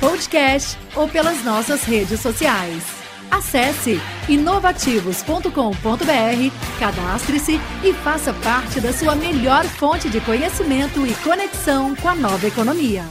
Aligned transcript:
podcast 0.00 0.78
ou 0.96 1.06
pelas 1.06 1.44
nossas 1.44 1.84
redes 1.84 2.20
sociais. 2.20 2.82
Acesse 3.30 4.00
inovativos.com.br, 4.28 6.80
cadastre-se 6.80 7.60
e 7.84 7.92
faça 7.92 8.32
parte 8.32 8.80
da 8.80 8.92
sua 8.92 9.14
melhor 9.14 9.64
fonte 9.64 10.08
de 10.08 10.20
conhecimento 10.22 11.06
e 11.06 11.14
conexão 11.16 11.94
com 11.94 12.08
a 12.08 12.14
nova 12.14 12.48
economia. 12.48 13.04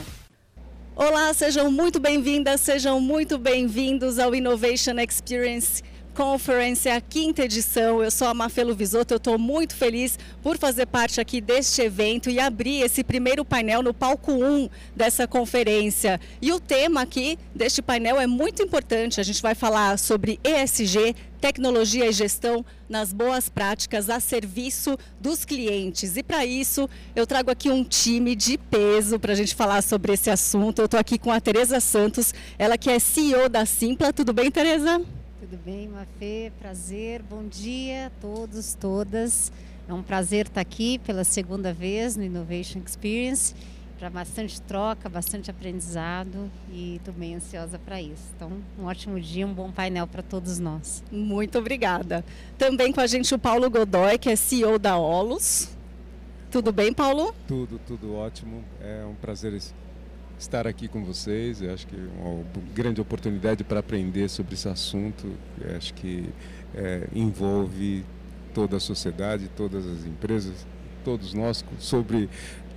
Olá, 0.95 1.33
sejam 1.33 1.71
muito 1.71 1.99
bem-vindas, 1.99 2.59
sejam 2.59 2.99
muito 2.99 3.37
bem-vindos 3.37 4.19
ao 4.19 4.35
Innovation 4.35 4.99
Experience 4.99 5.81
Conference, 6.19 6.89
a 6.89 6.99
quinta 6.99 7.45
edição. 7.45 8.03
Eu 8.03 8.11
sou 8.11 8.27
a 8.27 8.33
Mafelo 8.33 8.75
Visoto, 8.75 9.13
eu 9.13 9.17
estou 9.19 9.39
muito 9.39 9.73
feliz 9.73 10.19
por 10.43 10.57
fazer 10.57 10.85
parte 10.85 11.21
aqui 11.21 11.39
deste 11.39 11.81
evento 11.81 12.29
e 12.29 12.41
abrir 12.41 12.81
esse 12.81 13.05
primeiro 13.05 13.45
painel 13.45 13.81
no 13.81 13.93
palco 13.93 14.33
1 14.33 14.67
dessa 14.93 15.25
conferência. 15.25 16.19
E 16.41 16.51
o 16.51 16.59
tema 16.59 16.99
aqui 16.99 17.39
deste 17.55 17.81
painel 17.81 18.19
é 18.19 18.27
muito 18.27 18.61
importante. 18.61 19.21
A 19.21 19.23
gente 19.23 19.41
vai 19.41 19.55
falar 19.55 19.97
sobre 19.97 20.41
ESG, 20.43 21.15
tecnologia 21.39 22.05
e 22.05 22.11
gestão 22.11 22.65
nas 22.89 23.13
boas 23.13 23.47
práticas 23.47 24.09
a 24.09 24.19
serviço 24.19 24.97
dos 25.21 25.45
clientes. 25.45 26.17
E 26.17 26.21
para 26.21 26.45
isso, 26.45 26.89
eu 27.15 27.25
trago 27.25 27.49
aqui 27.49 27.69
um 27.69 27.81
time 27.81 28.35
de 28.35 28.57
peso 28.57 29.17
para 29.21 29.31
a 29.31 29.35
gente 29.37 29.55
falar 29.55 29.81
sobre 29.81 30.11
esse 30.11 30.29
assunto. 30.29 30.79
Eu 30.79 30.85
estou 30.85 30.99
aqui 30.99 31.17
com 31.17 31.31
a 31.31 31.39
Tereza 31.39 31.79
Santos, 31.79 32.33
ela 32.57 32.77
que 32.77 32.89
é 32.89 32.99
CEO 32.99 33.47
da 33.47 33.65
Simpla. 33.65 34.11
Tudo 34.11 34.33
bem, 34.33 34.51
Tereza? 34.51 35.01
Tudo 35.49 35.63
bem, 35.65 35.87
Mafê? 35.87 36.51
Prazer. 36.59 37.23
Bom 37.23 37.47
dia 37.47 38.05
a 38.05 38.09
todos, 38.21 38.75
todas. 38.75 39.51
É 39.87 39.91
um 39.91 40.03
prazer 40.03 40.45
estar 40.45 40.61
aqui 40.61 40.99
pela 40.99 41.23
segunda 41.23 41.73
vez 41.73 42.15
no 42.15 42.23
Innovation 42.23 42.81
Experience 42.85 43.55
para 43.97 44.11
bastante 44.11 44.61
troca, 44.61 45.09
bastante 45.09 45.49
aprendizado 45.49 46.51
e 46.71 46.97
estou 46.97 47.11
bem 47.15 47.33
ansiosa 47.33 47.79
para 47.79 47.99
isso. 47.99 48.25
Então, 48.35 48.51
um 48.77 48.85
ótimo 48.85 49.19
dia, 49.19 49.47
um 49.47 49.51
bom 49.51 49.71
painel 49.71 50.05
para 50.05 50.21
todos 50.21 50.59
nós. 50.59 51.03
Muito 51.11 51.57
obrigada. 51.57 52.23
Também 52.55 52.93
com 52.93 53.01
a 53.01 53.07
gente 53.07 53.33
o 53.33 53.39
Paulo 53.39 53.71
Godoy, 53.71 54.19
que 54.19 54.29
é 54.29 54.35
CEO 54.35 54.77
da 54.77 54.99
Olus. 54.99 55.69
Tudo 56.51 56.71
bem, 56.71 56.93
Paulo? 56.93 57.33
Tudo, 57.47 57.79
tudo 57.87 58.13
ótimo. 58.13 58.63
É 58.79 59.03
um 59.03 59.15
prazer 59.15 59.53
estar 60.39 60.65
aqui 60.65 60.87
com 60.87 61.03
vocês. 61.03 61.61
Eu 61.61 61.73
acho 61.73 61.85
que 61.85 61.95
é 61.95 62.27
uma 62.27 62.43
grande 62.73 63.01
oportunidade 63.01 63.63
para 63.63 63.81
aprender 63.81 64.29
sobre 64.29 64.53
esse 64.55 64.67
assunto. 64.67 65.27
Eu 65.59 65.75
acho 65.75 65.93
que 65.93 66.29
é, 66.73 67.07
envolve 67.13 68.05
toda 68.53 68.77
a 68.77 68.79
sociedade, 68.79 69.49
todas 69.55 69.85
as 69.85 70.05
empresas, 70.05 70.65
todos 71.03 71.33
nós, 71.33 71.63
sobre 71.77 72.29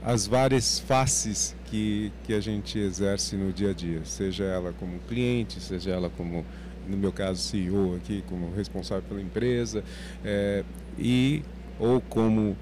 as 0.05 0.27
várias 0.27 0.81
faces 0.81 1.55
que, 1.67 2.13
que 2.25 2.35
a 2.35 2.41
gente 2.41 2.79
exerce 2.79 3.37
no 3.37 3.53
dia 3.53 3.71
a 3.71 3.73
dia, 3.73 4.05
seja 4.05 4.45
ela 4.45 4.73
como 4.73 4.99
cliente, 5.01 5.61
seja 5.61 5.93
ela 5.93 6.11
como, 6.11 6.45
no 6.89 6.97
meu 6.97 7.13
caso, 7.13 7.41
CEO 7.41 7.97
aqui, 7.97 8.23
como 8.29 8.53
responsável 8.55 9.05
pela 9.09 9.23
empresa, 9.23 9.85
é, 10.25 10.65
e 10.99 11.43
ou 11.79 12.01
como 12.01 12.57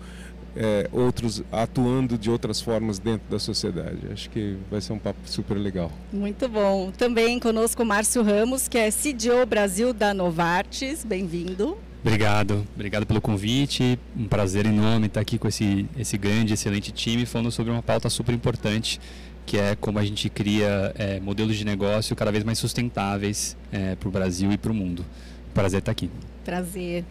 é, 0.56 0.88
outros 0.92 1.42
atuando 1.50 2.18
de 2.18 2.30
outras 2.30 2.60
formas 2.60 2.98
dentro 2.98 3.28
da 3.30 3.38
sociedade. 3.38 3.98
Acho 4.12 4.30
que 4.30 4.56
vai 4.70 4.80
ser 4.80 4.92
um 4.92 4.98
papo 4.98 5.20
super 5.24 5.54
legal. 5.54 5.90
Muito 6.12 6.48
bom. 6.48 6.90
Também 6.90 7.38
conosco 7.38 7.82
o 7.82 7.86
Márcio 7.86 8.22
Ramos, 8.22 8.68
que 8.68 8.78
é 8.78 8.90
CDO 8.90 9.46
Brasil 9.46 9.92
da 9.92 10.12
Novartis. 10.12 11.04
Bem-vindo. 11.04 11.76
Obrigado, 12.02 12.66
obrigado 12.74 13.04
pelo 13.04 13.20
convite. 13.20 13.98
Um 14.16 14.26
prazer 14.26 14.64
enorme 14.64 15.06
estar 15.06 15.20
aqui 15.20 15.38
com 15.38 15.46
esse, 15.46 15.86
esse 15.98 16.16
grande, 16.16 16.54
excelente 16.54 16.90
time 16.92 17.26
falando 17.26 17.50
sobre 17.50 17.70
uma 17.70 17.82
pauta 17.82 18.08
super 18.08 18.34
importante, 18.34 18.98
que 19.44 19.58
é 19.58 19.76
como 19.76 19.98
a 19.98 20.04
gente 20.04 20.30
cria 20.30 20.94
é, 20.96 21.20
modelos 21.20 21.56
de 21.56 21.64
negócio 21.64 22.16
cada 22.16 22.32
vez 22.32 22.42
mais 22.42 22.58
sustentáveis 22.58 23.54
é, 23.70 23.96
para 23.96 24.08
o 24.08 24.10
Brasil 24.10 24.50
e 24.50 24.56
para 24.56 24.72
o 24.72 24.74
mundo. 24.74 25.04
Prazer 25.52 25.80
estar 25.80 25.92
aqui. 25.92 26.08
Prazer. 26.42 27.04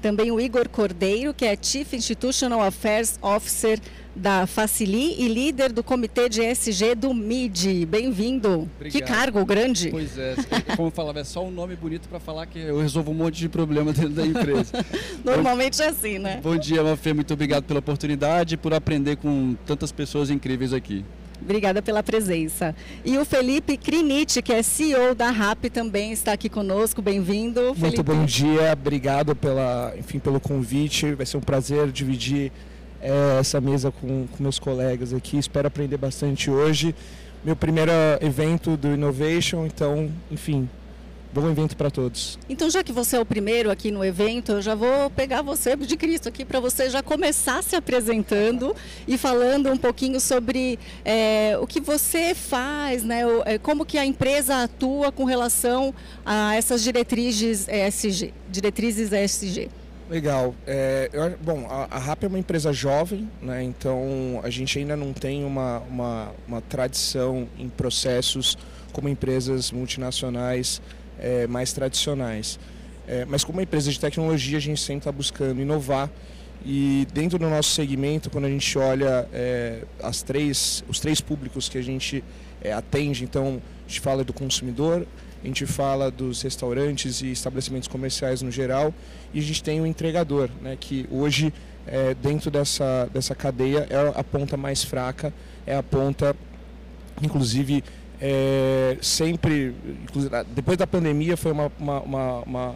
Também 0.00 0.30
o 0.30 0.40
Igor 0.40 0.68
Cordeiro, 0.68 1.32
que 1.34 1.44
é 1.44 1.56
Chief 1.60 1.92
Institutional 1.94 2.60
Affairs 2.60 3.18
Officer 3.22 3.80
da 4.16 4.46
Facili 4.46 5.14
e 5.22 5.28
líder 5.28 5.72
do 5.72 5.82
comitê 5.82 6.28
de 6.28 6.40
ESG 6.40 6.94
do 6.94 7.12
MID. 7.12 7.84
Bem-vindo. 7.84 8.68
Que 8.90 9.02
cargo 9.02 9.44
grande. 9.44 9.90
Pois 9.90 10.16
é, 10.16 10.34
como 10.74 10.88
eu 10.88 10.92
falava, 10.92 11.20
é 11.20 11.24
só 11.24 11.44
um 11.44 11.50
nome 11.50 11.76
bonito 11.76 12.08
para 12.08 12.18
falar 12.18 12.46
que 12.46 12.58
eu 12.58 12.80
resolvo 12.80 13.10
um 13.10 13.14
monte 13.14 13.36
de 13.36 13.48
problema 13.48 13.92
dentro 13.92 14.10
da 14.10 14.26
empresa. 14.26 14.72
Normalmente 15.22 15.82
é 15.82 15.88
assim, 15.88 16.18
né? 16.18 16.40
Bom 16.42 16.56
dia, 16.56 16.82
Mafê, 16.82 17.12
muito 17.12 17.34
obrigado 17.34 17.64
pela 17.64 17.80
oportunidade 17.80 18.54
e 18.54 18.56
por 18.56 18.72
aprender 18.72 19.16
com 19.16 19.54
tantas 19.66 19.92
pessoas 19.92 20.30
incríveis 20.30 20.72
aqui. 20.72 21.04
Obrigada 21.40 21.82
pela 21.82 22.02
presença. 22.02 22.74
E 23.04 23.18
o 23.18 23.24
Felipe 23.24 23.76
Crinite, 23.76 24.42
que 24.42 24.52
é 24.52 24.62
CEO 24.62 25.14
da 25.14 25.30
RAP, 25.30 25.66
também 25.66 26.12
está 26.12 26.32
aqui 26.32 26.48
conosco. 26.48 27.00
Bem-vindo. 27.02 27.74
Muito 27.76 28.02
bom 28.02 28.24
dia, 28.24 28.72
obrigado 28.72 29.36
pela, 29.36 29.94
enfim, 29.98 30.18
pelo 30.18 30.40
convite. 30.40 31.12
Vai 31.14 31.26
ser 31.26 31.36
um 31.36 31.40
prazer 31.40 31.90
dividir 31.92 32.50
é, 33.00 33.38
essa 33.38 33.60
mesa 33.60 33.90
com, 33.90 34.26
com 34.26 34.42
meus 34.42 34.58
colegas 34.58 35.12
aqui. 35.12 35.38
Espero 35.38 35.68
aprender 35.68 35.96
bastante 35.96 36.50
hoje. 36.50 36.94
Meu 37.44 37.54
primeiro 37.54 37.92
evento 38.20 38.76
do 38.76 38.88
Innovation, 38.88 39.66
então, 39.66 40.10
enfim, 40.30 40.68
Bom 41.36 41.50
evento 41.50 41.76
para 41.76 41.90
todos. 41.90 42.38
Então, 42.48 42.70
já 42.70 42.82
que 42.82 42.90
você 42.90 43.14
é 43.14 43.20
o 43.20 43.26
primeiro 43.26 43.70
aqui 43.70 43.90
no 43.90 44.02
evento, 44.02 44.52
eu 44.52 44.62
já 44.62 44.74
vou 44.74 45.10
pegar 45.10 45.42
você 45.42 45.76
de 45.76 45.94
Cristo 45.94 46.30
aqui 46.30 46.46
para 46.46 46.60
você 46.60 46.88
já 46.88 47.02
começar 47.02 47.62
se 47.62 47.76
apresentando 47.76 48.74
e 49.06 49.18
falando 49.18 49.70
um 49.70 49.76
pouquinho 49.76 50.18
sobre 50.18 50.78
é, 51.04 51.58
o 51.60 51.66
que 51.66 51.78
você 51.78 52.34
faz, 52.34 53.04
né? 53.04 53.20
É, 53.44 53.58
como 53.58 53.84
que 53.84 53.98
a 53.98 54.06
empresa 54.06 54.62
atua 54.62 55.12
com 55.12 55.24
relação 55.24 55.92
a 56.24 56.54
essas 56.54 56.82
diretrizes 56.82 57.68
ESG. 57.68 58.32
Diretrizes 58.50 59.12
ESG. 59.12 59.68
Legal. 60.08 60.54
É, 60.66 61.10
eu, 61.12 61.36
bom, 61.42 61.66
a, 61.68 61.86
a 61.90 61.98
RAP 61.98 62.24
é 62.24 62.28
uma 62.28 62.38
empresa 62.38 62.72
jovem, 62.72 63.28
né? 63.42 63.62
então 63.62 64.40
a 64.42 64.48
gente 64.48 64.78
ainda 64.78 64.96
não 64.96 65.12
tem 65.12 65.44
uma, 65.44 65.80
uma, 65.80 66.32
uma 66.48 66.62
tradição 66.62 67.46
em 67.58 67.68
processos 67.68 68.56
como 68.90 69.06
empresas 69.06 69.70
multinacionais 69.70 70.80
é, 71.26 71.46
mais 71.48 71.72
tradicionais. 71.72 72.58
É, 73.08 73.24
mas 73.24 73.42
como 73.42 73.60
empresa 73.60 73.90
de 73.90 73.98
tecnologia, 73.98 74.58
a 74.58 74.60
gente 74.60 74.80
sempre 74.80 74.98
está 74.98 75.12
buscando 75.12 75.60
inovar 75.60 76.08
e 76.64 77.06
dentro 77.12 77.38
do 77.38 77.48
nosso 77.48 77.70
segmento, 77.70 78.30
quando 78.30 78.46
a 78.46 78.48
gente 78.48 78.78
olha 78.78 79.28
é, 79.32 79.82
as 80.02 80.22
três, 80.22 80.84
os 80.88 80.98
três 81.00 81.20
públicos 81.20 81.68
que 81.68 81.78
a 81.78 81.82
gente 81.82 82.24
é, 82.60 82.72
atende, 82.72 83.24
então 83.24 83.60
a 83.84 83.88
gente 83.88 84.00
fala 84.00 84.24
do 84.24 84.32
consumidor, 84.32 85.06
a 85.42 85.46
gente 85.46 85.66
fala 85.66 86.10
dos 86.10 86.42
restaurantes 86.42 87.20
e 87.22 87.30
estabelecimentos 87.30 87.88
comerciais 87.88 88.42
no 88.42 88.50
geral 88.50 88.92
e 89.32 89.38
a 89.38 89.42
gente 89.42 89.62
tem 89.62 89.80
o 89.80 89.86
entregador, 89.86 90.48
né, 90.60 90.76
que 90.78 91.06
hoje 91.10 91.52
é, 91.86 92.14
dentro 92.14 92.50
dessa, 92.50 93.08
dessa 93.12 93.34
cadeia 93.34 93.86
é 93.90 94.18
a 94.18 94.24
ponta 94.24 94.56
mais 94.56 94.82
fraca, 94.82 95.32
é 95.64 95.76
a 95.76 95.82
ponta, 95.82 96.34
inclusive, 97.22 97.84
é, 98.20 98.96
sempre, 99.02 99.74
depois 100.54 100.78
da 100.78 100.86
pandemia, 100.86 101.36
foi 101.36 101.52
uma, 101.52 101.70
uma, 101.78 102.00
uma, 102.00 102.40
uma, 102.40 102.74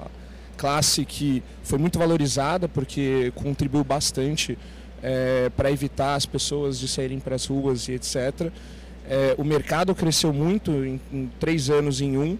classe 0.56 1.06
que 1.06 1.42
foi 1.62 1.78
muito 1.78 1.98
valorizada 1.98 2.68
porque 2.68 3.32
contribuiu 3.34 3.82
bastante 3.82 4.58
é, 5.02 5.50
para 5.56 5.70
evitar 5.70 6.16
as 6.16 6.26
pessoas 6.26 6.78
de 6.78 6.86
saírem 6.86 7.18
para 7.18 7.34
as 7.34 7.46
ruas 7.46 7.88
e 7.88 7.92
etc. 7.92 8.52
É, 9.08 9.34
o 9.38 9.44
mercado 9.44 9.94
cresceu 9.94 10.34
muito 10.34 10.70
em, 10.70 11.00
em, 11.10 11.30
três 11.40 11.70
anos 11.70 12.02
em 12.02 12.18
um 12.18 12.38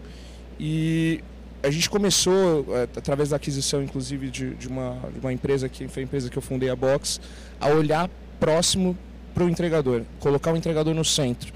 e 0.59 1.25
a 1.63 1.71
gente 1.71 1.89
começou, 1.89 2.67
é, 2.77 2.83
através 2.83 3.31
da 3.31 3.37
aquisição, 3.37 3.83
inclusive, 3.83 4.29
de, 4.29 4.55
de, 4.55 4.69
uma, 4.69 4.99
de 5.15 5.21
uma 5.21 5.33
empresa 5.33 5.67
que 5.69 5.89
foi 5.89 6.03
a 6.03 6.05
empresa 6.05 6.29
que 6.29 6.37
eu 6.37 6.43
fundei, 6.43 6.69
a 6.69 6.77
Box, 6.77 7.21
a 7.59 7.69
olhar 7.69 8.11
próximo 8.39 8.97
para 9.33 9.45
o 9.45 9.49
entregador, 9.49 10.03
colocar 10.19 10.53
o 10.53 10.57
entregador 10.57 10.95
no 10.95 11.05
centro. 11.05 11.53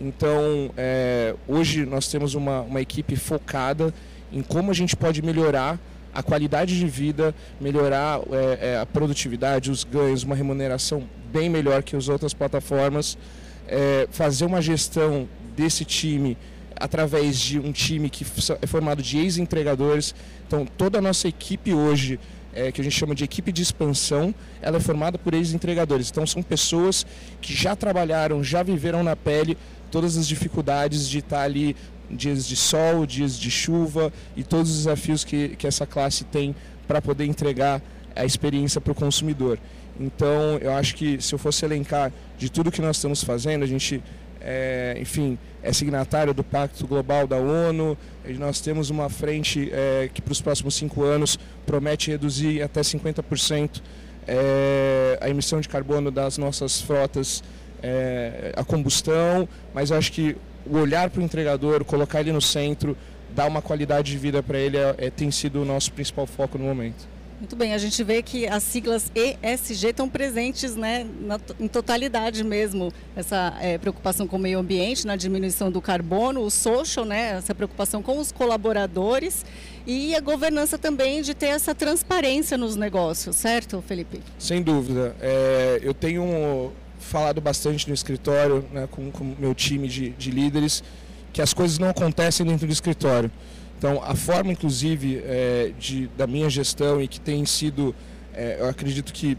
Então, 0.00 0.70
é, 0.76 1.34
hoje 1.46 1.84
nós 1.84 2.08
temos 2.08 2.34
uma, 2.34 2.60
uma 2.60 2.80
equipe 2.80 3.16
focada 3.16 3.92
em 4.32 4.42
como 4.42 4.70
a 4.70 4.74
gente 4.74 4.94
pode 4.94 5.22
melhorar 5.22 5.78
a 6.14 6.22
qualidade 6.22 6.78
de 6.78 6.86
vida, 6.86 7.34
melhorar 7.60 8.20
é, 8.30 8.72
é, 8.72 8.78
a 8.78 8.86
produtividade, 8.86 9.70
os 9.70 9.84
ganhos, 9.84 10.22
uma 10.22 10.34
remuneração 10.34 11.04
bem 11.32 11.48
melhor 11.48 11.82
que 11.82 11.96
as 11.96 12.08
outras 12.08 12.32
plataformas, 12.32 13.18
é, 13.66 14.08
fazer 14.10 14.44
uma 14.44 14.62
gestão 14.62 15.28
desse 15.56 15.84
time 15.84 16.36
através 16.76 17.38
de 17.38 17.58
um 17.58 17.72
time 17.72 18.08
que 18.08 18.24
é 18.62 18.66
formado 18.66 19.02
de 19.02 19.18
ex-entregadores. 19.18 20.14
Então, 20.46 20.64
toda 20.64 20.98
a 20.98 21.02
nossa 21.02 21.28
equipe 21.28 21.74
hoje, 21.74 22.18
é, 22.54 22.72
que 22.72 22.80
a 22.80 22.84
gente 22.84 22.96
chama 22.96 23.14
de 23.14 23.24
equipe 23.24 23.52
de 23.52 23.62
expansão, 23.62 24.34
ela 24.62 24.78
é 24.78 24.80
formada 24.80 25.18
por 25.18 25.34
ex-entregadores. 25.34 26.10
Então, 26.10 26.26
são 26.26 26.42
pessoas 26.42 27.04
que 27.40 27.52
já 27.52 27.76
trabalharam, 27.76 28.42
já 28.42 28.62
viveram 28.62 29.02
na 29.02 29.16
pele 29.16 29.56
todas 29.90 30.16
as 30.16 30.26
dificuldades 30.26 31.08
de 31.08 31.18
estar 31.18 31.42
ali 31.42 31.76
dias 32.10 32.46
de 32.46 32.56
sol, 32.56 33.06
dias 33.06 33.38
de 33.38 33.50
chuva 33.50 34.12
e 34.36 34.42
todos 34.42 34.70
os 34.70 34.76
desafios 34.78 35.24
que, 35.24 35.50
que 35.56 35.66
essa 35.66 35.86
classe 35.86 36.24
tem 36.24 36.54
para 36.86 37.02
poder 37.02 37.24
entregar 37.24 37.82
a 38.16 38.24
experiência 38.24 38.80
para 38.80 38.92
o 38.92 38.94
consumidor. 38.94 39.58
Então, 40.00 40.58
eu 40.60 40.72
acho 40.72 40.94
que 40.94 41.20
se 41.20 41.34
eu 41.34 41.38
fosse 41.38 41.64
elencar 41.64 42.12
de 42.36 42.50
tudo 42.50 42.70
que 42.70 42.80
nós 42.80 42.96
estamos 42.96 43.22
fazendo, 43.22 43.64
a 43.64 43.66
gente, 43.66 44.02
é, 44.40 44.96
enfim, 45.00 45.36
é 45.62 45.72
signatário 45.72 46.32
do 46.32 46.44
Pacto 46.44 46.86
Global 46.86 47.26
da 47.26 47.36
ONU, 47.36 47.98
nós 48.38 48.60
temos 48.60 48.90
uma 48.90 49.08
frente 49.08 49.68
é, 49.72 50.08
que 50.12 50.22
para 50.22 50.32
os 50.32 50.40
próximos 50.40 50.74
cinco 50.74 51.02
anos 51.02 51.38
promete 51.66 52.10
reduzir 52.10 52.62
até 52.62 52.80
50% 52.80 53.82
é, 54.26 55.18
a 55.20 55.28
emissão 55.28 55.60
de 55.60 55.68
carbono 55.68 56.10
das 56.10 56.38
nossas 56.38 56.80
frotas 56.80 57.42
é, 57.82 58.52
a 58.56 58.64
combustão, 58.64 59.48
mas 59.74 59.90
eu 59.90 59.96
acho 59.96 60.12
que 60.12 60.36
o 60.66 60.76
olhar 60.76 61.10
para 61.10 61.20
o 61.20 61.24
entregador, 61.24 61.84
colocar 61.84 62.20
ele 62.20 62.32
no 62.32 62.42
centro, 62.42 62.96
dar 63.34 63.46
uma 63.46 63.62
qualidade 63.62 64.10
de 64.10 64.18
vida 64.18 64.42
para 64.42 64.58
ele 64.58 64.76
é, 64.76 64.94
é, 64.98 65.10
tem 65.10 65.30
sido 65.30 65.62
o 65.62 65.64
nosso 65.64 65.92
principal 65.92 66.26
foco 66.26 66.58
no 66.58 66.64
momento. 66.64 67.06
Muito 67.38 67.54
bem, 67.54 67.72
a 67.72 67.78
gente 67.78 68.02
vê 68.02 68.20
que 68.20 68.48
as 68.48 68.64
siglas 68.64 69.12
ESG 69.14 69.90
estão 69.90 70.08
presentes 70.08 70.74
né, 70.74 71.06
na, 71.20 71.38
em 71.60 71.68
totalidade 71.68 72.42
mesmo. 72.42 72.92
Essa 73.14 73.56
é, 73.60 73.78
preocupação 73.78 74.26
com 74.26 74.34
o 74.34 74.38
meio 74.40 74.58
ambiente, 74.58 75.06
na 75.06 75.14
diminuição 75.14 75.70
do 75.70 75.80
carbono, 75.80 76.40
o 76.40 76.50
social, 76.50 77.04
né, 77.04 77.36
essa 77.38 77.54
preocupação 77.54 78.02
com 78.02 78.18
os 78.18 78.32
colaboradores 78.32 79.46
e 79.86 80.16
a 80.16 80.20
governança 80.20 80.76
também 80.76 81.22
de 81.22 81.32
ter 81.32 81.46
essa 81.46 81.72
transparência 81.76 82.58
nos 82.58 82.74
negócios, 82.74 83.36
certo, 83.36 83.80
Felipe? 83.86 84.20
Sem 84.36 84.60
dúvida. 84.60 85.14
É, 85.20 85.78
eu 85.80 85.94
tenho 85.94 86.72
falado 87.08 87.40
bastante 87.40 87.88
no 87.88 87.94
escritório, 87.94 88.64
né, 88.70 88.86
com 88.90 89.02
o 89.02 89.36
meu 89.38 89.54
time 89.54 89.88
de, 89.88 90.10
de 90.10 90.30
líderes, 90.30 90.84
que 91.32 91.40
as 91.40 91.54
coisas 91.54 91.78
não 91.78 91.88
acontecem 91.88 92.44
dentro 92.44 92.66
do 92.66 92.72
escritório. 92.72 93.30
Então, 93.78 94.02
a 94.04 94.14
forma, 94.14 94.52
inclusive, 94.52 95.22
é, 95.24 95.72
de, 95.78 96.08
da 96.16 96.26
minha 96.26 96.50
gestão 96.50 97.00
e 97.00 97.08
que 97.08 97.18
tem 97.18 97.46
sido, 97.46 97.94
é, 98.34 98.58
eu 98.60 98.68
acredito 98.68 99.12
que 99.12 99.38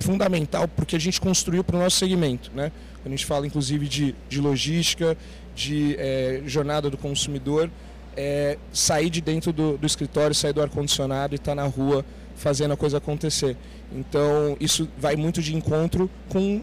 fundamental, 0.00 0.66
porque 0.66 0.96
a 0.96 0.98
gente 0.98 1.20
construiu 1.20 1.62
para 1.62 1.76
o 1.76 1.78
nosso 1.78 1.98
segmento. 1.98 2.50
Né? 2.54 2.72
A 3.04 3.08
gente 3.08 3.26
fala, 3.26 3.46
inclusive, 3.46 3.86
de, 3.86 4.14
de 4.28 4.40
logística, 4.40 5.16
de 5.54 5.94
é, 5.98 6.42
jornada 6.46 6.88
do 6.88 6.96
consumidor, 6.96 7.70
é, 8.16 8.56
sair 8.72 9.10
de 9.10 9.20
dentro 9.20 9.52
do, 9.52 9.76
do 9.76 9.86
escritório, 9.86 10.34
sair 10.34 10.52
do 10.52 10.62
ar-condicionado 10.62 11.34
e 11.34 11.36
estar 11.36 11.52
tá 11.52 11.54
na 11.56 11.66
rua 11.66 12.04
fazendo 12.36 12.72
a 12.72 12.76
coisa 12.76 12.98
acontecer. 12.98 13.56
Então, 13.92 14.56
isso 14.58 14.88
vai 14.98 15.14
muito 15.16 15.42
de 15.42 15.54
encontro 15.54 16.10
com 16.28 16.62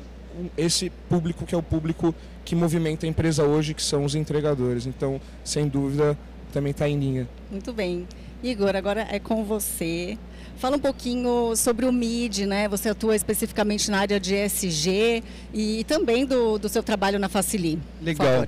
esse 0.57 0.89
público 1.09 1.45
que 1.45 1.55
é 1.55 1.57
o 1.57 1.63
público 1.63 2.13
que 2.45 2.55
movimenta 2.55 3.05
a 3.05 3.09
empresa 3.09 3.43
hoje, 3.43 3.73
que 3.73 3.81
são 3.81 4.03
os 4.03 4.15
entregadores. 4.15 4.85
Então, 4.85 5.19
sem 5.43 5.67
dúvida, 5.67 6.17
também 6.51 6.71
está 6.71 6.87
em 6.87 6.99
linha. 6.99 7.29
Muito 7.51 7.71
bem. 7.71 8.07
Igor, 8.41 8.75
agora 8.75 9.07
é 9.11 9.19
com 9.19 9.43
você. 9.43 10.17
Fala 10.57 10.77
um 10.77 10.79
pouquinho 10.79 11.55
sobre 11.55 11.85
o 11.85 11.91
MID, 11.91 12.45
né? 12.45 12.67
Você 12.67 12.89
atua 12.89 13.15
especificamente 13.15 13.91
na 13.91 13.99
área 13.99 14.19
de 14.19 14.35
ESG 14.35 15.23
e 15.53 15.83
também 15.85 16.25
do, 16.25 16.57
do 16.57 16.69
seu 16.69 16.81
trabalho 16.81 17.19
na 17.19 17.29
Facili. 17.29 17.79
Legal. 18.01 18.45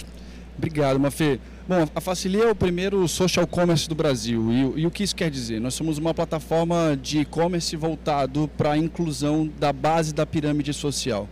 Obrigado, 0.58 1.00
Mafê. 1.00 1.40
Bom, 1.68 1.88
a 1.96 2.02
Facili 2.02 2.42
é 2.42 2.50
o 2.50 2.56
primeiro 2.56 3.08
social 3.08 3.48
commerce 3.48 3.88
do 3.88 3.96
Brasil. 3.96 4.52
E, 4.52 4.82
e, 4.82 4.86
o 4.86 4.92
que 4.92 5.04
isso 5.04 5.16
quer 5.16 5.30
dizer? 5.30 5.62
Nós 5.62 5.74
somos 5.74 5.98
uma 5.98 6.14
plataforma 6.14 7.00
de 7.02 7.20
e-commerce 7.20 7.76
voltado 7.76 8.50
para 8.58 8.72
a 8.72 8.78
inclusão 8.78 9.50
da 9.60 9.72
base 9.72 10.14
da 10.14 10.26
pirâmide 10.26 10.74
social. 10.74 11.30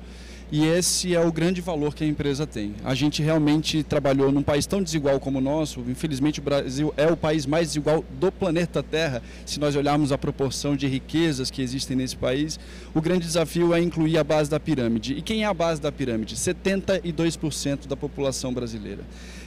E 0.52 0.66
esse 0.66 1.14
é 1.14 1.24
o 1.24 1.32
grande 1.32 1.62
valor 1.62 1.94
que 1.94 2.04
a 2.04 2.08
empresa 2.08 2.48
tem. 2.48 2.74
A 2.84 2.96
gente 2.96 3.22
realmente 3.22 3.84
trabalhou 3.84 4.32
num 4.32 4.42
país 4.42 4.66
tão 4.66 4.82
desigual 4.82 5.20
como 5.20 5.38
o 5.38 5.42
nosso. 5.42 5.80
Infelizmente, 5.82 6.40
o 6.40 6.44
Brasil 6.44 6.92
é 6.98 7.06
o 7.06 7.16
país 7.16 7.46
mais 7.46 7.68
desigual 7.68 8.04
do 8.20 8.32
planeta 8.32 8.82
Terra. 8.82 9.22
Se 9.46 9.60
nós 9.60 9.76
olharmos 9.76 10.12
a 10.12 10.18
proporção 10.18 10.76
de 10.76 10.88
riquezas 10.88 11.52
que 11.52 11.62
existem 11.62 11.96
nesse 11.96 12.16
país, 12.16 12.60
o 12.96 13.02
grande 13.02 13.28
desafio 13.28 13.76
é 13.76 13.80
incluir 13.80 14.18
a 14.18 14.24
base 14.24 14.50
da 14.50 14.60
pirâmide. 14.60 15.14
E 15.14 15.22
quem 15.22 15.44
é 15.44 15.46
a 15.46 15.54
base 15.54 15.80
da 15.80 15.92
pirâmide? 15.92 16.36
72% 16.36 17.86
da 17.88 17.96
população 17.96 18.52
brasileira. 18.52 19.04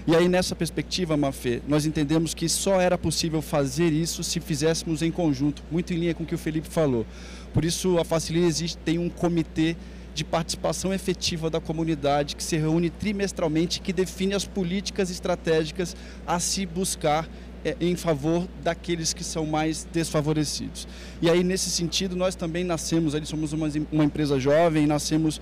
E 0.06 0.14
aí, 0.14 0.28
nessa 0.28 0.54
perspectiva, 0.54 1.16
Mafê, 1.16 1.60
nós 1.66 1.84
entendemos 1.84 2.32
que 2.32 2.48
só 2.48 2.80
era 2.80 2.96
possível 2.96 3.42
fazer 3.42 3.92
isso 3.92 4.22
se 4.22 4.38
fizéssemos 4.38 5.02
em 5.02 5.10
conjunto, 5.10 5.64
muito 5.68 5.92
em 5.92 5.96
linha 5.96 6.14
com 6.14 6.22
o 6.22 6.26
que 6.26 6.34
o 6.34 6.38
Felipe 6.38 6.68
falou. 6.68 7.04
Por 7.52 7.64
isso, 7.64 7.98
a 7.98 8.04
Facilita 8.04 8.46
existe, 8.46 8.78
tem 8.78 8.98
um 8.98 9.08
comitê 9.08 9.76
de 10.14 10.24
participação 10.24 10.92
efetiva 10.92 11.48
da 11.48 11.60
comunidade 11.60 12.36
que 12.36 12.44
se 12.44 12.56
reúne 12.56 12.90
trimestralmente 12.90 13.80
que 13.80 13.92
define 13.92 14.34
as 14.34 14.44
políticas 14.44 15.10
estratégicas 15.10 15.96
a 16.26 16.38
se 16.38 16.66
buscar 16.66 17.28
é, 17.64 17.76
em 17.80 17.94
favor 17.94 18.46
daqueles 18.62 19.12
que 19.12 19.22
são 19.22 19.46
mais 19.46 19.86
desfavorecidos. 19.92 20.88
E 21.20 21.30
aí, 21.30 21.44
nesse 21.44 21.70
sentido, 21.70 22.16
nós 22.16 22.34
também 22.34 22.64
nascemos, 22.64 23.14
ali 23.14 23.24
somos 23.24 23.52
uma, 23.52 23.68
uma 23.90 24.04
empresa 24.04 24.38
jovem, 24.38 24.86
nascemos 24.86 25.40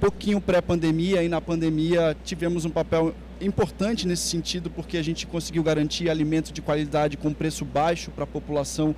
pouquinho 0.00 0.40
pré-pandemia 0.40 1.22
e 1.22 1.28
na 1.28 1.40
pandemia 1.40 2.16
tivemos 2.22 2.64
um 2.64 2.70
papel 2.70 3.14
importante 3.40 4.06
nesse 4.06 4.28
sentido 4.28 4.70
porque 4.70 4.96
a 4.96 5.02
gente 5.02 5.26
conseguiu 5.26 5.62
garantir 5.62 6.08
alimentos 6.08 6.52
de 6.52 6.60
qualidade 6.60 7.16
com 7.16 7.32
preço 7.32 7.64
baixo 7.64 8.10
para 8.10 8.24
a 8.24 8.26
população 8.26 8.94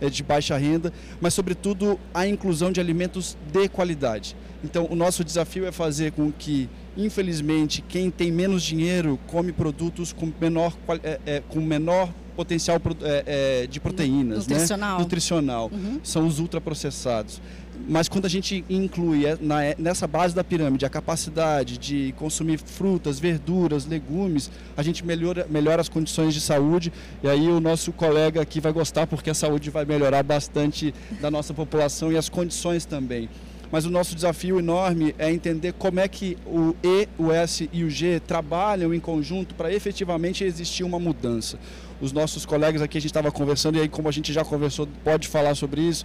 é, 0.00 0.08
de 0.08 0.22
baixa 0.22 0.56
renda, 0.56 0.92
mas 1.20 1.34
sobretudo 1.34 1.98
a 2.12 2.26
inclusão 2.26 2.70
de 2.70 2.80
alimentos 2.80 3.36
de 3.52 3.68
qualidade. 3.68 4.36
Então, 4.64 4.86
o 4.90 4.94
nosso 4.94 5.24
desafio 5.24 5.66
é 5.66 5.72
fazer 5.72 6.12
com 6.12 6.30
que, 6.30 6.68
infelizmente, 6.96 7.82
quem 7.82 8.10
tem 8.10 8.30
menos 8.30 8.62
dinheiro 8.62 9.18
come 9.26 9.52
produtos 9.52 10.12
com 10.12 10.32
menor, 10.40 10.76
é, 11.02 11.20
é, 11.26 11.42
com 11.48 11.60
menor 11.60 12.08
potencial 12.36 12.80
é, 13.02 13.62
é, 13.62 13.66
de 13.66 13.78
proteínas, 13.80 14.46
né? 14.46 14.54
nutricional, 14.54 14.96
né? 14.96 15.02
nutricional. 15.02 15.70
Uhum. 15.72 16.00
são 16.02 16.26
os 16.26 16.38
ultraprocessados. 16.38 17.40
Mas 17.88 18.08
quando 18.08 18.26
a 18.26 18.28
gente 18.28 18.64
inclui 18.70 19.26
é, 19.26 19.36
nessa 19.76 20.06
base 20.06 20.34
da 20.34 20.44
pirâmide 20.44 20.86
a 20.86 20.88
capacidade 20.88 21.76
de 21.78 22.14
consumir 22.16 22.58
frutas, 22.58 23.18
verduras, 23.18 23.86
legumes, 23.86 24.50
a 24.76 24.82
gente 24.82 25.04
melhora, 25.04 25.46
melhora 25.50 25.80
as 25.80 25.88
condições 25.88 26.32
de 26.32 26.40
saúde. 26.40 26.92
E 27.22 27.28
aí 27.28 27.48
o 27.48 27.60
nosso 27.60 27.92
colega 27.92 28.40
aqui 28.40 28.60
vai 28.60 28.72
gostar 28.72 29.06
porque 29.06 29.30
a 29.30 29.34
saúde 29.34 29.68
vai 29.68 29.84
melhorar 29.84 30.22
bastante 30.22 30.94
da 31.20 31.30
nossa 31.30 31.52
população 31.52 32.12
e 32.12 32.16
as 32.16 32.28
condições 32.28 32.84
também 32.84 33.28
mas 33.72 33.86
o 33.86 33.90
nosso 33.90 34.14
desafio 34.14 34.58
enorme 34.58 35.14
é 35.18 35.32
entender 35.32 35.72
como 35.72 35.98
é 35.98 36.06
que 36.06 36.36
o 36.46 36.76
E, 36.84 37.08
o 37.18 37.32
S 37.32 37.70
e 37.72 37.82
o 37.82 37.88
G 37.88 38.20
trabalham 38.20 38.92
em 38.92 39.00
conjunto 39.00 39.54
para 39.54 39.72
efetivamente 39.72 40.44
existir 40.44 40.84
uma 40.84 41.00
mudança. 41.00 41.58
Os 41.98 42.12
nossos 42.12 42.44
colegas 42.44 42.82
aqui, 42.82 42.98
a 42.98 43.00
gente 43.00 43.08
estava 43.10 43.32
conversando, 43.32 43.78
e 43.78 43.80
aí, 43.80 43.88
como 43.88 44.10
a 44.10 44.12
gente 44.12 44.30
já 44.30 44.44
conversou, 44.44 44.86
pode 45.02 45.26
falar 45.26 45.54
sobre 45.54 45.80
isso. 45.80 46.04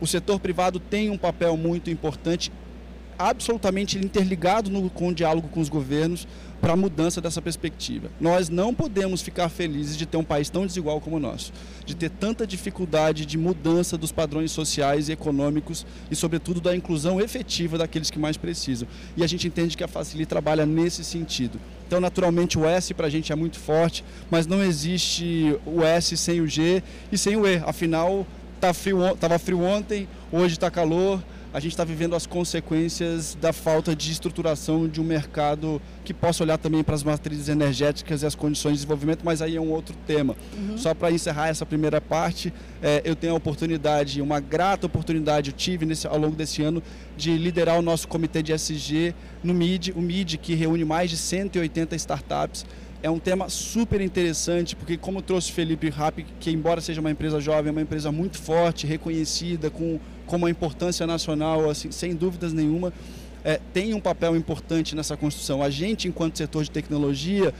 O 0.00 0.06
setor 0.06 0.40
privado 0.40 0.80
tem 0.80 1.10
um 1.10 1.18
papel 1.18 1.54
muito 1.54 1.90
importante 1.90 2.50
absolutamente 3.28 3.98
interligado 3.98 4.70
no, 4.70 4.88
com 4.90 5.08
o 5.08 5.14
diálogo 5.14 5.48
com 5.48 5.60
os 5.60 5.68
governos 5.68 6.26
para 6.62 6.74
a 6.74 6.76
mudança 6.76 7.20
dessa 7.20 7.42
perspectiva. 7.42 8.08
Nós 8.20 8.48
não 8.48 8.72
podemos 8.72 9.20
ficar 9.20 9.48
felizes 9.48 9.96
de 9.96 10.06
ter 10.06 10.16
um 10.16 10.22
país 10.22 10.48
tão 10.48 10.64
desigual 10.64 11.00
como 11.00 11.16
o 11.16 11.18
nosso, 11.18 11.52
de 11.84 11.96
ter 11.96 12.08
tanta 12.08 12.46
dificuldade 12.46 13.26
de 13.26 13.36
mudança 13.36 13.98
dos 13.98 14.12
padrões 14.12 14.52
sociais 14.52 15.08
e 15.08 15.12
econômicos 15.12 15.84
e, 16.08 16.14
sobretudo, 16.14 16.60
da 16.60 16.74
inclusão 16.74 17.20
efetiva 17.20 17.76
daqueles 17.76 18.10
que 18.10 18.18
mais 18.18 18.36
precisam. 18.36 18.86
E 19.16 19.24
a 19.24 19.26
gente 19.26 19.48
entende 19.48 19.76
que 19.76 19.82
a 19.82 19.88
Facili 19.88 20.24
trabalha 20.24 20.64
nesse 20.64 21.02
sentido. 21.02 21.58
Então, 21.84 22.00
naturalmente, 22.00 22.56
o 22.56 22.64
S 22.64 22.94
para 22.94 23.08
a 23.08 23.10
gente 23.10 23.32
é 23.32 23.34
muito 23.34 23.58
forte, 23.58 24.04
mas 24.30 24.46
não 24.46 24.62
existe 24.62 25.58
o 25.66 25.82
S 25.82 26.16
sem 26.16 26.40
o 26.40 26.46
G 26.46 26.80
e 27.10 27.18
sem 27.18 27.36
o 27.36 27.44
E. 27.44 27.56
Afinal, 27.66 28.24
estava 28.54 28.72
tá 28.72 28.72
frio, 28.72 28.98
frio 29.40 29.60
ontem, 29.62 30.08
hoje 30.30 30.54
está 30.54 30.70
calor, 30.70 31.20
a 31.52 31.60
gente 31.60 31.72
está 31.72 31.84
vivendo 31.84 32.16
as 32.16 32.26
consequências 32.26 33.36
da 33.40 33.52
falta 33.52 33.94
de 33.94 34.10
estruturação 34.10 34.88
de 34.88 35.00
um 35.00 35.04
mercado 35.04 35.80
que 36.02 36.14
possa 36.14 36.42
olhar 36.42 36.56
também 36.56 36.82
para 36.82 36.94
as 36.94 37.02
matrizes 37.02 37.48
energéticas 37.48 38.22
e 38.22 38.26
as 38.26 38.34
condições 38.34 38.72
de 38.72 38.76
desenvolvimento, 38.78 39.20
mas 39.22 39.42
aí 39.42 39.56
é 39.56 39.60
um 39.60 39.70
outro 39.70 39.94
tema. 40.06 40.34
Uhum. 40.56 40.78
Só 40.78 40.94
para 40.94 41.10
encerrar 41.12 41.48
essa 41.48 41.66
primeira 41.66 42.00
parte, 42.00 42.52
é, 42.82 43.02
eu 43.04 43.14
tenho 43.14 43.34
a 43.34 43.36
oportunidade, 43.36 44.22
uma 44.22 44.40
grata 44.40 44.86
oportunidade, 44.86 45.50
eu 45.50 45.56
tive 45.56 45.84
nesse, 45.84 46.06
ao 46.06 46.18
longo 46.18 46.34
desse 46.34 46.62
ano, 46.62 46.82
de 47.16 47.36
liderar 47.36 47.78
o 47.78 47.82
nosso 47.82 48.08
comitê 48.08 48.42
de 48.42 48.52
SG 48.52 49.14
no 49.44 49.52
MID, 49.52 49.92
o 49.92 50.00
MID 50.00 50.38
que 50.38 50.54
reúne 50.54 50.84
mais 50.84 51.10
de 51.10 51.18
180 51.18 51.94
startups 51.96 52.64
é 53.02 53.10
um 53.10 53.18
tema 53.18 53.48
super 53.48 54.00
interessante, 54.00 54.76
porque 54.76 54.96
como 54.96 55.20
trouxe 55.20 55.50
Felipe 55.50 55.90
Rapp, 55.90 56.24
que 56.38 56.50
embora 56.50 56.80
seja 56.80 57.00
uma 57.00 57.10
empresa 57.10 57.40
jovem, 57.40 57.70
é 57.70 57.72
uma 57.72 57.82
empresa 57.82 58.12
muito 58.12 58.38
forte, 58.38 58.86
reconhecida, 58.86 59.68
com, 59.68 59.98
com 60.26 60.36
uma 60.36 60.50
importância 60.50 61.06
nacional, 61.06 61.68
assim, 61.68 61.90
sem 61.90 62.14
dúvidas 62.14 62.52
nenhuma, 62.52 62.92
é, 63.44 63.60
tem 63.72 63.94
um 63.94 64.00
papel 64.00 64.36
importante 64.36 64.94
nessa 64.94 65.16
construção. 65.16 65.62
A 65.62 65.70
gente, 65.70 66.08
enquanto 66.08 66.38
setor 66.38 66.64
de 66.64 66.70
tecnologia, 66.70 67.52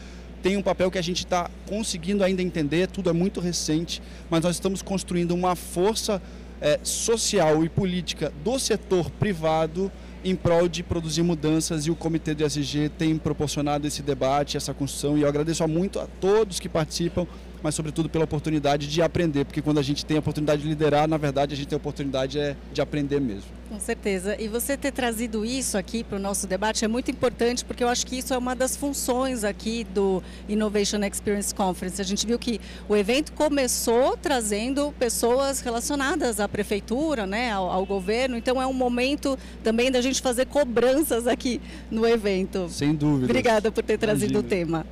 tem 0.42 0.56
um 0.56 0.62
papel 0.62 0.90
que 0.90 0.98
a 0.98 1.02
gente 1.02 1.18
está 1.18 1.50
conseguindo 1.66 2.24
ainda 2.24 2.42
entender, 2.42 2.88
tudo 2.88 3.08
é 3.08 3.12
muito 3.12 3.40
recente, 3.40 4.02
mas 4.28 4.42
nós 4.42 4.56
estamos 4.56 4.82
construindo 4.82 5.32
uma 5.32 5.54
força 5.54 6.20
é, 6.60 6.78
social 6.82 7.64
e 7.64 7.68
política 7.68 8.32
do 8.44 8.58
setor 8.58 9.10
privado 9.10 9.90
em 10.24 10.36
prol 10.36 10.68
de 10.68 10.82
produzir 10.82 11.22
mudanças 11.22 11.86
e 11.86 11.90
o 11.90 11.96
Comitê 11.96 12.34
do 12.34 12.44
SG 12.44 12.88
tem 12.96 13.18
proporcionado 13.18 13.86
esse 13.86 14.02
debate, 14.02 14.56
essa 14.56 14.72
construção 14.72 15.18
e 15.18 15.22
eu 15.22 15.28
agradeço 15.28 15.66
muito 15.66 15.98
a 15.98 16.06
todos 16.20 16.60
que 16.60 16.68
participam 16.68 17.26
mas 17.62 17.74
sobretudo 17.74 18.08
pela 18.08 18.24
oportunidade 18.24 18.86
de 18.86 19.02
aprender, 19.02 19.44
porque 19.44 19.62
quando 19.62 19.78
a 19.78 19.82
gente 19.82 20.04
tem 20.04 20.16
a 20.16 20.20
oportunidade 20.20 20.62
de 20.62 20.68
liderar, 20.68 21.08
na 21.08 21.16
verdade 21.16 21.54
a 21.54 21.56
gente 21.56 21.68
tem 21.68 21.76
a 21.76 21.78
oportunidade 21.78 22.38
é, 22.38 22.56
de 22.72 22.80
aprender 22.80 23.20
mesmo. 23.20 23.62
Com 23.68 23.80
certeza. 23.80 24.36
E 24.38 24.48
você 24.48 24.76
ter 24.76 24.92
trazido 24.92 25.46
isso 25.46 25.78
aqui 25.78 26.04
para 26.04 26.16
o 26.16 26.20
nosso 26.20 26.46
debate 26.46 26.84
é 26.84 26.88
muito 26.88 27.10
importante, 27.10 27.64
porque 27.64 27.82
eu 27.82 27.88
acho 27.88 28.06
que 28.06 28.18
isso 28.18 28.34
é 28.34 28.36
uma 28.36 28.54
das 28.54 28.76
funções 28.76 29.44
aqui 29.44 29.84
do 29.94 30.22
Innovation 30.46 31.02
Experience 31.02 31.54
Conference. 31.54 31.98
A 31.98 32.04
gente 32.04 32.26
viu 32.26 32.38
que 32.38 32.60
o 32.86 32.94
evento 32.94 33.32
começou 33.32 34.14
trazendo 34.14 34.92
pessoas 34.98 35.60
relacionadas 35.60 36.38
à 36.38 36.46
prefeitura, 36.46 37.26
né, 37.26 37.50
ao, 37.50 37.70
ao 37.70 37.86
governo, 37.86 38.36
então 38.36 38.60
é 38.60 38.66
um 38.66 38.74
momento 38.74 39.38
também 39.64 39.90
da 39.90 40.02
gente 40.02 40.20
fazer 40.20 40.46
cobranças 40.46 41.26
aqui 41.26 41.58
no 41.90 42.06
evento. 42.06 42.68
Sem 42.68 42.94
dúvida. 42.94 43.24
Obrigada 43.24 43.72
por 43.72 43.82
ter 43.82 43.96
trazido 43.96 44.32
Imagina. 44.32 44.46
o 44.46 44.50
tema. 44.50 44.86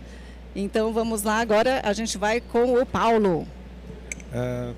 Então 0.54 0.92
vamos 0.92 1.22
lá, 1.22 1.38
agora 1.38 1.80
a 1.84 1.92
gente 1.92 2.18
vai 2.18 2.40
com 2.40 2.74
o 2.74 2.84
Paulo. 2.84 3.46
É, 4.32 4.72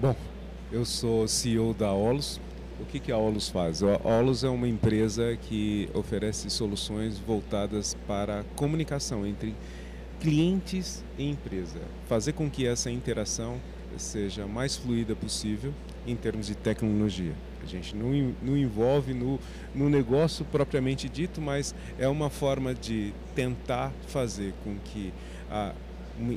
bom, 0.00 0.16
eu 0.70 0.84
sou 0.84 1.28
CEO 1.28 1.72
da 1.72 1.92
Olus. 1.92 2.40
O 2.80 2.84
que, 2.84 2.98
que 2.98 3.12
a 3.12 3.16
Olus 3.16 3.48
faz? 3.48 3.82
A 3.82 3.98
Olus 4.02 4.42
é 4.42 4.48
uma 4.48 4.66
empresa 4.66 5.38
que 5.42 5.88
oferece 5.94 6.50
soluções 6.50 7.18
voltadas 7.18 7.96
para 8.08 8.40
a 8.40 8.44
comunicação 8.56 9.24
entre 9.24 9.54
clientes 10.20 11.04
e 11.16 11.30
empresa. 11.30 11.80
Fazer 12.08 12.32
com 12.32 12.50
que 12.50 12.66
essa 12.66 12.90
interação 12.90 13.60
seja 13.96 14.46
mais 14.46 14.76
fluida 14.76 15.14
possível 15.14 15.72
em 16.04 16.16
termos 16.16 16.48
de 16.48 16.56
tecnologia. 16.56 17.34
A 17.62 17.66
gente 17.66 17.94
não, 17.94 18.34
não 18.42 18.56
envolve 18.56 19.14
no, 19.14 19.38
no 19.74 19.88
negócio 19.88 20.44
propriamente 20.44 21.08
dito, 21.08 21.40
mas 21.40 21.74
é 21.98 22.08
uma 22.08 22.28
forma 22.28 22.74
de 22.74 23.12
tentar 23.34 23.92
fazer 24.08 24.52
com 24.64 24.76
que 24.84 25.12
a, 25.50 25.72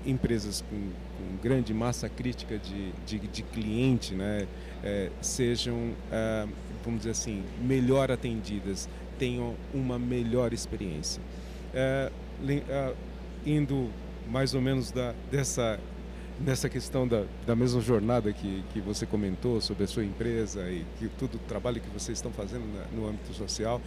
empresas 0.05 0.62
com, 0.62 0.75
com, 0.75 1.38
grande 1.41 1.74
massa 1.74 2.08
crítica 2.08 2.58
de, 2.58 2.91
de, 3.05 3.27
de 3.27 3.44
cliente 3.44 4.13
né, 4.13 4.48
é, 4.84 5.10
sejam, 5.22 5.91
é, 6.12 6.48
vamos 6.84 7.01
dizer 7.01 7.12
assim, 7.12 7.44
melhor 7.62 8.12
atendidas, 8.12 8.88
tenham 9.17 9.55
uma 9.74 9.98
melhor 9.98 10.53
experiência. 10.53 11.22
É, 11.74 12.12
é 12.70 12.94
indo 13.46 13.89
mais 14.29 14.53
ou 14.53 14.62
menos 14.62 14.91
da, 14.91 15.13
dessa 15.32 15.79
nessa 16.39 16.67
questão 16.67 17.07
da, 17.07 17.23
da 17.45 17.55
mesma 17.55 17.81
jornada 17.81 18.31
que, 18.33 18.63
que 18.73 18.81
você 18.81 19.05
comentou 19.05 19.61
sobre 19.61 19.85
a 19.85 19.87
sua 19.87 20.03
empresa 20.03 20.69
e 20.69 20.85
que 20.99 21.07
todo 21.07 21.35
o 21.35 21.39
trabalho 21.39 21.79
que 21.79 21.89
vocês 21.89 22.17
estão 22.17 22.31
fazendo 22.31 22.65
na, 22.73 22.85
no 22.87 23.07
âmbito 23.07 23.33
social. 23.33 23.81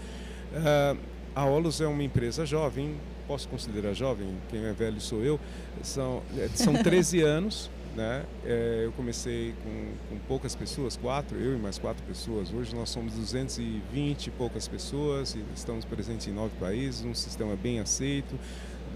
Uh, 0.53 0.99
a 1.35 1.45
Olus 1.45 1.81
é 1.81 1.87
uma 1.87 2.03
empresa 2.03 2.47
jovem, 2.47 2.97
posso 3.27 3.49
considerar 3.49 3.93
jovem, 3.93 4.35
quem 4.49 4.65
é 4.65 4.73
velho 4.73 5.01
sou 5.01 5.23
eu, 5.23 5.39
são, 5.83 6.23
é, 6.37 6.49
são 6.49 6.75
13 6.83 7.21
anos. 7.23 7.71
Né? 7.97 8.25
É, 8.45 8.83
eu 8.85 8.93
comecei 8.93 9.55
com, 9.65 10.15
com, 10.15 10.21
poucas 10.29 10.55
pessoas, 10.55 10.97
quatro, 10.97 11.37
eu 11.37 11.57
e 11.57 11.59
mais 11.59 11.79
quatro 11.79 12.03
pessoas. 12.05 12.53
Hoje 12.53 12.75
nós 12.75 12.91
somos 12.91 13.15
220 13.15 14.29
e 14.29 14.31
poucas 14.31 14.69
pessoas 14.69 15.35
e 15.35 15.43
estamos 15.53 15.85
presentes 15.85 16.29
em 16.29 16.33
nove 16.33 16.53
países, 16.61 17.05
um 17.05 17.15
sistema 17.15 17.57
bem 17.57 17.81
aceito, 17.81 18.39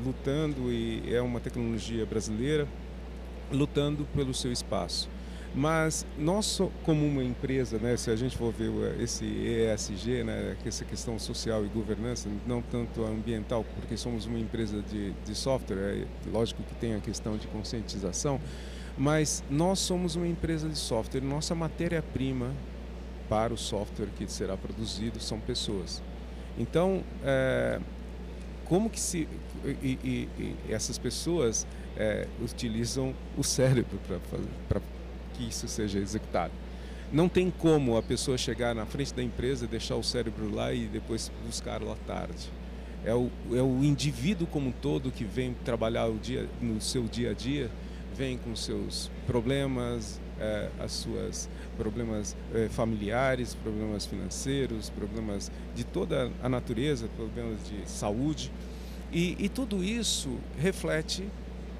lutando 0.04 0.70
e 0.70 1.02
é 1.12 1.20
uma 1.20 1.40
tecnologia 1.40 2.06
brasileira 2.06 2.68
lutando 3.52 4.06
pelo 4.14 4.32
seu 4.34 4.50
espaço. 4.50 5.08
Mas 5.54 6.06
nós, 6.18 6.60
como 6.82 7.06
uma 7.06 7.22
empresa, 7.22 7.78
né, 7.78 7.94
se 7.98 8.10
a 8.10 8.16
gente 8.16 8.36
for 8.36 8.52
ver 8.52 8.70
esse 9.00 9.24
ESG, 9.24 10.24
né, 10.24 10.56
essa 10.64 10.82
questão 10.82 11.18
social 11.18 11.64
e 11.64 11.68
governança, 11.68 12.28
não 12.46 12.62
tanto 12.62 13.04
ambiental, 13.04 13.64
porque 13.76 13.96
somos 13.96 14.24
uma 14.24 14.38
empresa 14.38 14.80
de, 14.80 15.12
de 15.12 15.34
software, 15.34 15.76
é 15.76 16.06
lógico 16.30 16.62
que 16.62 16.74
tem 16.76 16.94
a 16.94 17.00
questão 17.00 17.36
de 17.36 17.46
conscientização, 17.48 18.40
mas 18.96 19.44
nós 19.50 19.78
somos 19.78 20.16
uma 20.16 20.26
empresa 20.26 20.68
de 20.68 20.78
software. 20.78 21.20
Nossa 21.20 21.54
matéria-prima 21.54 22.50
para 23.28 23.52
o 23.52 23.58
software 23.58 24.08
que 24.16 24.30
será 24.30 24.56
produzido 24.56 25.20
são 25.20 25.38
pessoas. 25.38 26.02
Então, 26.58 27.02
é, 27.24 27.78
como 28.64 28.88
que 28.88 29.00
se 29.00 29.28
e, 29.64 29.98
e, 30.02 30.28
e 30.38 30.72
essas 30.72 30.98
pessoas 30.98 31.66
é, 31.96 32.26
utilizam 32.42 33.14
o 33.36 33.42
cérebro 33.42 33.98
para 34.68 34.80
que 35.34 35.48
isso 35.48 35.66
seja 35.68 35.98
executado. 35.98 36.52
Não 37.12 37.28
tem 37.28 37.50
como 37.50 37.96
a 37.96 38.02
pessoa 38.02 38.38
chegar 38.38 38.74
na 38.74 38.86
frente 38.86 39.12
da 39.12 39.22
empresa, 39.22 39.66
deixar 39.66 39.96
o 39.96 40.02
cérebro 40.02 40.52
lá 40.54 40.72
e 40.72 40.86
depois 40.86 41.30
buscar 41.46 41.82
lá 41.82 41.94
tarde. 42.06 42.50
É 43.04 43.14
o, 43.14 43.30
é 43.52 43.60
o 43.60 43.84
indivíduo 43.84 44.46
como 44.46 44.68
um 44.68 44.72
todo 44.72 45.10
que 45.10 45.24
vem 45.24 45.54
trabalhar 45.64 46.06
o 46.06 46.16
dia, 46.16 46.48
no 46.60 46.80
seu 46.80 47.04
dia 47.04 47.32
a 47.32 47.34
dia, 47.34 47.70
vem 48.16 48.38
com 48.38 48.54
seus 48.54 49.10
problemas, 49.26 50.20
é, 50.40 50.68
as 50.80 50.92
suas 50.92 51.50
problemas 51.76 52.36
é, 52.54 52.68
familiares, 52.68 53.54
problemas 53.54 54.06
financeiros, 54.06 54.88
problemas 54.88 55.50
de 55.74 55.84
toda 55.84 56.30
a 56.42 56.48
natureza, 56.48 57.08
problemas 57.16 57.58
de 57.68 57.88
saúde. 57.90 58.50
E, 59.12 59.36
e 59.38 59.48
tudo 59.48 59.84
isso 59.84 60.38
reflete 60.58 61.28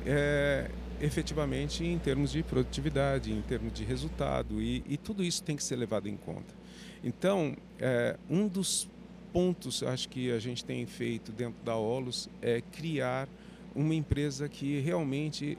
é, 0.06 0.70
efetivamente 1.00 1.84
em 1.84 1.98
termos 1.98 2.32
de 2.32 2.42
produtividade, 2.42 3.32
em 3.32 3.42
termos 3.42 3.72
de 3.72 3.84
resultado, 3.84 4.60
e, 4.60 4.84
e 4.86 4.96
tudo 4.96 5.22
isso 5.22 5.42
tem 5.42 5.56
que 5.56 5.64
ser 5.64 5.76
levado 5.76 6.08
em 6.08 6.16
conta. 6.16 6.54
Então, 7.02 7.56
é, 7.78 8.16
um 8.30 8.46
dos 8.46 8.88
pontos 9.32 9.82
acho 9.82 10.08
que 10.08 10.30
a 10.30 10.38
gente 10.38 10.64
tem 10.64 10.84
feito 10.86 11.32
dentro 11.32 11.62
da 11.64 11.76
Olus 11.76 12.28
é 12.40 12.60
criar 12.60 13.28
uma 13.74 13.94
empresa 13.94 14.48
que 14.48 14.78
realmente 14.80 15.56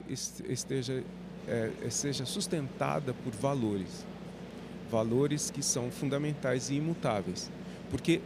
esteja 0.48 1.02
é, 1.46 1.70
seja 1.90 2.24
sustentada 2.24 3.12
por 3.12 3.32
valores, 3.32 4.06
valores 4.90 5.50
que 5.50 5.62
são 5.62 5.90
fundamentais 5.90 6.70
e 6.70 6.74
imutáveis, 6.74 7.50
porque 7.90 8.20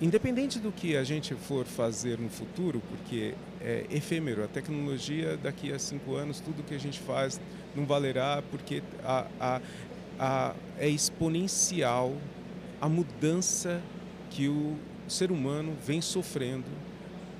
Independente 0.00 0.60
do 0.60 0.70
que 0.70 0.96
a 0.96 1.02
gente 1.02 1.34
for 1.34 1.66
fazer 1.66 2.20
no 2.20 2.28
futuro, 2.28 2.80
porque 2.88 3.34
é 3.60 3.84
efêmero, 3.90 4.44
a 4.44 4.46
tecnologia 4.46 5.36
daqui 5.36 5.72
a 5.72 5.78
cinco 5.78 6.14
anos, 6.14 6.38
tudo 6.38 6.62
que 6.62 6.72
a 6.72 6.78
gente 6.78 7.00
faz 7.00 7.40
não 7.74 7.84
valerá, 7.84 8.40
porque 8.48 8.80
a, 9.04 9.26
a, 9.40 9.60
a, 10.16 10.54
é 10.78 10.88
exponencial 10.88 12.14
a 12.80 12.88
mudança 12.88 13.82
que 14.30 14.46
o 14.46 14.76
ser 15.08 15.32
humano 15.32 15.76
vem 15.84 16.00
sofrendo 16.00 16.70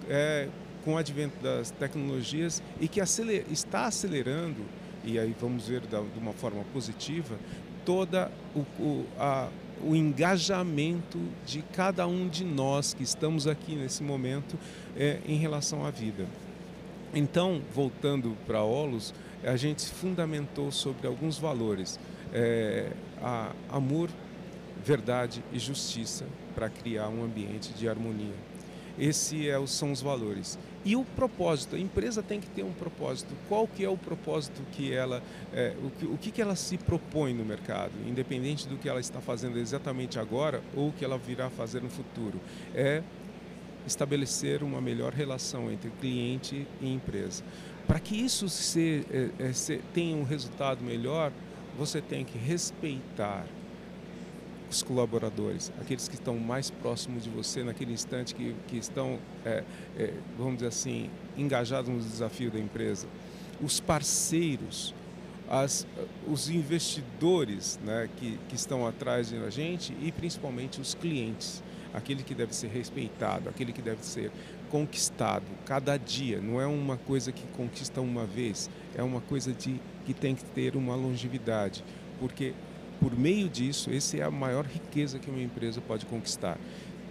é, 0.09 0.49
com 0.85 0.95
o 0.95 0.97
advento 0.97 1.41
das 1.41 1.71
tecnologias 1.71 2.61
e 2.81 2.89
que 2.89 3.01
aceler, 3.01 3.45
está 3.53 3.87
acelerando, 3.87 4.63
e 5.05 5.17
aí 5.17 5.33
vamos 5.41 5.69
ver 5.69 5.83
da, 5.83 6.01
de 6.01 6.19
uma 6.19 6.33
forma 6.33 6.65
positiva, 6.73 7.37
toda 7.85 8.33
o, 8.53 8.61
o 8.83 9.07
a 9.17 9.49
o 9.85 9.95
engajamento 9.95 11.19
de 11.47 11.63
cada 11.63 12.07
um 12.07 12.29
de 12.29 12.45
nós 12.45 12.95
que 12.95 13.03
estamos 13.03 13.47
aqui 13.47 13.75
nesse 13.75 14.03
momento 14.03 14.59
é, 14.97 15.21
em 15.27 15.37
relação 15.37 15.85
à 15.85 15.91
vida. 15.91 16.27
Então, 17.15 17.63
voltando 17.75 18.37
para 18.47 18.63
Olos, 18.63 19.15
a 19.43 19.57
gente 19.57 19.87
fundamentou 19.87 20.71
sobre 20.71 21.07
alguns 21.07 21.39
valores: 21.39 21.99
é, 22.33 22.91
amor, 23.71 24.11
verdade 24.85 25.43
e 25.53 25.59
justiça 25.59 26.25
para 26.55 26.69
criar 26.69 27.09
um 27.09 27.25
ambiente 27.25 27.73
de 27.73 27.89
harmonia. 27.89 28.35
Esses 28.99 29.47
é, 29.47 29.67
são 29.67 29.93
os 29.93 30.03
valores. 30.03 30.59
E 30.85 30.95
o 30.97 31.05
propósito, 31.05 31.77
a 31.77 31.79
empresa 31.79 32.23
tem 32.23 32.41
que 32.41 32.47
ter 32.49 32.63
um 32.63 32.73
propósito. 32.73 33.35
Qual 33.49 33.67
que 33.67 33.85
é 33.85 33.89
o 33.89 33.97
propósito 33.97 34.63
que 34.73 34.93
ela, 34.93 35.23
é, 35.53 35.75
o, 35.83 35.91
que, 35.91 36.07
o 36.07 36.17
que, 36.17 36.31
que 36.31 36.41
ela 36.41 36.57
se 36.57 36.79
propõe 36.79 37.35
no 37.35 37.45
mercado, 37.45 37.93
independente 38.07 38.69
do 38.69 38.77
que 38.77 38.89
ela 38.89 39.01
está 39.01 39.21
fazendo 39.21 39.59
exatamente 39.59 40.19
agora 40.19 40.63
ou 40.75 40.93
que 40.93 41.05
ela 41.05 41.19
virá 41.19 41.51
fazer 41.51 41.83
no 41.83 41.91
futuro? 41.91 42.41
É 42.75 43.03
estabelecer 43.87 44.63
uma 44.63 44.81
melhor 44.81 45.13
relação 45.13 45.71
entre 45.71 45.91
cliente 46.01 46.67
e 46.81 46.93
empresa. 46.93 47.43
Para 47.87 47.99
que 47.99 48.15
isso 48.15 48.49
se, 48.49 49.05
é, 49.11 49.49
é, 49.49 49.53
se, 49.53 49.79
tenha 49.95 50.15
um 50.15 50.23
resultado 50.23 50.85
melhor, 50.85 51.33
você 51.77 52.01
tem 52.01 52.25
que 52.25 52.37
respeitar 52.37 53.47
os 54.71 54.83
colaboradores, 54.83 55.73
aqueles 55.81 56.09
que 56.09 56.15
estão 56.15 56.37
mais 56.37 56.71
próximos 56.71 57.25
de 57.25 57.31
você 57.31 57.63
naquele 57.63 57.93
instante, 57.93 58.35
que, 58.35 58.55
que 58.67 58.77
estão, 58.77 59.19
é, 59.45 59.65
é, 59.97 60.15
vamos 60.37 60.55
dizer 60.57 60.69
assim, 60.69 61.11
engajados 61.37 61.91
no 61.91 61.99
desafio 61.99 62.51
da 62.51 62.59
empresa, 62.59 63.07
os 63.61 63.81
parceiros, 63.81 64.95
as, 65.49 65.87
os 66.27 66.51
investidores 66.51 67.79
né, 67.83 68.09
que, 68.17 68.39
que 68.49 68.55
estão 68.55 68.87
atrás 68.87 69.31
da 69.31 69.49
gente 69.49 69.97
e 70.03 70.13
principalmente 70.13 70.81
os 70.81 70.95
clientes. 70.95 71.63
aquele 71.95 72.23
que 72.23 72.35
deve 72.35 72.55
ser 72.55 72.69
respeitado, 72.69 73.49
aquele 73.49 73.73
que 73.73 73.81
deve 73.81 74.05
ser 74.05 74.31
conquistado 74.71 75.47
cada 75.65 75.97
dia. 75.97 76.41
Não 76.41 76.61
é 76.61 76.67
uma 76.67 76.99
coisa 76.99 77.33
que 77.33 77.47
conquista 77.57 78.01
uma 78.01 78.27
vez, 78.27 78.69
é 78.95 79.03
uma 79.03 79.23
coisa 79.23 79.53
de, 79.53 79.81
que 80.05 80.13
tem 80.13 80.35
que 80.35 80.45
ter 80.45 80.77
uma 80.77 80.95
longevidade, 80.95 81.83
porque 82.21 82.53
por 83.01 83.17
meio 83.17 83.49
disso, 83.49 83.91
essa 83.91 84.17
é 84.17 84.23
a 84.23 84.31
maior 84.31 84.65
riqueza 84.65 85.19
que 85.19 85.31
uma 85.31 85.41
empresa 85.41 85.81
pode 85.81 86.07
conquistar. 86.07 86.59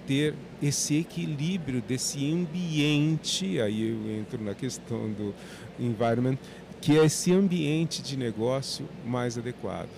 Ter 0.06 0.34
esse 0.62 0.98
equilíbrio 0.98 1.82
desse 1.82 2.32
ambiente, 2.32 3.60
aí 3.60 3.90
eu 3.90 4.20
entro 4.20 4.42
na 4.44 4.54
questão 4.54 5.12
do 5.12 5.34
environment, 5.80 6.38
que 6.82 6.98
é 6.98 7.06
esse 7.06 7.34
ambiente 7.34 8.02
de 8.02 8.16
negócio 8.18 8.88
mais 9.06 9.38
adequado. 9.38 9.90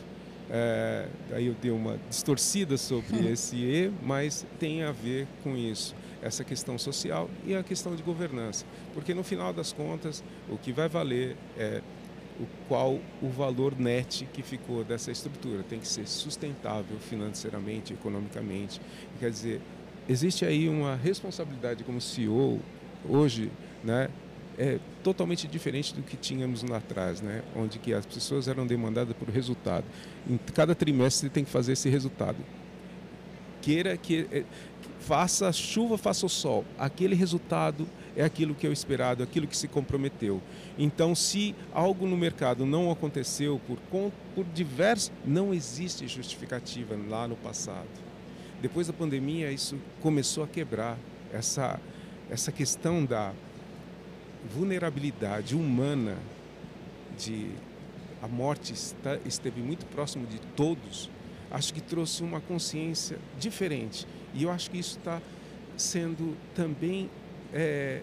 É, 0.52 1.08
aí 1.32 1.46
eu 1.46 1.56
dei 1.62 1.70
uma 1.70 2.00
distorcida 2.10 2.76
sobre 2.76 3.18
esse 3.32 3.56
E, 3.58 3.92
mas 4.02 4.46
tem 4.60 4.84
a 4.84 4.92
ver 4.92 5.28
com 5.44 5.56
isso, 5.56 5.96
essa 6.22 6.44
questão 6.44 6.78
social 6.78 7.30
e 7.46 7.56
a 7.56 7.62
questão 7.62 7.96
de 7.96 8.02
governança. 8.02 8.66
Porque 8.94 9.14
no 9.14 9.24
final 9.24 9.54
das 9.54 9.72
contas, 9.72 10.24
o 10.50 10.58
que 10.58 10.72
vai 10.72 10.90
valer 10.90 11.36
é 11.58 11.82
o 12.40 12.48
qual 12.68 13.00
o 13.22 13.30
valor 13.30 13.78
net 13.78 14.28
que 14.32 14.42
ficou 14.42 14.84
dessa 14.84 15.12
estrutura. 15.12 15.64
Tem 15.64 15.80
que 15.80 15.88
ser 15.88 16.08
sustentável 16.08 16.98
financeiramente, 17.00 17.94
economicamente. 17.94 18.80
Quer 19.20 19.30
dizer, 19.30 19.62
existe 20.08 20.46
aí 20.46 20.70
uma 20.70 20.96
responsabilidade 20.96 21.84
como 21.84 22.00
CEO 22.00 22.60
hoje, 23.08 23.52
né? 23.84 24.10
É 24.58 24.78
totalmente 25.04 25.48
diferente 25.48 25.96
do 25.96 26.02
que 26.02 26.18
tínhamos 26.18 26.64
lá 26.64 26.78
atrás, 26.78 27.22
né? 27.22 27.44
Onde 27.56 27.80
que 27.80 27.94
as 27.94 28.06
pessoas 28.06 28.48
eram 28.48 28.68
demandadas 28.68 29.16
por 29.16 29.30
resultado. 29.30 29.86
Em 30.30 30.38
cada 30.38 30.76
trimestre 30.76 31.30
tem 31.30 31.46
que 31.46 31.50
fazer 31.50 31.74
esse 31.74 31.90
resultado. 31.90 32.38
Queira 33.62 33.96
que 33.96 34.28
é, 34.32 34.44
faça 35.00 35.52
chuva, 35.54 35.98
faça 35.98 36.26
o 36.26 36.30
sol, 36.30 36.66
aquele 36.78 37.16
resultado 37.16 37.88
é 38.16 38.24
aquilo 38.24 38.56
que 38.56 38.66
é 38.66 38.70
o 38.70 38.74
esperado, 38.74 39.24
aquilo 39.24 39.48
que 39.48 39.56
se 39.56 39.68
comprometeu. 39.68 40.42
Então, 40.78 41.14
se 41.16 41.56
algo 41.74 42.08
no 42.08 42.18
mercado 42.18 42.66
não 42.66 42.92
aconteceu 42.92 43.60
por, 43.68 43.78
por 44.36 44.46
diversos, 44.54 45.12
não 45.26 45.54
existe 45.54 46.08
justificativa 46.08 46.98
lá 47.08 47.28
no 47.28 47.36
passado. 47.36 47.88
Depois 48.62 48.88
da 48.88 48.94
pandemia, 48.94 49.52
isso 49.52 49.78
começou 50.02 50.44
a 50.44 50.48
quebrar 50.48 50.98
essa, 51.32 51.80
essa 52.30 52.52
questão 52.52 53.06
da 53.06 53.32
vulnerabilidade 54.54 55.56
humana 55.56 56.18
de 57.18 57.52
a 58.22 58.28
morte 58.28 58.74
está, 58.74 59.18
esteve 59.26 59.62
muito 59.62 59.86
próximo 59.86 60.26
de 60.28 60.40
todos, 60.56 61.10
acho 61.50 61.74
que 61.74 61.82
trouxe 61.82 62.22
uma 62.22 62.42
consciência 62.42 63.18
diferente. 63.40 64.06
E 64.34 64.44
eu 64.44 64.52
acho 64.52 64.70
que 64.70 64.78
isso 64.78 64.98
está 64.98 65.22
sendo 65.78 66.38
também 66.54 67.10
é, 67.54 68.02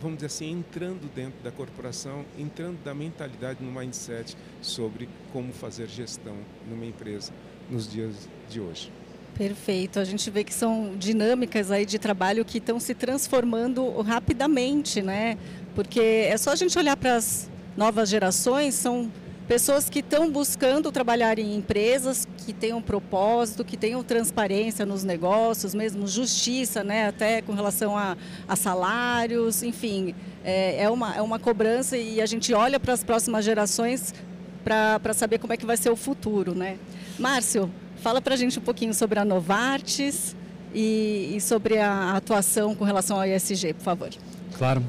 vamos 0.00 0.16
dizer 0.16 0.26
assim, 0.26 0.50
entrando 0.50 1.12
dentro 1.14 1.42
da 1.42 1.50
corporação, 1.50 2.24
entrando 2.38 2.82
da 2.82 2.94
mentalidade 2.94 3.62
no 3.62 3.70
mindset 3.70 4.36
sobre 4.62 5.08
como 5.32 5.52
fazer 5.52 5.88
gestão 5.88 6.36
numa 6.68 6.86
empresa 6.86 7.32
nos 7.70 7.90
dias 7.90 8.28
de 8.48 8.60
hoje. 8.60 8.90
Perfeito. 9.36 9.98
A 9.98 10.04
gente 10.04 10.28
vê 10.30 10.44
que 10.44 10.52
são 10.52 10.94
dinâmicas 10.98 11.70
aí 11.70 11.86
de 11.86 11.98
trabalho 11.98 12.44
que 12.44 12.58
estão 12.58 12.80
se 12.80 12.94
transformando 12.94 14.00
rapidamente, 14.02 15.00
né? 15.00 15.38
Porque 15.74 16.00
é 16.00 16.36
só 16.36 16.50
a 16.50 16.56
gente 16.56 16.76
olhar 16.78 16.96
para 16.96 17.16
as 17.16 17.48
novas 17.76 18.08
gerações, 18.08 18.74
são 18.74 19.10
pessoas 19.50 19.90
que 19.90 19.98
estão 19.98 20.30
buscando 20.30 20.92
trabalhar 20.92 21.36
em 21.40 21.56
empresas 21.56 22.24
que 22.46 22.52
tenham 22.52 22.80
propósito, 22.80 23.64
que 23.64 23.76
tenham 23.76 24.00
transparência 24.00 24.86
nos 24.86 25.02
negócios, 25.02 25.74
mesmo 25.74 26.06
justiça, 26.06 26.84
né, 26.84 27.08
até 27.08 27.42
com 27.42 27.52
relação 27.52 27.98
a, 27.98 28.16
a 28.46 28.54
salários, 28.54 29.64
enfim, 29.64 30.14
é, 30.44 30.84
é, 30.84 30.88
uma, 30.88 31.16
é 31.16 31.20
uma 31.20 31.36
cobrança 31.36 31.96
e 31.96 32.20
a 32.20 32.26
gente 32.26 32.54
olha 32.54 32.78
para 32.78 32.92
as 32.92 33.02
próximas 33.02 33.44
gerações 33.44 34.14
para 34.62 35.12
saber 35.12 35.38
como 35.38 35.52
é 35.52 35.56
que 35.56 35.66
vai 35.66 35.76
ser 35.76 35.90
o 35.90 35.96
futuro. 35.96 36.54
Né? 36.54 36.78
Márcio, 37.18 37.68
fala 37.96 38.20
para 38.20 38.34
a 38.34 38.36
gente 38.36 38.56
um 38.56 38.62
pouquinho 38.62 38.94
sobre 38.94 39.18
a 39.18 39.24
Novartis 39.24 40.36
e, 40.72 41.32
e 41.34 41.40
sobre 41.40 41.76
a 41.76 42.12
atuação 42.12 42.72
com 42.76 42.84
relação 42.84 43.16
ao 43.16 43.26
ESG, 43.26 43.74
por 43.74 43.82
favor. 43.82 44.10
Claro. 44.56 44.80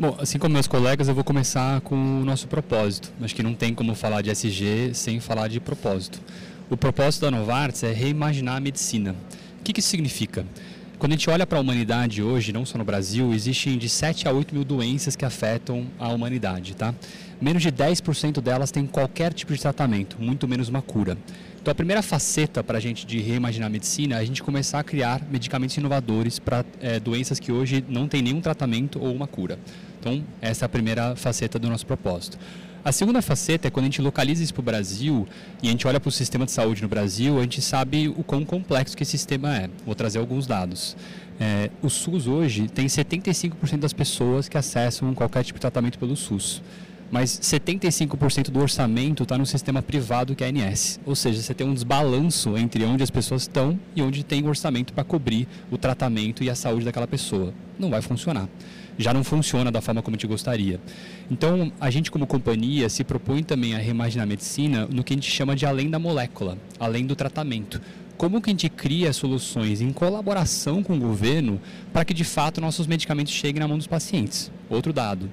Bom, 0.00 0.16
assim 0.18 0.38
como 0.38 0.54
meus 0.54 0.66
colegas, 0.66 1.08
eu 1.08 1.14
vou 1.14 1.22
começar 1.22 1.82
com 1.82 1.94
o 1.94 2.24
nosso 2.24 2.48
propósito. 2.48 3.12
Acho 3.20 3.34
que 3.34 3.42
não 3.42 3.52
tem 3.52 3.74
como 3.74 3.94
falar 3.94 4.22
de 4.22 4.30
SG 4.30 4.94
sem 4.94 5.20
falar 5.20 5.46
de 5.46 5.60
propósito. 5.60 6.18
O 6.70 6.76
propósito 6.76 7.20
da 7.20 7.30
Novartis 7.30 7.82
é 7.82 7.92
reimaginar 7.92 8.56
a 8.56 8.60
medicina. 8.60 9.14
O 9.60 9.62
que, 9.62 9.74
que 9.74 9.80
isso 9.80 9.90
significa? 9.90 10.46
Quando 10.98 11.12
a 11.12 11.16
gente 11.16 11.28
olha 11.28 11.46
para 11.46 11.58
a 11.58 11.60
humanidade 11.60 12.22
hoje, 12.22 12.50
não 12.50 12.64
só 12.64 12.78
no 12.78 12.84
Brasil, 12.84 13.34
existem 13.34 13.76
de 13.76 13.90
7 13.90 14.26
a 14.26 14.32
8 14.32 14.54
mil 14.54 14.64
doenças 14.64 15.14
que 15.14 15.24
afetam 15.26 15.86
a 15.98 16.08
humanidade, 16.08 16.74
tá? 16.74 16.94
Menos 17.38 17.62
de 17.62 17.70
10% 17.70 18.40
delas 18.40 18.70
têm 18.70 18.86
qualquer 18.86 19.34
tipo 19.34 19.52
de 19.52 19.60
tratamento, 19.60 20.16
muito 20.18 20.48
menos 20.48 20.70
uma 20.70 20.80
cura. 20.80 21.18
Então, 21.60 21.72
a 21.72 21.74
primeira 21.74 22.00
faceta 22.00 22.64
para 22.64 22.78
a 22.78 22.80
gente 22.80 23.06
de 23.06 23.20
reimaginar 23.20 23.66
a 23.66 23.70
medicina 23.70 24.16
é 24.16 24.18
a 24.18 24.24
gente 24.24 24.42
começar 24.42 24.78
a 24.78 24.82
criar 24.82 25.20
medicamentos 25.30 25.76
inovadores 25.76 26.38
para 26.38 26.64
é, 26.80 26.98
doenças 26.98 27.38
que 27.38 27.52
hoje 27.52 27.84
não 27.86 28.08
têm 28.08 28.22
nenhum 28.22 28.40
tratamento 28.40 28.98
ou 28.98 29.14
uma 29.14 29.26
cura. 29.26 29.58
Então, 30.00 30.24
essa 30.40 30.64
é 30.64 30.66
a 30.66 30.68
primeira 30.68 31.14
faceta 31.14 31.58
do 31.58 31.68
nosso 31.68 31.86
propósito. 31.86 32.38
A 32.82 32.90
segunda 32.90 33.20
faceta 33.20 33.68
é 33.68 33.70
quando 33.70 33.84
a 33.84 33.88
gente 33.88 34.00
localiza 34.00 34.42
isso 34.42 34.54
para 34.54 34.62
o 34.62 34.64
Brasil 34.64 35.28
e 35.62 35.68
a 35.68 35.70
gente 35.70 35.86
olha 35.86 36.00
para 36.00 36.08
o 36.08 36.12
sistema 36.12 36.46
de 36.46 36.52
saúde 36.52 36.80
no 36.80 36.88
Brasil, 36.88 37.38
a 37.38 37.42
gente 37.42 37.60
sabe 37.60 38.08
o 38.08 38.24
quão 38.24 38.42
complexo 38.42 38.96
que 38.96 39.02
esse 39.02 39.12
sistema 39.12 39.54
é. 39.54 39.68
Vou 39.84 39.94
trazer 39.94 40.18
alguns 40.18 40.46
dados. 40.46 40.96
É, 41.38 41.70
o 41.82 41.90
SUS 41.90 42.26
hoje 42.26 42.68
tem 42.68 42.86
75% 42.86 43.76
das 43.76 43.92
pessoas 43.92 44.48
que 44.48 44.56
acessam 44.56 45.12
qualquer 45.14 45.44
tipo 45.44 45.58
de 45.58 45.60
tratamento 45.60 45.98
pelo 45.98 46.16
SUS 46.16 46.62
mas 47.10 47.40
75% 47.40 48.50
do 48.50 48.60
orçamento 48.60 49.24
está 49.24 49.36
no 49.36 49.44
sistema 49.44 49.82
privado 49.82 50.34
que 50.36 50.44
é 50.44 50.46
a 50.46 50.50
ANS. 50.50 51.00
Ou 51.04 51.16
seja, 51.16 51.42
você 51.42 51.52
tem 51.52 51.66
um 51.66 51.74
desbalanço 51.74 52.56
entre 52.56 52.84
onde 52.84 53.02
as 53.02 53.10
pessoas 53.10 53.42
estão 53.42 53.78
e 53.96 54.02
onde 54.02 54.22
tem 54.22 54.46
orçamento 54.46 54.92
para 54.92 55.02
cobrir 55.02 55.48
o 55.70 55.76
tratamento 55.76 56.44
e 56.44 56.48
a 56.48 56.54
saúde 56.54 56.84
daquela 56.84 57.08
pessoa. 57.08 57.52
Não 57.78 57.90
vai 57.90 58.00
funcionar 58.00 58.48
já 58.98 59.12
não 59.12 59.24
funciona 59.24 59.70
da 59.70 59.80
forma 59.80 60.02
como 60.02 60.14
a 60.14 60.18
gente 60.18 60.26
gostaria. 60.26 60.80
Então, 61.30 61.72
a 61.80 61.90
gente 61.90 62.10
como 62.10 62.26
companhia 62.26 62.88
se 62.88 63.04
propõe 63.04 63.42
também 63.42 63.74
a 63.74 63.78
reimaginar 63.78 64.24
a 64.24 64.26
medicina 64.26 64.86
no 64.90 65.02
que 65.02 65.12
a 65.12 65.16
gente 65.16 65.30
chama 65.30 65.54
de 65.54 65.66
além 65.66 65.88
da 65.90 65.98
molécula, 65.98 66.58
além 66.78 67.06
do 67.06 67.16
tratamento. 67.16 67.80
Como 68.16 68.40
que 68.42 68.50
a 68.50 68.52
gente 68.52 68.68
cria 68.68 69.12
soluções 69.12 69.80
em 69.80 69.92
colaboração 69.92 70.82
com 70.82 70.94
o 70.94 70.98
governo 70.98 71.60
para 71.92 72.04
que 72.04 72.12
de 72.12 72.24
fato 72.24 72.60
nossos 72.60 72.86
medicamentos 72.86 73.32
cheguem 73.32 73.60
na 73.60 73.66
mão 73.66 73.78
dos 73.78 73.86
pacientes? 73.86 74.52
Outro 74.68 74.92
dado. 74.92 75.30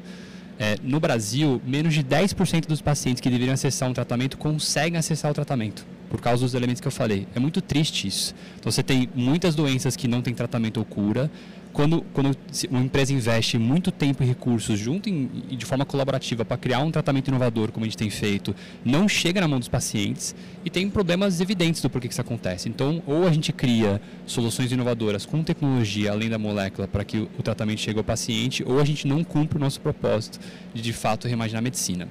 É, 0.59 0.77
no 0.81 0.99
Brasil, 0.99 1.61
menos 1.65 1.93
de 1.93 2.03
10% 2.03 2.65
dos 2.65 2.81
pacientes 2.81 3.21
que 3.21 3.29
deveriam 3.29 3.53
acessar 3.53 3.89
um 3.89 3.93
tratamento 3.93 4.37
conseguem 4.37 4.97
acessar 4.97 5.29
o 5.29 5.33
tratamento 5.33 5.85
por 6.09 6.21
causa 6.21 6.43
dos 6.43 6.53
elementos 6.53 6.81
que 6.81 6.87
eu 6.87 6.91
falei. 6.91 7.27
É 7.35 7.39
muito 7.39 7.61
triste 7.61 8.07
isso. 8.07 8.33
Então 8.59 8.71
você 8.71 8.81
tem 8.81 9.09
muitas 9.13 9.53
doenças 9.53 9.95
que 9.95 10.07
não 10.07 10.21
têm 10.21 10.33
tratamento 10.33 10.77
ou 10.77 10.85
cura. 10.85 11.29
Quando, 11.77 12.01
quando 12.11 12.35
uma 12.71 12.81
empresa 12.81 13.13
investe 13.13 13.55
muito 13.59 13.91
tempo 13.91 14.23
e 14.23 14.25
recursos 14.25 14.79
junto 14.79 15.07
e 15.07 15.55
de 15.55 15.63
forma 15.63 15.85
colaborativa 15.85 16.43
para 16.43 16.57
criar 16.57 16.79
um 16.79 16.89
tratamento 16.89 17.27
inovador, 17.27 17.71
como 17.71 17.85
a 17.85 17.87
gente 17.87 17.95
tem 17.95 18.09
feito, 18.09 18.55
não 18.83 19.07
chega 19.07 19.39
na 19.39 19.47
mão 19.47 19.59
dos 19.59 19.67
pacientes 19.67 20.35
e 20.65 20.71
tem 20.71 20.89
problemas 20.89 21.39
evidentes 21.39 21.79
do 21.79 21.87
porquê 21.87 22.07
que 22.07 22.15
isso 22.15 22.21
acontece. 22.21 22.67
Então, 22.67 23.03
ou 23.05 23.27
a 23.27 23.31
gente 23.31 23.53
cria 23.53 24.01
soluções 24.25 24.71
inovadoras 24.71 25.23
com 25.23 25.43
tecnologia 25.43 26.11
além 26.11 26.31
da 26.31 26.39
molécula 26.39 26.87
para 26.87 27.05
que 27.05 27.19
o 27.19 27.43
tratamento 27.43 27.79
chegue 27.79 27.99
ao 27.99 28.03
paciente, 28.03 28.63
ou 28.65 28.79
a 28.79 28.83
gente 28.83 29.07
não 29.07 29.23
cumpre 29.23 29.59
o 29.59 29.61
nosso 29.61 29.79
propósito 29.79 30.39
de 30.73 30.81
de 30.81 30.93
fato 30.93 31.27
reimaginar 31.27 31.59
a 31.59 31.61
medicina. 31.61 32.07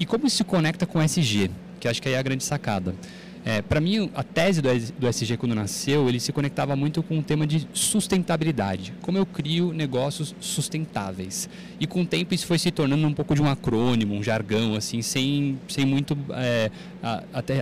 E 0.00 0.04
como 0.04 0.26
isso 0.26 0.38
se 0.38 0.42
conecta 0.42 0.84
com 0.84 0.98
o 0.98 1.02
SG, 1.02 1.48
que 1.78 1.86
acho 1.86 2.02
que 2.02 2.08
aí 2.08 2.16
é 2.16 2.18
a 2.18 2.22
grande 2.22 2.42
sacada. 2.42 2.92
É, 3.48 3.62
para 3.62 3.80
mim, 3.80 4.10
a 4.12 4.24
tese 4.24 4.60
do, 4.60 5.06
SG 5.06 5.36
quando 5.36 5.54
nasceu, 5.54 6.08
ele 6.08 6.18
se 6.18 6.32
conectava 6.32 6.74
muito 6.74 7.00
com 7.00 7.20
o 7.20 7.22
tema 7.22 7.46
de 7.46 7.68
sustentabilidade. 7.72 8.92
Como 9.00 9.16
eu 9.16 9.24
crio 9.24 9.72
negócios 9.72 10.34
sustentáveis. 10.40 11.48
E 11.78 11.86
com 11.86 12.02
o 12.02 12.06
tempo 12.06 12.34
isso 12.34 12.44
foi 12.44 12.58
se 12.58 12.72
tornando 12.72 13.06
um 13.06 13.14
pouco 13.14 13.36
de 13.36 13.40
um 13.40 13.48
acrônimo, 13.48 14.16
um 14.16 14.22
jargão, 14.22 14.74
assim, 14.74 15.00
sem, 15.00 15.60
sem 15.68 15.86
muito 15.86 16.18
é, 16.32 16.72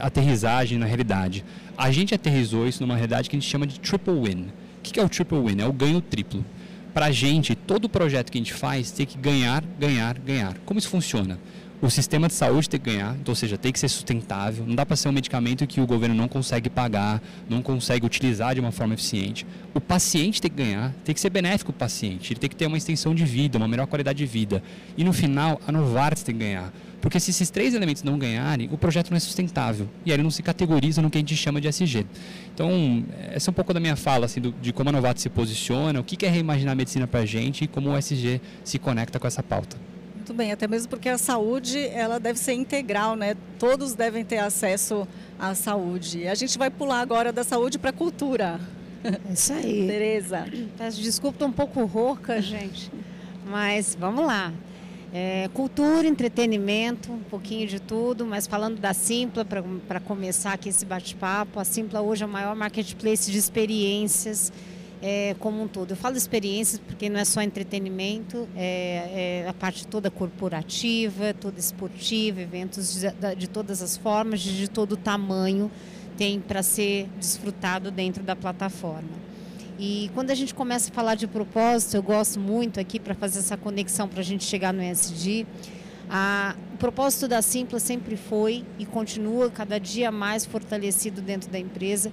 aterrissagem 0.00 0.78
na 0.78 0.86
realidade. 0.86 1.44
A 1.76 1.90
gente 1.90 2.14
aterrizou 2.14 2.66
isso 2.66 2.80
numa 2.80 2.94
realidade 2.94 3.28
que 3.28 3.36
a 3.36 3.38
gente 3.38 3.50
chama 3.50 3.66
de 3.66 3.78
triple 3.78 4.14
win. 4.14 4.46
O 4.78 4.82
que 4.82 4.98
é 4.98 5.04
o 5.04 5.08
triple 5.08 5.38
win? 5.38 5.60
É 5.60 5.66
o 5.66 5.72
ganho 5.72 6.00
triplo. 6.00 6.42
Para 6.94 7.06
a 7.06 7.10
gente, 7.10 7.54
todo 7.54 7.90
projeto 7.90 8.32
que 8.32 8.38
a 8.38 8.40
gente 8.40 8.54
faz 8.54 8.90
tem 8.90 9.04
que 9.04 9.18
ganhar, 9.18 9.62
ganhar, 9.78 10.18
ganhar. 10.18 10.56
Como 10.64 10.78
isso 10.78 10.88
funciona? 10.88 11.38
O 11.82 11.90
sistema 11.90 12.28
de 12.28 12.34
saúde 12.34 12.68
tem 12.68 12.80
que 12.80 12.90
ganhar, 12.90 13.14
então, 13.20 13.32
ou 13.32 13.36
seja, 13.36 13.58
tem 13.58 13.72
que 13.72 13.78
ser 13.78 13.88
sustentável. 13.88 14.64
Não 14.66 14.74
dá 14.74 14.86
para 14.86 14.96
ser 14.96 15.08
um 15.08 15.12
medicamento 15.12 15.66
que 15.66 15.80
o 15.80 15.86
governo 15.86 16.14
não 16.14 16.28
consegue 16.28 16.70
pagar, 16.70 17.22
não 17.48 17.60
consegue 17.62 18.06
utilizar 18.06 18.54
de 18.54 18.60
uma 18.60 18.72
forma 18.72 18.94
eficiente. 18.94 19.46
O 19.74 19.80
paciente 19.80 20.40
tem 20.40 20.50
que 20.50 20.56
ganhar, 20.56 20.94
tem 21.04 21.14
que 21.14 21.20
ser 21.20 21.30
benéfico 21.30 21.70
o 21.70 21.74
paciente, 21.74 22.32
ele 22.32 22.40
tem 22.40 22.48
que 22.48 22.56
ter 22.56 22.66
uma 22.66 22.78
extensão 22.78 23.14
de 23.14 23.24
vida, 23.24 23.58
uma 23.58 23.68
melhor 23.68 23.86
qualidade 23.86 24.18
de 24.18 24.26
vida. 24.26 24.62
E 24.96 25.04
no 25.04 25.12
final, 25.12 25.60
a 25.66 25.72
Novartis 25.72 26.22
tem 26.22 26.34
que 26.34 26.40
ganhar. 26.40 26.72
Porque 27.04 27.20
se 27.20 27.32
esses 27.32 27.50
três 27.50 27.74
elementos 27.74 28.02
não 28.02 28.18
ganharem, 28.18 28.66
o 28.72 28.78
projeto 28.78 29.10
não 29.10 29.18
é 29.18 29.20
sustentável. 29.20 29.86
E 30.06 30.10
aí 30.10 30.16
ele 30.16 30.22
não 30.22 30.30
se 30.30 30.42
categoriza 30.42 31.02
no 31.02 31.10
que 31.10 31.18
a 31.18 31.20
gente 31.20 31.36
chama 31.36 31.60
de 31.60 31.68
SG. 31.68 32.06
Então, 32.54 33.04
essa 33.30 33.50
é 33.50 33.52
um 33.52 33.54
pouco 33.54 33.74
da 33.74 33.80
minha 33.80 33.94
fala, 33.94 34.24
assim, 34.24 34.40
do, 34.40 34.52
de 34.52 34.72
como 34.72 34.88
a 34.88 34.92
Novartis 34.92 35.22
se 35.22 35.28
posiciona, 35.28 36.00
o 36.00 36.02
que 36.02 36.24
é 36.24 36.30
reimaginar 36.30 36.72
a 36.72 36.74
medicina 36.74 37.06
para 37.06 37.20
a 37.20 37.26
gente 37.26 37.64
e 37.64 37.66
como 37.66 37.90
o 37.90 37.98
SG 37.98 38.40
se 38.64 38.78
conecta 38.78 39.18
com 39.18 39.26
essa 39.26 39.42
pauta. 39.42 39.76
Muito 40.24 40.32
bem, 40.32 40.52
até 40.52 40.66
mesmo 40.66 40.88
porque 40.88 41.10
a 41.10 41.18
saúde 41.18 41.78
ela 41.88 42.18
deve 42.18 42.38
ser 42.38 42.54
integral, 42.54 43.14
né? 43.14 43.36
Todos 43.58 43.92
devem 43.92 44.24
ter 44.24 44.38
acesso 44.38 45.06
à 45.38 45.54
saúde. 45.54 46.26
A 46.26 46.34
gente 46.34 46.56
vai 46.56 46.70
pular 46.70 47.02
agora 47.02 47.30
da 47.30 47.44
saúde 47.44 47.78
para 47.78 47.90
a 47.90 47.92
cultura. 47.92 48.58
É 49.04 49.34
isso 49.34 49.52
aí. 49.52 49.84
Tereza. 49.86 50.46
Peço 50.78 51.02
desculpa, 51.02 51.34
estou 51.34 51.48
um 51.48 51.52
pouco 51.52 51.84
rouca, 51.84 52.40
gente. 52.40 52.90
Mas 53.44 53.94
vamos 54.00 54.24
lá. 54.24 54.50
É, 55.12 55.50
cultura, 55.52 56.08
entretenimento, 56.08 57.12
um 57.12 57.22
pouquinho 57.24 57.68
de 57.68 57.78
tudo, 57.78 58.24
mas 58.24 58.46
falando 58.46 58.80
da 58.80 58.94
Simpla, 58.94 59.44
para 59.44 60.00
começar 60.00 60.54
aqui 60.54 60.70
esse 60.70 60.86
bate-papo, 60.86 61.60
a 61.60 61.64
Simpla 61.64 62.00
hoje 62.00 62.22
é 62.22 62.26
o 62.26 62.30
maior 62.30 62.56
marketplace 62.56 63.30
de 63.30 63.36
experiências 63.36 64.50
é, 65.06 65.36
como 65.38 65.62
um 65.62 65.68
todo. 65.68 65.90
Eu 65.90 65.96
falo 65.98 66.16
experiências 66.16 66.80
porque 66.80 67.10
não 67.10 67.20
é 67.20 67.26
só 67.26 67.42
entretenimento, 67.42 68.48
é, 68.56 69.42
é 69.44 69.48
a 69.48 69.52
parte 69.52 69.86
toda 69.86 70.10
corporativa, 70.10 71.34
toda 71.34 71.60
esportiva, 71.60 72.40
eventos 72.40 72.94
de, 72.94 73.34
de 73.36 73.46
todas 73.46 73.82
as 73.82 73.98
formas, 73.98 74.40
de, 74.40 74.56
de 74.56 74.66
todo 74.66 74.96
tamanho, 74.96 75.70
tem 76.16 76.40
para 76.40 76.62
ser 76.62 77.06
desfrutado 77.18 77.90
dentro 77.90 78.22
da 78.22 78.34
plataforma. 78.34 79.10
E 79.78 80.10
quando 80.14 80.30
a 80.30 80.34
gente 80.34 80.54
começa 80.54 80.90
a 80.90 80.94
falar 80.94 81.16
de 81.16 81.26
propósito, 81.26 81.96
eu 81.96 82.02
gosto 82.02 82.40
muito 82.40 82.80
aqui 82.80 82.98
para 82.98 83.14
fazer 83.14 83.40
essa 83.40 83.58
conexão 83.58 84.08
para 84.08 84.20
a 84.20 84.24
gente 84.24 84.44
chegar 84.44 84.72
no 84.72 84.82
ESG. 84.82 85.46
A, 86.08 86.56
o 86.72 86.78
propósito 86.78 87.28
da 87.28 87.42
Simpla 87.42 87.78
sempre 87.78 88.16
foi 88.16 88.64
e 88.78 88.86
continua 88.86 89.50
cada 89.50 89.78
dia 89.78 90.10
mais 90.10 90.46
fortalecido 90.46 91.20
dentro 91.20 91.50
da 91.50 91.58
empresa, 91.58 92.10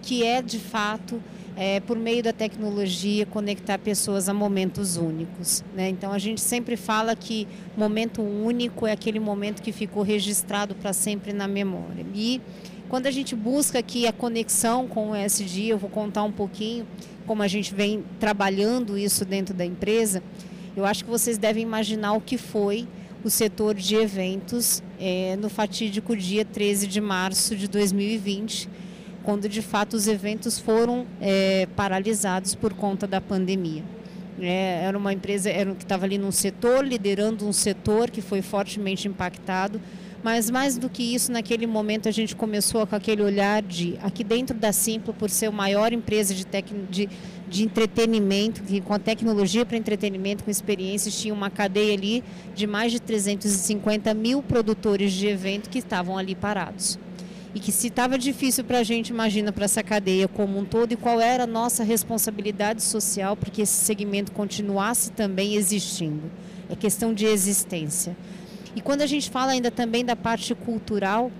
que 0.00 0.24
é 0.24 0.42
de 0.42 0.58
fato 0.58 1.22
é, 1.56 1.80
por 1.80 1.96
meio 1.96 2.22
da 2.22 2.32
tecnologia, 2.32 3.26
conectar 3.26 3.78
pessoas 3.78 4.28
a 4.28 4.34
momentos 4.34 4.96
únicos. 4.96 5.62
Né? 5.74 5.88
Então, 5.88 6.12
a 6.12 6.18
gente 6.18 6.40
sempre 6.40 6.76
fala 6.76 7.14
que 7.14 7.46
momento 7.76 8.22
único 8.22 8.86
é 8.86 8.92
aquele 8.92 9.20
momento 9.20 9.62
que 9.62 9.72
ficou 9.72 10.02
registrado 10.02 10.74
para 10.74 10.92
sempre 10.92 11.32
na 11.32 11.46
memória. 11.46 12.06
E 12.14 12.40
quando 12.88 13.06
a 13.06 13.10
gente 13.10 13.34
busca 13.34 13.78
aqui 13.78 14.06
a 14.06 14.12
conexão 14.12 14.86
com 14.86 15.10
o 15.10 15.16
ESG, 15.16 15.68
eu 15.68 15.78
vou 15.78 15.90
contar 15.90 16.22
um 16.24 16.32
pouquinho 16.32 16.86
como 17.26 17.42
a 17.42 17.48
gente 17.48 17.74
vem 17.74 18.04
trabalhando 18.18 18.98
isso 18.98 19.24
dentro 19.24 19.54
da 19.54 19.64
empresa. 19.64 20.22
Eu 20.76 20.84
acho 20.84 21.04
que 21.04 21.10
vocês 21.10 21.36
devem 21.36 21.62
imaginar 21.62 22.12
o 22.14 22.20
que 22.20 22.38
foi 22.38 22.88
o 23.24 23.30
setor 23.30 23.74
de 23.74 23.94
eventos 23.94 24.82
é, 24.98 25.36
no 25.36 25.48
fatídico 25.48 26.16
dia 26.16 26.44
13 26.44 26.86
de 26.86 27.00
março 27.00 27.54
de 27.54 27.68
2020 27.68 28.68
quando 29.22 29.48
de 29.48 29.62
fato 29.62 29.94
os 29.94 30.06
eventos 30.06 30.58
foram 30.58 31.06
é, 31.20 31.66
paralisados 31.76 32.54
por 32.54 32.74
conta 32.74 33.06
da 33.06 33.20
pandemia. 33.20 33.82
É, 34.40 34.84
era 34.84 34.96
uma 34.96 35.12
empresa 35.12 35.50
era, 35.50 35.74
que 35.74 35.84
estava 35.84 36.04
ali 36.04 36.18
num 36.18 36.32
setor, 36.32 36.84
liderando 36.84 37.46
um 37.46 37.52
setor 37.52 38.10
que 38.10 38.22
foi 38.22 38.42
fortemente 38.42 39.06
impactado, 39.06 39.80
mas 40.22 40.48
mais 40.50 40.78
do 40.78 40.88
que 40.88 41.14
isso, 41.14 41.30
naquele 41.32 41.66
momento 41.66 42.08
a 42.08 42.12
gente 42.12 42.34
começou 42.34 42.86
com 42.86 42.94
aquele 42.94 43.22
olhar 43.22 43.60
de, 43.60 43.98
aqui 44.02 44.22
dentro 44.24 44.56
da 44.56 44.72
Simpla, 44.72 45.12
por 45.12 45.28
ser 45.28 45.46
a 45.46 45.50
maior 45.50 45.92
empresa 45.92 46.32
de, 46.32 46.46
tec, 46.46 46.66
de, 46.88 47.08
de 47.48 47.64
entretenimento, 47.64 48.62
que 48.62 48.80
com 48.80 48.94
a 48.94 48.98
tecnologia 48.98 49.66
para 49.66 49.76
entretenimento, 49.76 50.44
com 50.44 50.50
experiências, 50.50 51.20
tinha 51.20 51.34
uma 51.34 51.50
cadeia 51.50 51.94
ali 51.94 52.24
de 52.54 52.66
mais 52.66 52.92
de 52.92 53.00
350 53.00 54.14
mil 54.14 54.42
produtores 54.42 55.12
de 55.12 55.26
evento 55.26 55.68
que 55.68 55.78
estavam 55.78 56.16
ali 56.16 56.34
parados 56.34 56.98
e 57.54 57.60
que 57.60 57.70
se 57.70 57.88
estava 57.88 58.16
difícil 58.18 58.64
para 58.64 58.78
a 58.78 58.82
gente, 58.82 59.10
imagina 59.10 59.52
para 59.52 59.64
essa 59.64 59.82
cadeia 59.82 60.26
como 60.26 60.58
um 60.58 60.64
todo 60.64 60.92
e 60.92 60.96
qual 60.96 61.20
era 61.20 61.44
a 61.44 61.46
nossa 61.46 61.84
responsabilidade 61.84 62.82
social 62.82 63.36
para 63.36 63.50
que 63.50 63.62
esse 63.62 63.84
segmento 63.84 64.32
continuasse 64.32 65.12
também 65.12 65.54
existindo. 65.54 66.30
É 66.70 66.76
questão 66.76 67.12
de 67.12 67.26
existência. 67.26 68.16
E 68.74 68.80
quando 68.80 69.02
a 69.02 69.06
gente 69.06 69.30
fala 69.30 69.52
ainda 69.52 69.70
também 69.70 70.04
da 70.04 70.16
parte 70.16 70.54
cultural, 70.54 71.30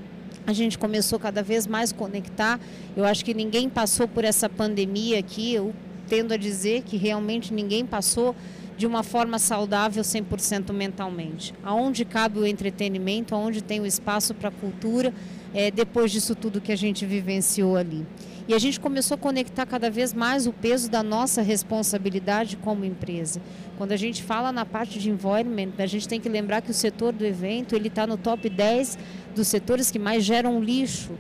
a 0.46 0.52
gente 0.52 0.78
começou 0.78 1.18
cada 1.18 1.42
vez 1.42 1.66
mais 1.66 1.92
conectar. 1.92 2.60
Eu 2.96 3.04
acho 3.04 3.24
que 3.24 3.32
ninguém 3.32 3.68
passou 3.68 4.06
por 4.06 4.24
essa 4.24 4.48
pandemia 4.48 5.18
aqui, 5.18 5.54
eu 5.54 5.72
tendo 6.08 6.34
a 6.34 6.36
dizer 6.36 6.82
que 6.82 6.98
realmente 6.98 7.54
ninguém 7.54 7.86
passou 7.86 8.36
de 8.76 8.86
uma 8.86 9.02
forma 9.02 9.38
saudável 9.38 10.02
100% 10.02 10.72
mentalmente. 10.72 11.54
Aonde 11.62 12.04
cabe 12.04 12.38
o 12.38 12.46
entretenimento, 12.46 13.34
aonde 13.34 13.62
tem 13.62 13.80
o 13.80 13.86
espaço 13.86 14.34
para 14.34 14.48
a 14.48 14.52
cultura, 14.52 15.14
é, 15.54 15.70
depois 15.70 16.10
disso 16.10 16.34
tudo 16.34 16.60
que 16.60 16.72
a 16.72 16.76
gente 16.76 17.04
vivenciou 17.04 17.76
ali. 17.76 18.06
E 18.48 18.54
a 18.54 18.58
gente 18.58 18.80
começou 18.80 19.14
a 19.14 19.18
conectar 19.18 19.64
cada 19.64 19.88
vez 19.88 20.12
mais 20.12 20.46
o 20.46 20.52
peso 20.52 20.90
da 20.90 21.02
nossa 21.02 21.42
responsabilidade 21.42 22.56
como 22.56 22.84
empresa. 22.84 23.40
Quando 23.78 23.92
a 23.92 23.96
gente 23.96 24.22
fala 24.22 24.50
na 24.50 24.66
parte 24.66 24.98
de 24.98 25.10
environment, 25.10 25.72
a 25.78 25.86
gente 25.86 26.08
tem 26.08 26.20
que 26.20 26.28
lembrar 26.28 26.60
que 26.60 26.70
o 26.70 26.74
setor 26.74 27.12
do 27.12 27.24
evento 27.24 27.76
ele 27.76 27.88
está 27.88 28.06
no 28.06 28.16
top 28.16 28.48
10 28.48 28.98
dos 29.34 29.46
setores 29.46 29.90
que 29.90 29.98
mais 29.98 30.24
geram 30.24 30.60
lixo. 30.60 31.12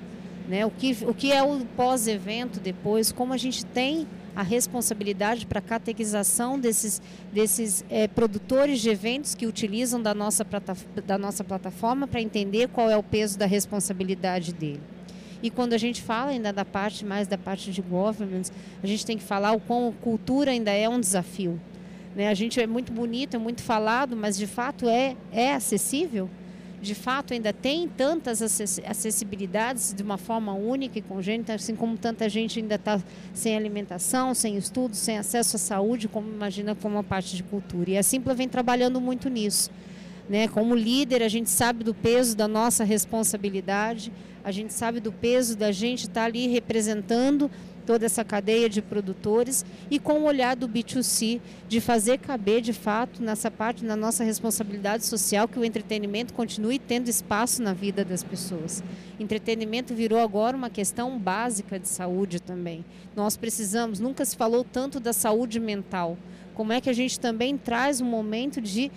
Né? 0.48 0.66
O, 0.66 0.70
que, 0.70 0.96
o 1.06 1.14
que 1.14 1.30
é 1.32 1.42
o 1.42 1.64
pós-evento 1.76 2.58
depois, 2.58 3.12
como 3.12 3.32
a 3.32 3.36
gente 3.36 3.64
tem 3.64 4.06
a 4.34 4.42
responsabilidade 4.42 5.46
para 5.46 5.58
a 5.58 5.62
catequização 5.62 6.58
desses, 6.58 7.00
desses 7.32 7.84
é, 7.90 8.08
produtores 8.08 8.80
de 8.80 8.90
eventos 8.90 9.34
que 9.34 9.46
utilizam 9.46 10.00
da 10.00 10.14
nossa, 10.14 10.46
da 11.06 11.18
nossa 11.18 11.44
plataforma 11.44 12.06
para 12.06 12.20
entender 12.20 12.68
qual 12.68 12.90
é 12.90 12.96
o 12.96 13.02
peso 13.02 13.38
da 13.38 13.46
responsabilidade 13.46 14.52
dele. 14.52 14.80
E 15.42 15.50
quando 15.50 15.72
a 15.72 15.78
gente 15.78 16.00
fala 16.00 16.30
ainda 16.30 16.52
da 16.52 16.64
parte 16.64 17.04
mais 17.04 17.26
da 17.26 17.36
parte 17.36 17.72
de 17.72 17.82
governance, 17.82 18.52
a 18.82 18.86
gente 18.86 19.04
tem 19.04 19.18
que 19.18 19.24
falar 19.24 19.52
o 19.52 19.60
quão 19.60 19.92
cultura 20.00 20.52
ainda 20.52 20.70
é 20.70 20.88
um 20.88 21.00
desafio. 21.00 21.60
Né? 22.14 22.28
A 22.28 22.34
gente 22.34 22.60
é 22.60 22.66
muito 22.66 22.92
bonito, 22.92 23.34
é 23.34 23.38
muito 23.38 23.62
falado, 23.62 24.16
mas 24.16 24.36
de 24.36 24.46
fato 24.46 24.88
é, 24.88 25.16
é 25.32 25.52
acessível? 25.52 26.30
De 26.82 26.96
fato 26.96 27.32
ainda 27.32 27.52
tem 27.52 27.86
tantas 27.86 28.42
acessibilidades 28.42 29.94
de 29.94 30.02
uma 30.02 30.18
forma 30.18 30.52
única 30.52 30.98
e 30.98 31.02
congênita, 31.02 31.54
assim 31.54 31.76
como 31.76 31.96
tanta 31.96 32.28
gente 32.28 32.58
ainda 32.58 32.74
está 32.74 33.00
sem 33.32 33.56
alimentação, 33.56 34.34
sem 34.34 34.56
estudo, 34.56 34.96
sem 34.96 35.16
acesso 35.16 35.54
à 35.54 35.58
saúde, 35.60 36.08
como 36.08 36.28
imagina 36.28 36.74
como 36.74 36.96
uma 36.96 37.04
parte 37.04 37.36
de 37.36 37.44
cultura. 37.44 37.90
E 37.90 37.98
a 37.98 38.02
Simpla 38.02 38.34
vem 38.34 38.48
trabalhando 38.48 39.00
muito 39.00 39.30
nisso. 39.30 39.70
Né? 40.28 40.48
Como 40.48 40.74
líder, 40.74 41.22
a 41.22 41.28
gente 41.28 41.50
sabe 41.50 41.84
do 41.84 41.94
peso 41.94 42.36
da 42.36 42.48
nossa 42.48 42.82
responsabilidade, 42.82 44.12
a 44.42 44.50
gente 44.50 44.72
sabe 44.72 44.98
do 44.98 45.12
peso 45.12 45.56
da 45.56 45.70
gente 45.70 46.02
estar 46.02 46.22
tá 46.22 46.26
ali 46.26 46.48
representando 46.48 47.48
toda 47.82 48.06
essa 48.06 48.24
cadeia 48.24 48.68
de 48.68 48.80
produtores 48.80 49.64
e 49.90 49.98
com 49.98 50.20
o 50.20 50.24
olhar 50.24 50.56
do 50.56 50.68
B2C 50.68 51.40
de 51.68 51.80
fazer 51.80 52.18
caber 52.18 52.60
de 52.60 52.72
fato 52.72 53.22
nessa 53.22 53.50
parte 53.50 53.84
na 53.84 53.96
nossa 53.96 54.24
responsabilidade 54.24 55.04
social 55.04 55.46
que 55.46 55.58
o 55.58 55.64
entretenimento 55.64 56.32
continue 56.32 56.78
tendo 56.78 57.08
espaço 57.08 57.62
na 57.62 57.72
vida 57.72 58.04
das 58.04 58.22
pessoas. 58.22 58.82
Entretenimento 59.18 59.94
virou 59.94 60.18
agora 60.18 60.56
uma 60.56 60.70
questão 60.70 61.18
básica 61.18 61.78
de 61.78 61.88
saúde 61.88 62.40
também. 62.40 62.84
Nós 63.14 63.36
precisamos, 63.36 64.00
nunca 64.00 64.24
se 64.24 64.36
falou 64.36 64.64
tanto 64.64 64.98
da 64.98 65.12
saúde 65.12 65.60
mental. 65.60 66.16
Como 66.54 66.72
é 66.72 66.80
que 66.80 66.90
a 66.90 66.92
gente 66.92 67.18
também 67.18 67.56
traz 67.56 68.00
um 68.00 68.06
momento 68.06 68.60
de 68.60 68.90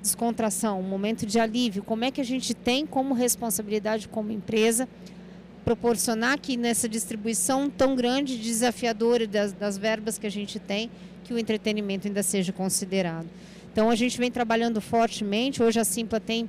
descontração, 0.00 0.80
um 0.80 0.88
momento 0.88 1.26
de 1.26 1.38
alívio? 1.38 1.82
Como 1.82 2.04
é 2.04 2.10
que 2.10 2.20
a 2.20 2.24
gente 2.24 2.54
tem 2.54 2.86
como 2.86 3.14
responsabilidade 3.14 4.08
como 4.08 4.32
empresa 4.32 4.88
proporcionar 5.64 6.38
que 6.38 6.56
nessa 6.56 6.88
distribuição 6.88 7.68
tão 7.70 7.94
grande, 7.94 8.38
desafiadora 8.38 9.26
das, 9.26 9.52
das 9.52 9.76
verbas 9.76 10.18
que 10.18 10.26
a 10.26 10.30
gente 10.30 10.58
tem, 10.58 10.90
que 11.24 11.34
o 11.34 11.38
entretenimento 11.38 12.08
ainda 12.08 12.22
seja 12.22 12.52
considerado. 12.52 13.28
Então 13.72 13.88
a 13.88 13.94
gente 13.94 14.18
vem 14.18 14.30
trabalhando 14.30 14.80
fortemente. 14.80 15.62
Hoje 15.62 15.78
a 15.78 15.84
Simpla 15.84 16.18
tem 16.18 16.48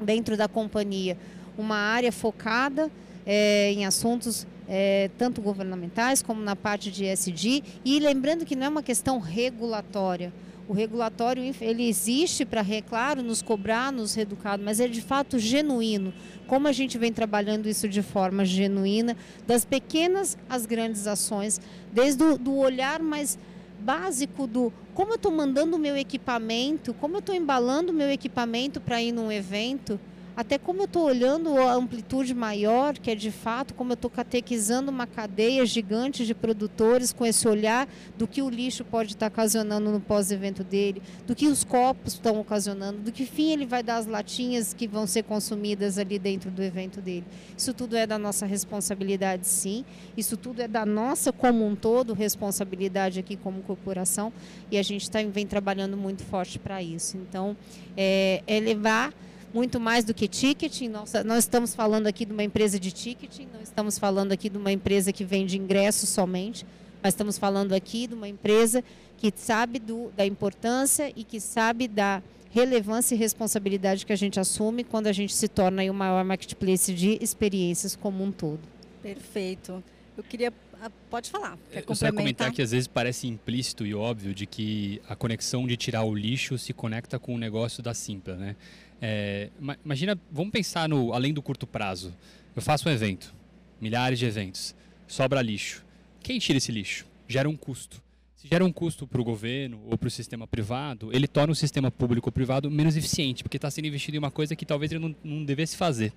dentro 0.00 0.36
da 0.36 0.46
companhia 0.46 1.16
uma 1.56 1.76
área 1.76 2.12
focada 2.12 2.90
é, 3.26 3.72
em 3.72 3.86
assuntos 3.86 4.46
é, 4.68 5.10
tanto 5.16 5.40
governamentais 5.40 6.20
como 6.22 6.42
na 6.42 6.54
parte 6.54 6.90
de 6.90 7.04
ESG. 7.04 7.64
E 7.84 7.98
lembrando 7.98 8.44
que 8.44 8.54
não 8.54 8.66
é 8.66 8.68
uma 8.68 8.82
questão 8.82 9.18
regulatória. 9.18 10.32
O 10.68 10.74
regulatório 10.74 11.42
ele 11.62 11.88
existe 11.88 12.44
para, 12.44 12.62
claro, 12.86 13.22
nos 13.22 13.40
cobrar, 13.40 13.90
nos 13.90 14.14
reeducar, 14.14 14.60
mas 14.60 14.78
é 14.78 14.86
de 14.86 15.00
fato 15.00 15.38
genuíno. 15.38 16.12
Como 16.48 16.66
a 16.66 16.72
gente 16.72 16.96
vem 16.96 17.12
trabalhando 17.12 17.68
isso 17.68 17.86
de 17.86 18.02
forma 18.02 18.44
genuína, 18.44 19.16
das 19.46 19.64
pequenas 19.66 20.36
às 20.48 20.64
grandes 20.64 21.06
ações, 21.06 21.60
desde 21.92 22.24
o 22.24 22.38
do 22.38 22.56
olhar 22.56 23.00
mais 23.00 23.38
básico 23.78 24.46
do 24.46 24.72
como 24.94 25.12
eu 25.12 25.16
estou 25.16 25.30
mandando 25.30 25.76
o 25.76 25.78
meu 25.78 25.96
equipamento, 25.96 26.92
como 26.94 27.16
eu 27.16 27.20
estou 27.20 27.34
embalando 27.34 27.92
o 27.92 27.94
meu 27.94 28.10
equipamento 28.10 28.80
para 28.80 29.00
ir 29.00 29.12
num 29.12 29.30
evento, 29.30 30.00
até 30.38 30.56
como 30.56 30.82
eu 30.82 30.84
estou 30.84 31.02
olhando 31.02 31.58
a 31.58 31.72
amplitude 31.72 32.32
maior, 32.32 32.96
que 32.96 33.10
é 33.10 33.16
de 33.16 33.32
fato 33.32 33.74
como 33.74 33.90
eu 33.90 33.94
estou 33.94 34.08
catequizando 34.08 34.88
uma 34.88 35.04
cadeia 35.04 35.66
gigante 35.66 36.24
de 36.24 36.32
produtores 36.32 37.12
com 37.12 37.26
esse 37.26 37.48
olhar 37.48 37.88
do 38.16 38.24
que 38.24 38.40
o 38.40 38.48
lixo 38.48 38.84
pode 38.84 39.14
estar 39.14 39.26
ocasionando 39.26 39.90
no 39.90 39.98
pós-evento 39.98 40.62
dele, 40.62 41.02
do 41.26 41.34
que 41.34 41.48
os 41.48 41.64
copos 41.64 42.12
estão 42.12 42.38
ocasionando, 42.38 43.00
do 43.00 43.10
que 43.10 43.26
fim 43.26 43.50
ele 43.50 43.66
vai 43.66 43.82
dar 43.82 43.96
as 43.96 44.06
latinhas 44.06 44.72
que 44.72 44.86
vão 44.86 45.08
ser 45.08 45.24
consumidas 45.24 45.98
ali 45.98 46.20
dentro 46.20 46.52
do 46.52 46.62
evento 46.62 47.00
dele. 47.00 47.24
Isso 47.56 47.74
tudo 47.74 47.96
é 47.96 48.06
da 48.06 48.16
nossa 48.16 48.46
responsabilidade, 48.46 49.44
sim. 49.44 49.84
Isso 50.16 50.36
tudo 50.36 50.62
é 50.62 50.68
da 50.68 50.86
nossa, 50.86 51.32
como 51.32 51.66
um 51.66 51.74
todo, 51.74 52.14
responsabilidade 52.14 53.18
aqui 53.18 53.34
como 53.36 53.60
corporação 53.62 54.32
e 54.70 54.78
a 54.78 54.84
gente 54.84 55.10
tá, 55.10 55.18
vem 55.20 55.48
trabalhando 55.48 55.96
muito 55.96 56.22
forte 56.22 56.60
para 56.60 56.80
isso. 56.80 57.16
Então, 57.16 57.56
é, 57.96 58.40
é 58.46 58.60
levar 58.60 59.12
muito 59.52 59.80
mais 59.80 60.04
do 60.04 60.14
que 60.14 60.28
ticketing. 60.28 60.88
Nós, 60.88 61.12
nós 61.24 61.38
estamos 61.38 61.74
falando 61.74 62.06
aqui 62.06 62.24
de 62.24 62.32
uma 62.32 62.44
empresa 62.44 62.78
de 62.78 62.90
ticketing, 62.92 63.48
não 63.52 63.62
estamos 63.62 63.98
falando 63.98 64.32
aqui 64.32 64.48
de 64.48 64.56
uma 64.56 64.72
empresa 64.72 65.12
que 65.12 65.24
vende 65.24 65.58
ingressos 65.58 66.08
somente, 66.08 66.66
mas 67.02 67.14
estamos 67.14 67.38
falando 67.38 67.72
aqui 67.72 68.06
de 68.06 68.14
uma 68.14 68.28
empresa 68.28 68.82
que 69.16 69.32
sabe 69.34 69.78
do, 69.78 70.10
da 70.16 70.24
importância 70.24 71.12
e 71.14 71.24
que 71.24 71.40
sabe 71.40 71.88
da 71.88 72.22
relevância 72.50 73.14
e 73.14 73.18
responsabilidade 73.18 74.06
que 74.06 74.12
a 74.12 74.16
gente 74.16 74.40
assume 74.40 74.84
quando 74.84 75.06
a 75.06 75.12
gente 75.12 75.34
se 75.34 75.48
torna 75.48 75.82
o 75.90 75.94
maior 75.94 76.24
marketplace 76.24 76.94
de 76.94 77.18
experiências 77.20 77.94
como 77.94 78.24
um 78.24 78.32
todo. 78.32 78.60
Perfeito. 79.02 79.82
Eu 80.16 80.24
queria 80.24 80.52
ah, 80.80 80.90
Pode 81.10 81.30
falar. 81.30 81.58
Quer 81.72 81.84
eu 81.86 81.94
só 81.94 82.06
ia 82.06 82.12
comentar 82.12 82.52
que 82.52 82.62
às 82.62 82.70
vezes 82.70 82.86
parece 82.86 83.26
implícito 83.26 83.84
e 83.84 83.94
óbvio 83.94 84.34
de 84.34 84.46
que 84.46 85.00
a 85.08 85.16
conexão 85.16 85.66
de 85.66 85.76
tirar 85.76 86.04
o 86.04 86.14
lixo 86.14 86.56
se 86.56 86.72
conecta 86.72 87.18
com 87.18 87.34
o 87.34 87.38
negócio 87.38 87.82
da 87.82 87.94
Simpla, 87.94 88.36
né? 88.36 88.56
É, 89.00 89.50
imagina, 89.84 90.18
vamos 90.30 90.50
pensar 90.50 90.88
no 90.88 91.12
além 91.12 91.32
do 91.32 91.42
curto 91.42 91.66
prazo. 91.66 92.14
Eu 92.54 92.62
faço 92.62 92.88
um 92.88 92.92
evento, 92.92 93.34
milhares 93.80 94.18
de 94.18 94.26
eventos, 94.26 94.74
sobra 95.06 95.40
lixo. 95.40 95.84
Quem 96.20 96.38
tira 96.38 96.58
esse 96.58 96.72
lixo? 96.72 97.06
Gera 97.28 97.48
um 97.48 97.56
custo. 97.56 98.02
Se 98.34 98.46
gera 98.46 98.64
um 98.64 98.72
custo 98.72 99.06
para 99.06 99.20
o 99.20 99.24
governo 99.24 99.80
ou 99.86 99.98
para 99.98 100.06
o 100.06 100.10
sistema 100.10 100.46
privado, 100.46 101.10
ele 101.12 101.26
torna 101.26 101.52
o 101.52 101.56
sistema 101.56 101.90
público 101.90 102.28
ou 102.28 102.32
privado 102.32 102.70
menos 102.70 102.96
eficiente, 102.96 103.42
porque 103.42 103.56
está 103.56 103.70
sendo 103.70 103.86
investido 103.86 104.16
em 104.16 104.18
uma 104.18 104.30
coisa 104.30 104.54
que 104.54 104.64
talvez 104.64 104.92
ele 104.92 105.00
não, 105.00 105.14
não 105.24 105.44
devesse 105.44 105.76
fazer. 105.76 106.12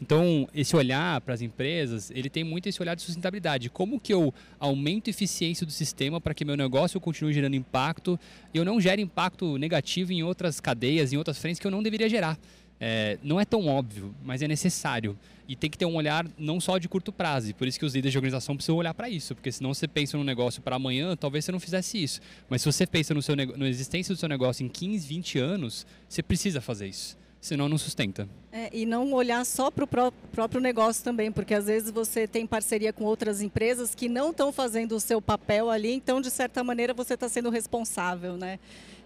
Então, 0.00 0.48
esse 0.54 0.74
olhar 0.74 1.20
para 1.20 1.34
as 1.34 1.42
empresas, 1.42 2.10
ele 2.10 2.30
tem 2.30 2.42
muito 2.42 2.66
esse 2.68 2.80
olhar 2.80 2.94
de 2.94 3.02
sustentabilidade. 3.02 3.68
Como 3.68 4.00
que 4.00 4.14
eu 4.14 4.32
aumento 4.58 5.08
a 5.08 5.10
eficiência 5.10 5.66
do 5.66 5.72
sistema 5.72 6.18
para 6.20 6.32
que 6.32 6.42
meu 6.42 6.56
negócio 6.56 6.98
continue 6.98 7.34
gerando 7.34 7.54
impacto 7.54 8.18
e 8.54 8.56
eu 8.56 8.64
não 8.64 8.80
gere 8.80 9.02
impacto 9.02 9.58
negativo 9.58 10.10
em 10.12 10.22
outras 10.22 10.58
cadeias, 10.58 11.12
em 11.12 11.18
outras 11.18 11.38
frentes 11.38 11.60
que 11.60 11.66
eu 11.66 11.70
não 11.70 11.82
deveria 11.82 12.08
gerar. 12.08 12.38
É, 12.82 13.18
não 13.22 13.38
é 13.38 13.44
tão 13.44 13.66
óbvio, 13.66 14.14
mas 14.24 14.40
é 14.40 14.48
necessário. 14.48 15.18
E 15.46 15.54
tem 15.54 15.68
que 15.68 15.76
ter 15.76 15.84
um 15.84 15.96
olhar 15.96 16.26
não 16.38 16.58
só 16.58 16.78
de 16.78 16.88
curto 16.88 17.12
prazo. 17.12 17.54
Por 17.54 17.68
isso 17.68 17.78
que 17.78 17.84
os 17.84 17.94
líderes 17.94 18.12
de 18.12 18.18
organização 18.18 18.56
precisam 18.56 18.76
olhar 18.76 18.94
para 18.94 19.10
isso. 19.10 19.34
Porque 19.34 19.52
senão 19.52 19.74
você 19.74 19.86
pensa 19.86 20.16
no 20.16 20.24
negócio 20.24 20.62
para 20.62 20.76
amanhã, 20.76 21.14
talvez 21.14 21.44
você 21.44 21.52
não 21.52 21.60
fizesse 21.60 22.02
isso. 22.02 22.22
Mas 22.48 22.62
se 22.62 22.72
você 22.72 22.86
pensa 22.86 23.12
no 23.12 23.20
seu, 23.20 23.36
na 23.36 23.68
existência 23.68 24.14
do 24.14 24.18
seu 24.18 24.30
negócio 24.30 24.64
em 24.64 24.68
15, 24.68 25.06
20 25.06 25.38
anos, 25.38 25.86
você 26.08 26.22
precisa 26.22 26.62
fazer 26.62 26.88
isso 26.88 27.19
senão 27.40 27.68
não 27.68 27.78
sustenta. 27.78 28.28
É, 28.52 28.68
e 28.72 28.84
não 28.84 29.12
olhar 29.12 29.44
só 29.46 29.70
para 29.70 29.84
o 29.84 29.86
pró 29.86 30.12
próprio 30.32 30.60
negócio 30.60 31.02
também, 31.04 31.30
porque 31.30 31.54
às 31.54 31.66
vezes 31.66 31.90
você 31.90 32.26
tem 32.26 32.46
parceria 32.46 32.92
com 32.92 33.04
outras 33.04 33.40
empresas 33.40 33.94
que 33.94 34.08
não 34.08 34.30
estão 34.30 34.52
fazendo 34.52 34.92
o 34.92 35.00
seu 35.00 35.22
papel 35.22 35.70
ali, 35.70 35.92
então 35.92 36.20
de 36.20 36.30
certa 36.30 36.62
maneira 36.64 36.92
você 36.92 37.14
está 37.14 37.28
sendo 37.28 37.48
responsável, 37.48 38.36
né? 38.36 38.58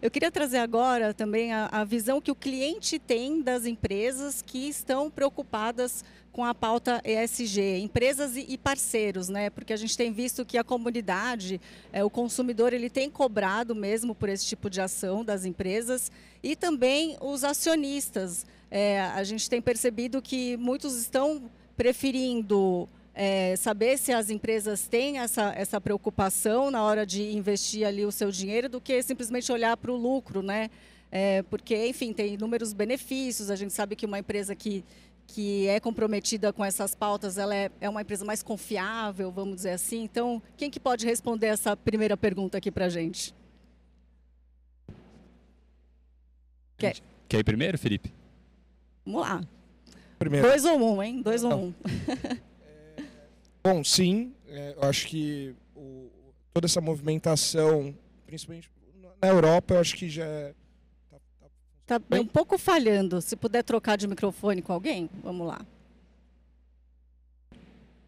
Eu 0.03 0.11
queria 0.11 0.31
trazer 0.31 0.59
agora 0.59 1.15
também 1.15 1.53
a, 1.53 1.69
a 1.73 1.85
visão 1.85 2.21
que 2.21 2.31
o 2.31 2.35
cliente 2.35 2.99
tem 2.99 3.41
das 3.41 3.65
empresas 3.65 4.43
que 4.43 4.69
estão 4.69 5.11
preocupadas 5.11 6.05
com 6.35 6.45
a 6.45 6.53
pauta 6.53 7.01
ESG, 7.05 7.79
empresas 7.79 8.33
e 8.37 8.59
parceiros, 8.59 9.29
né? 9.29 9.51
Porque 9.51 9.73
a 9.73 9.77
gente 9.77 9.97
tem 9.97 10.13
visto 10.13 10.45
que 10.45 10.59
a 10.59 10.65
comunidade, 10.65 11.61
é, 11.93 12.03
o 12.03 12.11
consumidor, 12.11 12.73
ele 12.73 12.91
tem 12.91 13.09
cobrado 13.09 13.73
mesmo 13.73 14.17
por 14.17 14.29
esse 14.29 14.45
tipo 14.45 14.69
de 14.69 14.81
ação 14.81 15.25
das 15.25 15.45
empresas 15.45 16.11
e 16.43 16.57
também 16.57 17.17
os 17.21 17.45
acionistas. 17.45 18.45
É, 18.69 19.01
a 19.01 19.23
gente 19.23 19.49
tem 19.49 19.63
percebido 19.63 20.21
que 20.21 20.57
muitos 20.57 20.97
estão 20.97 21.49
preferindo 21.77 22.89
é, 23.15 23.55
saber 23.55 23.97
se 23.97 24.13
as 24.13 24.29
empresas 24.29 24.89
têm 24.89 25.21
essa, 25.21 25.55
essa 25.57 25.81
preocupação 25.81 26.69
na 26.69 26.83
hora 26.83 27.07
de 27.07 27.31
investir 27.31 27.87
ali 27.87 28.05
o 28.05 28.11
seu 28.11 28.33
dinheiro 28.33 28.69
do 28.69 28.81
que 28.81 29.01
simplesmente 29.05 29.53
olhar 29.53 29.77
para 29.77 29.93
o 29.93 29.97
lucro, 29.97 30.43
né? 30.43 30.69
É, 31.13 31.43
porque, 31.43 31.87
enfim, 31.87 32.13
tem 32.13 32.35
inúmeros 32.35 32.73
benefícios. 32.73 33.53
A 33.53 33.55
gente 33.55 33.73
sabe 33.73 33.95
que 33.95 34.05
uma 34.05 34.19
empresa 34.19 34.53
que 34.57 34.85
que 35.27 35.67
é 35.69 35.81
comprometida 35.81 36.53
com 36.53 36.65
essas 36.65 36.95
pautas, 36.95 37.39
ela 37.39 37.55
é, 37.55 37.71
é 37.81 37.89
uma 37.89 38.03
empresa 38.03 38.25
mais 38.25 38.43
confiável, 38.43 39.31
vamos 39.31 39.57
dizer 39.57 39.71
assim. 39.71 40.03
Então, 40.03 40.43
quem 40.57 40.71
que 40.71 40.79
pode 40.79 41.05
responder 41.07 41.47
essa 41.47 41.77
primeira 41.77 42.17
pergunta 42.17 42.59
aqui 42.59 42.71
para 42.71 42.87
a 42.87 42.89
gente? 42.89 43.35
Quer? 46.77 46.97
Quer 47.29 47.39
ir 47.39 47.45
primeiro, 47.45 47.79
Felipe? 47.79 48.13
Vamos 49.05 49.23
lá. 49.23 49.43
Primeiro. 50.19 50.47
Dois 50.47 50.65
ou 50.65 50.79
um, 50.79 51.03
hein? 51.03 51.23
Dois 51.23 51.45
ou 51.45 51.55
um. 51.55 51.75
É, 52.99 53.03
bom, 53.63 53.83
sim. 53.83 54.33
É, 54.47 54.75
eu 54.77 54.89
acho 54.89 55.07
que 55.07 55.55
o, 55.75 56.11
toda 56.53 56.67
essa 56.67 56.81
movimentação, 56.81 57.95
principalmente 58.27 58.71
na 59.21 59.29
Europa, 59.29 59.75
eu 59.75 59.81
acho 59.81 59.97
que 59.97 60.09
já 60.09 60.25
Está 61.85 62.01
um 62.19 62.27
pouco 62.27 62.57
falhando. 62.57 63.21
Se 63.21 63.37
puder 63.37 63.63
trocar 63.63 63.97
de 63.97 64.09
microfone 64.09 64.63
com 64.63 64.73
alguém, 64.73 65.11
vamos 65.23 65.47
lá. 65.47 65.61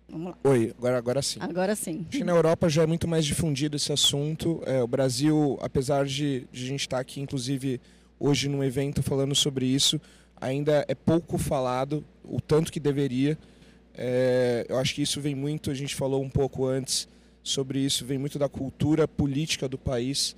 Vamos 0.08 0.28
lá. 0.30 0.38
Oi, 0.44 0.74
agora, 0.78 0.96
agora 0.96 1.22
sim. 1.22 1.38
Agora 1.42 1.76
sim. 1.76 2.06
Acho 2.08 2.18
que 2.18 2.24
na 2.24 2.32
Europa 2.32 2.70
já 2.70 2.84
é 2.84 2.86
muito 2.86 3.06
mais 3.06 3.26
difundido 3.26 3.76
esse 3.76 3.92
assunto. 3.92 4.62
É, 4.64 4.82
o 4.82 4.86
Brasil, 4.86 5.58
apesar 5.60 6.06
de, 6.06 6.46
de 6.50 6.64
a 6.64 6.66
gente 6.66 6.80
estar 6.80 6.98
aqui, 6.98 7.20
inclusive, 7.20 7.78
hoje 8.18 8.48
num 8.48 8.64
evento 8.64 9.02
falando 9.02 9.34
sobre 9.34 9.66
isso, 9.66 10.00
ainda 10.40 10.86
é 10.88 10.94
pouco 10.94 11.36
falado, 11.36 12.02
o 12.24 12.40
tanto 12.40 12.72
que 12.72 12.80
deveria. 12.80 13.36
É, 13.94 14.64
eu 14.70 14.78
acho 14.78 14.94
que 14.94 15.02
isso 15.02 15.20
vem 15.20 15.34
muito, 15.34 15.70
a 15.70 15.74
gente 15.74 15.94
falou 15.94 16.22
um 16.22 16.30
pouco 16.30 16.64
antes 16.64 17.06
sobre 17.42 17.78
isso, 17.80 18.06
vem 18.06 18.16
muito 18.16 18.38
da 18.38 18.48
cultura 18.48 19.06
política 19.06 19.68
do 19.68 19.76
país. 19.76 20.34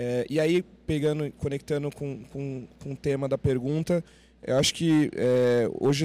É, 0.00 0.24
e 0.30 0.38
aí, 0.38 0.64
pegando, 0.86 1.28
conectando 1.38 1.90
com, 1.90 2.22
com, 2.32 2.68
com 2.80 2.92
o 2.92 2.96
tema 2.96 3.28
da 3.28 3.36
pergunta, 3.36 4.04
eu 4.46 4.56
acho 4.56 4.72
que 4.72 5.10
é, 5.16 5.68
hoje, 5.80 6.04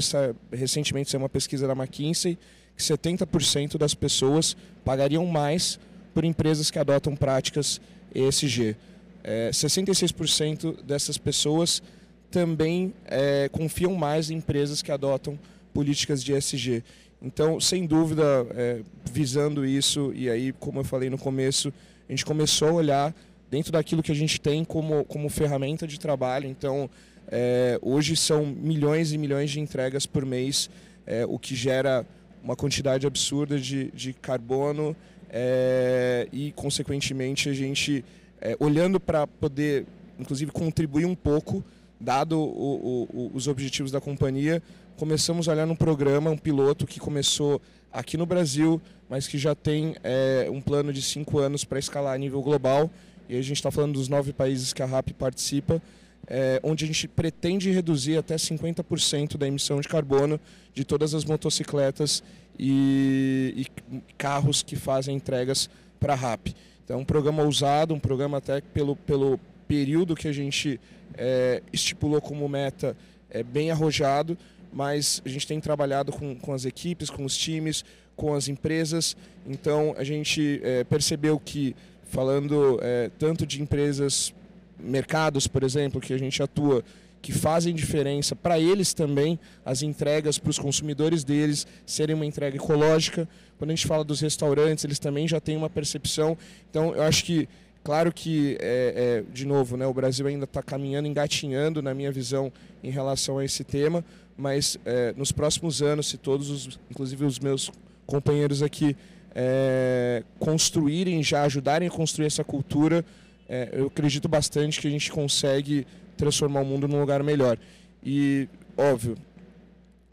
recentemente, 0.51 1.12
saiu 1.12 1.21
uma 1.21 1.29
pesquisa 1.29 1.67
da 1.67 1.73
McKinsey 1.73 2.36
que 2.75 2.82
70% 2.82 3.77
das 3.77 3.93
pessoas 3.93 4.58
pagariam 4.84 5.23
mais 5.27 5.79
por 6.12 6.25
empresas 6.25 6.71
que 6.71 6.79
adotam 6.79 7.15
práticas 7.15 7.79
ESG. 8.15 8.75
É, 9.23 9.51
66% 9.51 10.82
dessas 10.82 11.19
pessoas 11.19 11.84
também 12.32 12.95
é, 13.06 13.47
confiam 13.49 13.93
mais 13.93 14.32
em 14.32 14.38
empresas 14.38 14.82
que 14.82 14.91
adotam 14.91 15.38
políticas 15.71 16.23
de 16.23 16.34
ESG. 16.34 16.84
Então, 17.21 17.60
sem 17.60 17.86
dúvida, 17.86 18.23
é, 18.56 18.82
visando 19.12 19.63
isso, 19.63 20.12
e 20.15 20.32
aí, 20.32 20.51
como 20.51 20.79
eu 20.79 20.84
falei 20.84 21.12
no 21.12 21.17
começo, 21.19 21.71
a 22.10 22.12
gente 22.12 22.25
começou 22.25 22.69
a 22.69 22.73
olhar 22.73 23.15
dentro 23.53 23.71
daquilo 23.71 24.01
que 24.01 24.11
a 24.11 24.15
gente 24.15 24.41
tem 24.41 24.65
como, 24.65 25.05
como 25.05 25.29
ferramenta 25.29 25.85
de 25.85 25.99
trabalho. 25.99 26.47
Então, 26.47 26.89
é, 27.27 27.77
hoje 27.83 28.15
são 28.15 28.47
milhões 28.47 29.13
e 29.13 29.17
milhões 29.17 29.51
de 29.51 29.59
entregas 29.59 30.07
por 30.07 30.25
mês, 30.25 30.71
é, 31.05 31.23
o 31.23 31.37
que 31.37 31.55
gera 31.55 32.03
uma 32.43 32.55
quantidade 32.55 33.05
absurda 33.05 33.59
de, 33.59 33.91
de 33.91 34.11
carbono 34.11 34.95
é, 35.29 36.27
e, 36.33 36.51
consequentemente, 36.53 37.47
a 37.47 37.53
gente, 37.53 38.03
é, 38.41 38.57
olhando 38.59 38.99
para 38.99 39.27
poder, 39.27 39.85
inclusive, 40.19 40.51
contribuir 40.51 41.05
um 41.05 41.15
pouco, 41.15 41.63
dado 42.01 42.39
o, 42.39 43.07
o, 43.13 43.31
os 43.35 43.47
objetivos 43.47 43.91
da 43.91 44.01
companhia, 44.01 44.63
começamos 44.97 45.47
a 45.47 45.51
olhar 45.51 45.67
num 45.67 45.75
programa, 45.75 46.31
um 46.31 46.37
piloto 46.37 46.87
que 46.87 46.99
começou 46.99 47.61
aqui 47.91 48.17
no 48.17 48.25
Brasil, 48.25 48.81
mas 49.07 49.27
que 49.27 49.37
já 49.37 49.53
tem 49.53 49.95
é, 50.03 50.47
um 50.49 50.59
plano 50.59 50.91
de 50.91 51.03
cinco 51.03 51.37
anos 51.37 51.63
para 51.63 51.77
escalar 51.77 52.15
a 52.15 52.17
nível 52.17 52.41
global 52.41 52.89
e 53.29 53.38
a 53.38 53.41
gente 53.41 53.57
está 53.57 53.71
falando 53.71 53.93
dos 53.93 54.07
nove 54.07 54.33
países 54.33 54.73
que 54.73 54.81
a 54.81 54.86
RAP 54.86 55.12
participa, 55.12 55.81
é, 56.27 56.59
onde 56.63 56.86
a 56.86 56.88
gente 56.88 57.07
pretende 57.07 57.69
reduzir 57.71 58.17
até 58.17 58.36
50% 58.36 59.38
da 59.38 59.47
emissão 59.47 59.79
de 59.81 59.88
carbono 59.88 60.39
de 60.73 60.83
todas 60.83 61.13
as 61.13 61.25
motocicletas 61.25 62.23
e, 62.57 63.53
e 63.57 64.01
carros 64.17 64.63
que 64.63 64.75
fazem 64.75 65.15
entregas 65.15 65.69
para 65.99 66.13
a 66.13 66.15
RAP. 66.15 66.49
Então, 66.83 66.99
um 66.99 67.05
programa 67.05 67.43
ousado, 67.43 67.93
um 67.93 67.99
programa 67.99 68.38
até 68.38 68.62
pelo, 68.62 68.95
pelo 68.95 69.39
período 69.67 70.15
que 70.15 70.27
a 70.27 70.33
gente 70.33 70.79
é, 71.15 71.62
estipulou 71.71 72.21
como 72.21 72.47
meta 72.47 72.95
é 73.29 73.41
bem 73.41 73.71
arrojado, 73.71 74.38
mas 74.71 75.21
a 75.25 75.29
gente 75.29 75.47
tem 75.47 75.59
trabalhado 75.59 76.12
com, 76.12 76.36
com 76.36 76.53
as 76.53 76.65
equipes, 76.65 77.09
com 77.09 77.25
os 77.25 77.36
times, 77.36 77.83
com 78.15 78.33
as 78.33 78.47
empresas. 78.47 79.15
Então, 79.45 79.95
a 79.97 80.03
gente 80.03 80.59
é, 80.63 80.83
percebeu 80.83 81.39
que 81.39 81.75
falando 82.13 82.80
é, 82.84 83.10
tanto 83.17 83.43
de 83.43 83.60
empresas, 83.60 84.32
mercados, 84.80 85.47
por 85.47 85.63
exemplo, 85.63 85.99
que 85.99 86.13
a 86.13 86.17
gente 86.17 86.43
atua, 86.43 86.84
que 87.23 87.32
fazem 87.32 87.73
diferença 87.73 88.36
para 88.36 88.60
eles 88.60 88.93
também, 88.93 89.39
as 89.65 89.82
entregas 89.82 90.38
para 90.38 90.52
os 90.52 90.60
consumidores 90.60 91.23
deles 91.23 91.65
serem 91.88 92.15
uma 92.15 92.26
entrega 92.26 92.56
ecológica. 92.56 93.28
Quando 93.58 93.71
a 93.71 93.76
gente 93.76 93.88
fala 93.88 94.04
dos 94.04 94.19
restaurantes, 94.21 94.86
eles 94.86 94.99
também 94.99 95.28
já 95.28 95.39
têm 95.39 95.58
uma 95.58 95.71
percepção. 95.71 96.38
Então, 96.69 96.93
eu 96.93 97.02
acho 97.02 97.26
que, 97.26 97.49
claro 97.84 98.13
que, 98.13 98.58
é, 98.62 99.23
é, 99.26 99.34
de 99.34 99.47
novo, 99.47 99.76
né, 99.76 99.88
o 99.88 99.93
Brasil 99.93 100.28
ainda 100.28 100.43
está 100.43 100.62
caminhando, 100.62 101.08
engatinhando, 101.08 101.82
na 101.82 101.95
minha 101.95 102.12
visão, 102.12 102.54
em 102.84 102.91
relação 102.91 103.39
a 103.39 103.45
esse 103.45 103.63
tema, 103.63 104.06
mas 104.38 104.78
é, 104.86 105.15
nos 105.17 105.32
próximos 105.32 105.82
anos, 105.82 106.10
se 106.10 106.17
todos, 106.17 106.52
os, 106.52 106.80
inclusive 106.91 107.26
os 107.26 107.39
meus 107.39 107.71
companheiros 108.06 108.62
aqui, 108.62 108.95
é, 109.36 110.24
construírem, 110.39 111.24
já 111.24 111.43
ajudarem 111.43 111.88
a 111.88 111.91
construir 111.91 112.28
essa 112.28 112.43
cultura, 112.43 113.04
é, 113.48 113.69
eu 113.74 113.88
acredito 113.88 114.28
bastante 114.28 114.80
que 114.80 114.88
a 114.88 114.91
gente 114.91 115.12
consegue 115.12 115.86
transformar 116.17 116.62
o 116.62 116.65
mundo 116.65 116.88
num 116.88 117.00
lugar 117.00 117.24
melhor. 117.24 117.58
E, 118.04 118.48
óbvio, 118.78 119.17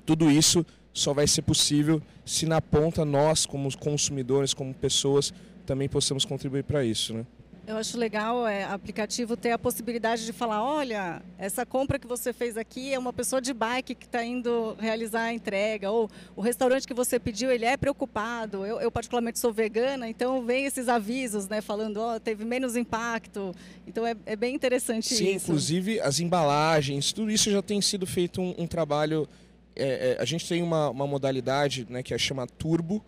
tudo 0.04 0.30
isso 0.30 0.64
só 0.92 1.12
vai 1.12 1.26
ser 1.26 1.42
possível 1.42 2.02
se 2.24 2.46
na 2.46 2.60
ponta 2.60 3.04
nós, 3.04 3.46
como 3.46 3.76
consumidores, 3.76 4.54
como 4.54 4.74
pessoas, 4.74 5.32
também 5.66 5.88
possamos 5.88 6.24
contribuir 6.24 6.64
para 6.64 6.84
isso. 6.84 7.14
Né? 7.14 7.26
Eu 7.70 7.76
acho 7.76 7.96
legal 7.96 8.48
é, 8.48 8.64
aplicativo 8.64 9.36
ter 9.36 9.52
a 9.52 9.58
possibilidade 9.58 10.26
de 10.26 10.32
falar, 10.32 10.60
olha, 10.60 11.22
essa 11.38 11.64
compra 11.64 12.00
que 12.00 12.06
você 12.06 12.32
fez 12.32 12.56
aqui 12.56 12.92
é 12.92 12.98
uma 12.98 13.12
pessoa 13.12 13.40
de 13.40 13.54
bike 13.54 13.94
que 13.94 14.06
está 14.06 14.24
indo 14.24 14.74
realizar 14.80 15.22
a 15.22 15.32
entrega, 15.32 15.88
ou 15.88 16.10
o 16.34 16.40
restaurante 16.40 16.84
que 16.84 16.92
você 16.92 17.16
pediu, 17.20 17.48
ele 17.48 17.64
é 17.64 17.76
preocupado. 17.76 18.66
Eu, 18.66 18.80
eu 18.80 18.90
particularmente 18.90 19.38
sou 19.38 19.52
vegana, 19.52 20.08
então 20.08 20.44
vem 20.44 20.64
esses 20.64 20.88
avisos, 20.88 21.46
né, 21.46 21.60
falando, 21.60 21.98
ó, 21.98 22.16
oh, 22.16 22.20
teve 22.20 22.44
menos 22.44 22.74
impacto. 22.74 23.54
Então 23.86 24.04
é, 24.04 24.16
é 24.26 24.34
bem 24.34 24.52
interessante 24.52 25.14
Sim, 25.14 25.36
isso. 25.36 25.44
inclusive 25.44 26.00
as 26.00 26.18
embalagens, 26.18 27.12
tudo 27.12 27.30
isso 27.30 27.52
já 27.52 27.62
tem 27.62 27.80
sido 27.80 28.04
feito 28.04 28.40
um, 28.40 28.52
um 28.58 28.66
trabalho. 28.66 29.28
É, 29.76 30.16
é, 30.18 30.20
a 30.20 30.24
gente 30.24 30.48
tem 30.48 30.60
uma, 30.60 30.90
uma 30.90 31.06
modalidade 31.06 31.86
né, 31.88 32.02
que 32.02 32.12
é 32.12 32.18
chama 32.18 32.48
Turbo, 32.48 33.00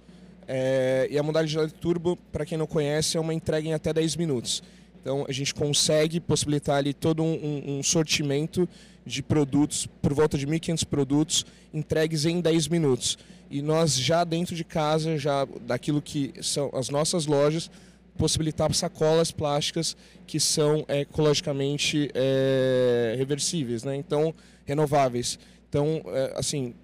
é, 0.46 1.08
e 1.10 1.18
a 1.18 1.22
modalidade 1.22 1.72
turbo, 1.74 2.16
para 2.30 2.44
quem 2.44 2.58
não 2.58 2.66
conhece, 2.66 3.16
é 3.16 3.20
uma 3.20 3.34
entrega 3.34 3.68
em 3.68 3.72
até 3.72 3.92
10 3.92 4.16
minutos. 4.16 4.62
Então 5.00 5.24
a 5.28 5.32
gente 5.32 5.54
consegue 5.54 6.20
possibilitar 6.20 6.76
ali 6.76 6.94
todo 6.94 7.22
um, 7.22 7.32
um, 7.32 7.78
um 7.78 7.82
sortimento 7.82 8.68
de 9.04 9.22
produtos, 9.22 9.86
por 10.00 10.14
volta 10.14 10.38
de 10.38 10.46
1.500 10.46 10.86
produtos, 10.86 11.46
entregues 11.74 12.24
em 12.24 12.40
10 12.40 12.68
minutos. 12.68 13.18
E 13.50 13.60
nós 13.60 13.96
já 13.98 14.24
dentro 14.24 14.54
de 14.54 14.64
casa, 14.64 15.18
já 15.18 15.46
daquilo 15.62 16.00
que 16.00 16.32
são 16.40 16.70
as 16.72 16.88
nossas 16.88 17.26
lojas, 17.26 17.70
possibilitar 18.16 18.72
sacolas 18.74 19.30
plásticas 19.30 19.96
que 20.26 20.38
são 20.38 20.84
é, 20.86 21.00
ecologicamente 21.00 22.10
é, 22.14 23.14
reversíveis, 23.18 23.82
né? 23.84 23.96
então 23.96 24.34
renováveis. 24.64 25.38
Então, 25.68 26.02
é, 26.06 26.34
assim, 26.36 26.74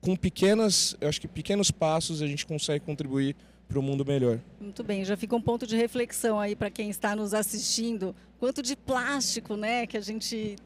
com 0.00 0.16
pequenas, 0.16 0.96
eu 1.00 1.08
acho 1.08 1.20
que 1.20 1.28
pequenos 1.28 1.70
passos 1.70 2.22
a 2.22 2.26
gente 2.26 2.46
consegue 2.46 2.84
contribuir 2.84 3.36
para 3.68 3.78
o 3.78 3.82
mundo 3.82 4.04
melhor. 4.04 4.40
Muito 4.60 4.82
bem, 4.82 5.04
já 5.04 5.16
fica 5.16 5.36
um 5.36 5.42
ponto 5.42 5.66
de 5.66 5.76
reflexão 5.76 6.40
aí 6.40 6.56
para 6.56 6.70
quem 6.70 6.88
está 6.88 7.14
nos 7.14 7.34
assistindo. 7.34 8.14
Quanto 8.38 8.62
de 8.62 8.74
plástico, 8.74 9.56
né, 9.56 9.86
que 9.86 9.96
a 9.96 10.00
gente 10.00 10.56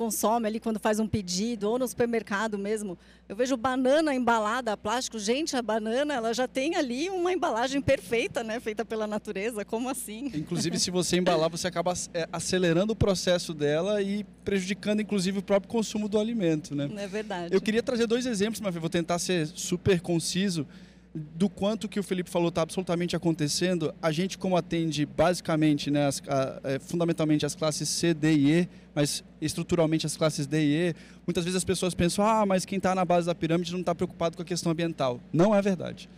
consome 0.00 0.46
ali 0.46 0.58
quando 0.58 0.80
faz 0.80 0.98
um 0.98 1.06
pedido, 1.06 1.68
ou 1.68 1.78
no 1.78 1.86
supermercado 1.86 2.56
mesmo. 2.56 2.96
Eu 3.28 3.36
vejo 3.36 3.54
banana 3.54 4.14
embalada 4.14 4.72
a 4.72 4.76
plástico. 4.76 5.18
Gente, 5.18 5.54
a 5.54 5.60
banana 5.60 6.14
ela 6.14 6.32
já 6.32 6.48
tem 6.48 6.74
ali 6.74 7.10
uma 7.10 7.30
embalagem 7.30 7.82
perfeita, 7.82 8.42
né? 8.42 8.58
Feita 8.60 8.82
pela 8.82 9.06
natureza. 9.06 9.62
Como 9.62 9.90
assim? 9.90 10.30
Inclusive, 10.34 10.78
se 10.80 10.90
você 10.90 11.18
embalar, 11.18 11.50
você 11.50 11.68
acaba 11.68 11.92
é, 12.14 12.26
acelerando 12.32 12.94
o 12.94 12.96
processo 12.96 13.52
dela 13.52 14.00
e 14.00 14.24
prejudicando, 14.42 15.02
inclusive, 15.02 15.40
o 15.40 15.42
próprio 15.42 15.70
consumo 15.70 16.08
do 16.08 16.18
alimento, 16.18 16.74
né? 16.74 16.88
É 16.96 17.06
verdade. 17.06 17.54
Eu 17.54 17.60
queria 17.60 17.82
trazer 17.82 18.06
dois 18.06 18.24
exemplos, 18.24 18.58
mas 18.58 18.74
vou 18.74 18.88
tentar 18.88 19.18
ser 19.18 19.48
super 19.48 20.00
conciso 20.00 20.66
do 21.14 21.48
quanto 21.48 21.88
que 21.88 21.98
o 21.98 22.02
Felipe 22.02 22.30
falou 22.30 22.50
está 22.50 22.62
absolutamente 22.62 23.16
acontecendo, 23.16 23.92
a 24.00 24.12
gente 24.12 24.38
como 24.38 24.56
atende 24.56 25.04
basicamente, 25.04 25.90
né, 25.90 26.06
as, 26.06 26.22
a, 26.28 26.60
é, 26.64 26.78
fundamentalmente 26.78 27.44
as 27.44 27.54
classes 27.54 27.88
C, 27.88 28.14
D 28.14 28.32
e 28.32 28.60
E, 28.60 28.68
mas 28.94 29.24
estruturalmente 29.40 30.06
as 30.06 30.16
classes 30.16 30.46
D 30.46 30.60
e 30.60 30.90
E, 30.90 30.94
muitas 31.26 31.44
vezes 31.44 31.56
as 31.56 31.64
pessoas 31.64 31.94
pensam, 31.94 32.24
ah, 32.24 32.46
mas 32.46 32.64
quem 32.64 32.76
está 32.76 32.94
na 32.94 33.04
base 33.04 33.26
da 33.26 33.34
pirâmide 33.34 33.72
não 33.72 33.80
está 33.80 33.94
preocupado 33.94 34.36
com 34.36 34.42
a 34.42 34.44
questão 34.44 34.70
ambiental. 34.70 35.20
Não 35.32 35.54
é 35.54 35.60
verdade. 35.60 36.08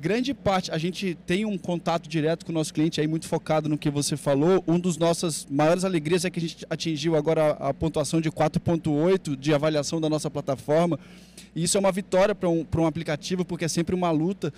Grande 0.00 0.32
parte, 0.32 0.72
a 0.72 0.78
gente 0.78 1.14
tem 1.26 1.44
um 1.44 1.58
contato 1.58 2.08
direto 2.08 2.46
com 2.46 2.52
o 2.52 2.54
nosso 2.54 2.72
cliente 2.72 3.02
aí, 3.02 3.06
muito 3.06 3.28
focado 3.28 3.68
no 3.68 3.76
que 3.76 3.90
você 3.90 4.16
falou. 4.16 4.64
Um 4.66 4.80
dos 4.80 4.96
nossas 4.96 5.46
maiores 5.50 5.84
alegrias 5.84 6.24
é 6.24 6.30
que 6.30 6.38
a 6.38 6.42
gente 6.42 6.66
atingiu 6.70 7.14
agora 7.14 7.50
a 7.60 7.74
pontuação 7.74 8.18
de 8.18 8.30
4.8 8.30 9.36
de 9.36 9.52
avaliação 9.52 10.00
da 10.00 10.08
nossa 10.08 10.30
plataforma. 10.30 10.98
E 11.54 11.64
isso 11.64 11.76
é 11.76 11.80
uma 11.80 11.92
vitória 11.92 12.34
para 12.34 12.48
um, 12.48 12.66
um 12.78 12.86
aplicativo, 12.86 13.44
porque 13.44 13.64
é 13.64 13.68
sempre 13.68 13.94
uma 13.94 14.10
luta. 14.10 14.52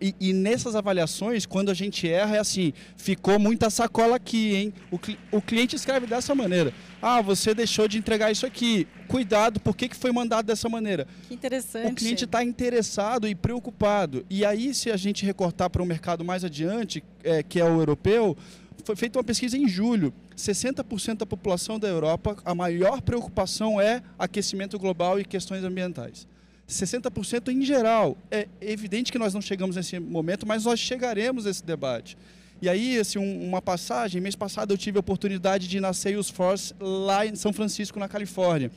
E, 0.00 0.14
e, 0.18 0.32
nessas 0.32 0.74
avaliações, 0.74 1.46
quando 1.46 1.70
a 1.70 1.74
gente 1.74 2.08
erra, 2.08 2.36
é 2.36 2.38
assim: 2.38 2.72
ficou 2.96 3.38
muita 3.38 3.70
sacola 3.70 4.16
aqui, 4.16 4.54
hein? 4.54 4.74
O, 4.90 4.98
o 5.36 5.42
cliente 5.42 5.76
escreve 5.76 6.06
dessa 6.06 6.34
maneira: 6.34 6.72
ah, 7.00 7.20
você 7.20 7.54
deixou 7.54 7.86
de 7.86 7.98
entregar 7.98 8.30
isso 8.30 8.46
aqui. 8.46 8.86
Cuidado, 9.06 9.60
por 9.60 9.76
que, 9.76 9.88
que 9.88 9.96
foi 9.96 10.12
mandado 10.12 10.46
dessa 10.46 10.68
maneira? 10.68 11.06
Que 11.28 11.34
interessante. 11.34 11.90
O 11.90 11.94
cliente 11.94 12.24
está 12.24 12.44
interessado 12.44 13.26
e 13.26 13.34
preocupado. 13.34 14.24
E 14.28 14.44
aí, 14.44 14.74
se 14.74 14.87
a 14.90 14.96
gente 14.96 15.24
recortar 15.24 15.70
para 15.70 15.82
um 15.82 15.86
mercado 15.86 16.24
mais 16.24 16.44
adiante, 16.44 17.02
é, 17.22 17.42
que 17.42 17.60
é 17.60 17.64
o 17.64 17.80
europeu, 17.80 18.36
foi 18.84 18.96
feita 18.96 19.18
uma 19.18 19.24
pesquisa 19.24 19.56
em 19.56 19.68
julho. 19.68 20.12
60% 20.36 21.18
da 21.18 21.26
população 21.26 21.78
da 21.78 21.88
Europa, 21.88 22.36
a 22.44 22.54
maior 22.54 23.02
preocupação 23.02 23.80
é 23.80 24.02
aquecimento 24.18 24.78
global 24.78 25.18
e 25.18 25.24
questões 25.24 25.64
ambientais. 25.64 26.26
60% 26.68 27.48
em 27.48 27.64
geral. 27.64 28.16
É 28.30 28.46
evidente 28.60 29.10
que 29.10 29.18
nós 29.18 29.34
não 29.34 29.40
chegamos 29.40 29.76
nesse 29.76 29.98
momento, 29.98 30.46
mas 30.46 30.64
nós 30.64 30.78
chegaremos 30.78 31.46
a 31.46 31.50
esse 31.50 31.64
debate. 31.64 32.16
E 32.60 32.68
aí, 32.68 32.98
assim, 32.98 33.18
uma 33.18 33.62
passagem, 33.62 34.20
mês 34.20 34.34
passado 34.34 34.74
eu 34.74 34.78
tive 34.78 34.98
a 34.98 35.00
oportunidade 35.00 35.68
de 35.68 35.76
ir 35.76 35.80
na 35.80 35.92
Salesforce 35.92 36.74
lá 36.80 37.24
em 37.24 37.36
São 37.36 37.52
Francisco, 37.52 37.98
na 37.98 38.08
Califórnia. 38.08 38.70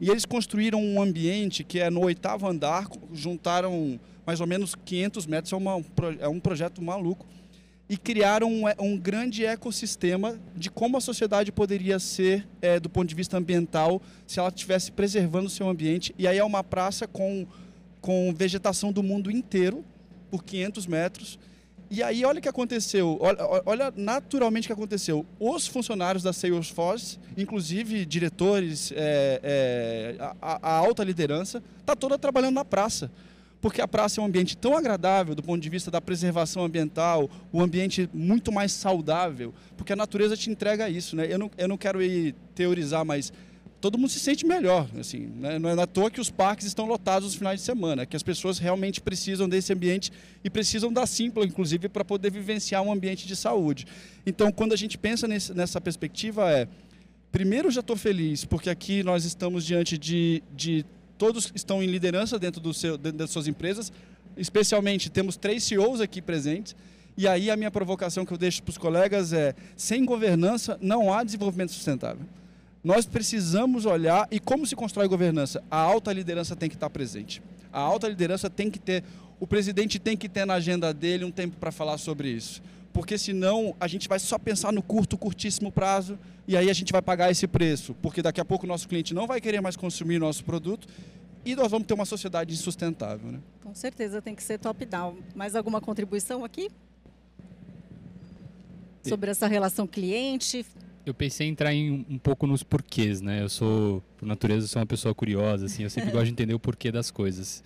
E 0.00 0.10
eles 0.10 0.24
construíram 0.24 0.82
um 0.82 1.00
ambiente 1.00 1.62
que 1.62 1.78
é 1.78 1.88
no 1.88 2.00
oitavo 2.00 2.46
andar, 2.46 2.88
juntaram 3.12 3.98
mais 4.28 4.42
ou 4.42 4.46
menos 4.46 4.74
500 4.74 5.26
metros, 5.26 5.54
é, 5.54 5.56
uma, 5.56 5.82
é 6.20 6.28
um 6.28 6.38
projeto 6.38 6.82
maluco 6.82 7.26
e 7.88 7.96
criaram 7.96 8.52
um, 8.52 8.64
um, 8.78 8.94
grande 8.94 9.46
ecossistema 9.46 10.38
de 10.54 10.70
como 10.70 10.98
a 10.98 11.00
sociedade 11.00 11.50
poderia 11.50 11.98
ser 11.98 12.46
é, 12.60 12.78
do 12.78 12.90
ponto 12.90 13.08
de 13.08 13.14
vista 13.14 13.38
ambiental 13.38 14.02
se 14.26 14.38
ela 14.38 14.50
estivesse 14.50 14.92
preservando 14.92 15.46
o 15.46 15.50
seu 15.50 15.66
ambiente. 15.66 16.14
E 16.18 16.28
aí 16.28 16.36
é 16.36 16.44
uma 16.44 16.62
praça 16.62 17.06
com, 17.08 17.46
com 18.02 18.34
vegetação 18.34 18.92
do 18.92 19.02
mundo 19.02 19.30
inteiro, 19.30 19.82
por 20.30 20.44
500 20.44 20.86
metros. 20.86 21.38
E 21.90 22.02
aí 22.02 22.22
olha 22.22 22.38
o 22.38 22.42
que 22.42 22.50
aconteceu, 22.50 23.16
olha, 23.22 23.38
olha 23.64 23.94
naturalmente 23.96 24.66
o 24.66 24.68
que 24.68 24.74
aconteceu. 24.74 25.24
Os 25.40 25.66
funcionários 25.66 26.22
da 26.22 26.34
Salesforce, 26.34 27.18
inclusive 27.34 28.04
diretores, 28.04 28.92
é, 28.92 29.40
é, 29.42 30.16
a, 30.42 30.68
a 30.68 30.76
alta 30.76 31.02
liderança, 31.02 31.62
está 31.80 31.96
toda 31.96 32.18
trabalhando 32.18 32.56
na 32.56 32.64
praça 32.66 33.10
porque 33.60 33.80
a 33.80 33.88
praça 33.88 34.20
é 34.20 34.22
um 34.22 34.26
ambiente 34.26 34.56
tão 34.56 34.76
agradável 34.76 35.34
do 35.34 35.42
ponto 35.42 35.60
de 35.60 35.68
vista 35.68 35.90
da 35.90 36.00
preservação 36.00 36.64
ambiental, 36.64 37.28
um 37.52 37.60
ambiente 37.60 38.08
muito 38.12 38.52
mais 38.52 38.72
saudável, 38.72 39.52
porque 39.76 39.92
a 39.92 39.96
natureza 39.96 40.36
te 40.36 40.50
entrega 40.50 40.88
isso, 40.88 41.16
né? 41.16 41.26
Eu 41.28 41.38
não, 41.38 41.50
eu 41.58 41.68
não 41.68 41.76
quero 41.76 42.02
ir 42.02 42.34
teorizar, 42.54 43.04
mas 43.04 43.32
todo 43.80 43.96
mundo 43.96 44.10
se 44.10 44.18
sente 44.18 44.44
melhor, 44.44 44.88
assim, 44.98 45.30
né? 45.36 45.58
não 45.58 45.70
é 45.70 45.80
à 45.80 45.86
toa 45.86 46.10
que 46.10 46.20
os 46.20 46.30
parques 46.30 46.66
estão 46.66 46.86
lotados 46.86 47.28
nos 47.28 47.36
finais 47.36 47.60
de 47.60 47.66
semana, 47.66 48.04
que 48.04 48.16
as 48.16 48.22
pessoas 48.22 48.58
realmente 48.58 49.00
precisam 49.00 49.48
desse 49.48 49.72
ambiente 49.72 50.10
e 50.42 50.50
precisam 50.50 50.92
da 50.92 51.06
Simpla, 51.06 51.44
inclusive, 51.44 51.88
para 51.88 52.04
poder 52.04 52.30
vivenciar 52.30 52.82
um 52.82 52.92
ambiente 52.92 53.26
de 53.26 53.36
saúde. 53.36 53.86
Então, 54.26 54.50
quando 54.50 54.72
a 54.72 54.76
gente 54.76 54.98
pensa 54.98 55.28
nesse, 55.28 55.54
nessa 55.54 55.80
perspectiva, 55.80 56.50
é 56.50 56.68
primeiro 57.30 57.70
já 57.70 57.80
estou 57.80 57.94
feliz 57.94 58.44
porque 58.44 58.70
aqui 58.70 59.02
nós 59.02 59.24
estamos 59.24 59.64
diante 59.64 59.98
de, 59.98 60.42
de 60.56 60.84
todos 61.18 61.52
estão 61.54 61.82
em 61.82 61.86
liderança 61.86 62.38
dentro, 62.38 62.60
do 62.60 62.72
seu, 62.72 62.96
dentro 62.96 63.18
das 63.18 63.30
suas 63.30 63.48
empresas, 63.48 63.92
especialmente 64.36 65.10
temos 65.10 65.36
três 65.36 65.64
CEOs 65.64 66.00
aqui 66.00 66.22
presentes. 66.22 66.74
E 67.16 67.26
aí 67.26 67.50
a 67.50 67.56
minha 67.56 67.70
provocação 67.70 68.24
que 68.24 68.32
eu 68.32 68.38
deixo 68.38 68.62
para 68.62 68.70
os 68.70 68.78
colegas 68.78 69.32
é: 69.32 69.54
sem 69.76 70.04
governança 70.04 70.78
não 70.80 71.12
há 71.12 71.24
desenvolvimento 71.24 71.72
sustentável. 71.72 72.24
Nós 72.82 73.04
precisamos 73.04 73.84
olhar 73.84 74.28
e 74.30 74.38
como 74.38 74.64
se 74.64 74.76
constrói 74.76 75.08
governança. 75.08 75.62
A 75.68 75.78
alta 75.78 76.12
liderança 76.12 76.54
tem 76.54 76.68
que 76.68 76.76
estar 76.76 76.88
presente. 76.88 77.42
A 77.72 77.80
alta 77.80 78.08
liderança 78.08 78.48
tem 78.48 78.70
que 78.70 78.78
ter, 78.78 79.02
o 79.40 79.46
presidente 79.46 79.98
tem 79.98 80.16
que 80.16 80.28
ter 80.28 80.44
na 80.46 80.54
agenda 80.54 80.94
dele 80.94 81.24
um 81.24 81.30
tempo 81.30 81.56
para 81.56 81.72
falar 81.72 81.98
sobre 81.98 82.30
isso. 82.30 82.62
Porque 82.92 83.16
senão 83.16 83.74
a 83.78 83.86
gente 83.86 84.08
vai 84.08 84.18
só 84.18 84.38
pensar 84.38 84.72
no 84.72 84.82
curto, 84.82 85.16
curtíssimo 85.16 85.70
prazo 85.70 86.18
e 86.46 86.56
aí 86.56 86.70
a 86.70 86.72
gente 86.72 86.92
vai 86.92 87.02
pagar 87.02 87.30
esse 87.30 87.46
preço, 87.46 87.94
porque 88.02 88.22
daqui 88.22 88.40
a 88.40 88.44
pouco 88.44 88.64
o 88.64 88.68
nosso 88.68 88.88
cliente 88.88 89.14
não 89.14 89.26
vai 89.26 89.40
querer 89.40 89.60
mais 89.60 89.76
consumir 89.76 90.18
nosso 90.18 90.44
produto 90.44 90.88
e 91.44 91.54
nós 91.54 91.70
vamos 91.70 91.86
ter 91.86 91.94
uma 91.94 92.04
sociedade 92.04 92.52
insustentável. 92.52 93.30
Né? 93.30 93.38
Com 93.62 93.74
certeza 93.74 94.20
tem 94.20 94.34
que 94.34 94.42
ser 94.42 94.58
top-down. 94.58 95.18
Mais 95.34 95.54
alguma 95.54 95.80
contribuição 95.80 96.44
aqui? 96.44 96.70
sobre 99.08 99.30
essa 99.30 99.46
relação 99.46 99.86
cliente? 99.86 100.64
Eu 101.04 101.14
pensei 101.14 101.46
em 101.46 101.50
entrar 101.50 101.72
em 101.72 102.04
um 102.08 102.18
pouco 102.18 102.46
nos 102.46 102.62
porquês, 102.62 103.20
né? 103.20 103.42
Eu 103.42 103.48
sou, 103.48 104.02
por 104.16 104.26
natureza, 104.26 104.66
sou 104.66 104.80
uma 104.80 104.86
pessoa 104.86 105.14
curiosa, 105.14 105.66
assim, 105.66 105.84
eu 105.84 105.90
sempre 105.90 106.10
gosto 106.12 106.26
de 106.26 106.32
entender 106.32 106.54
o 106.54 106.60
porquê 106.60 106.92
das 106.92 107.10
coisas. 107.10 107.62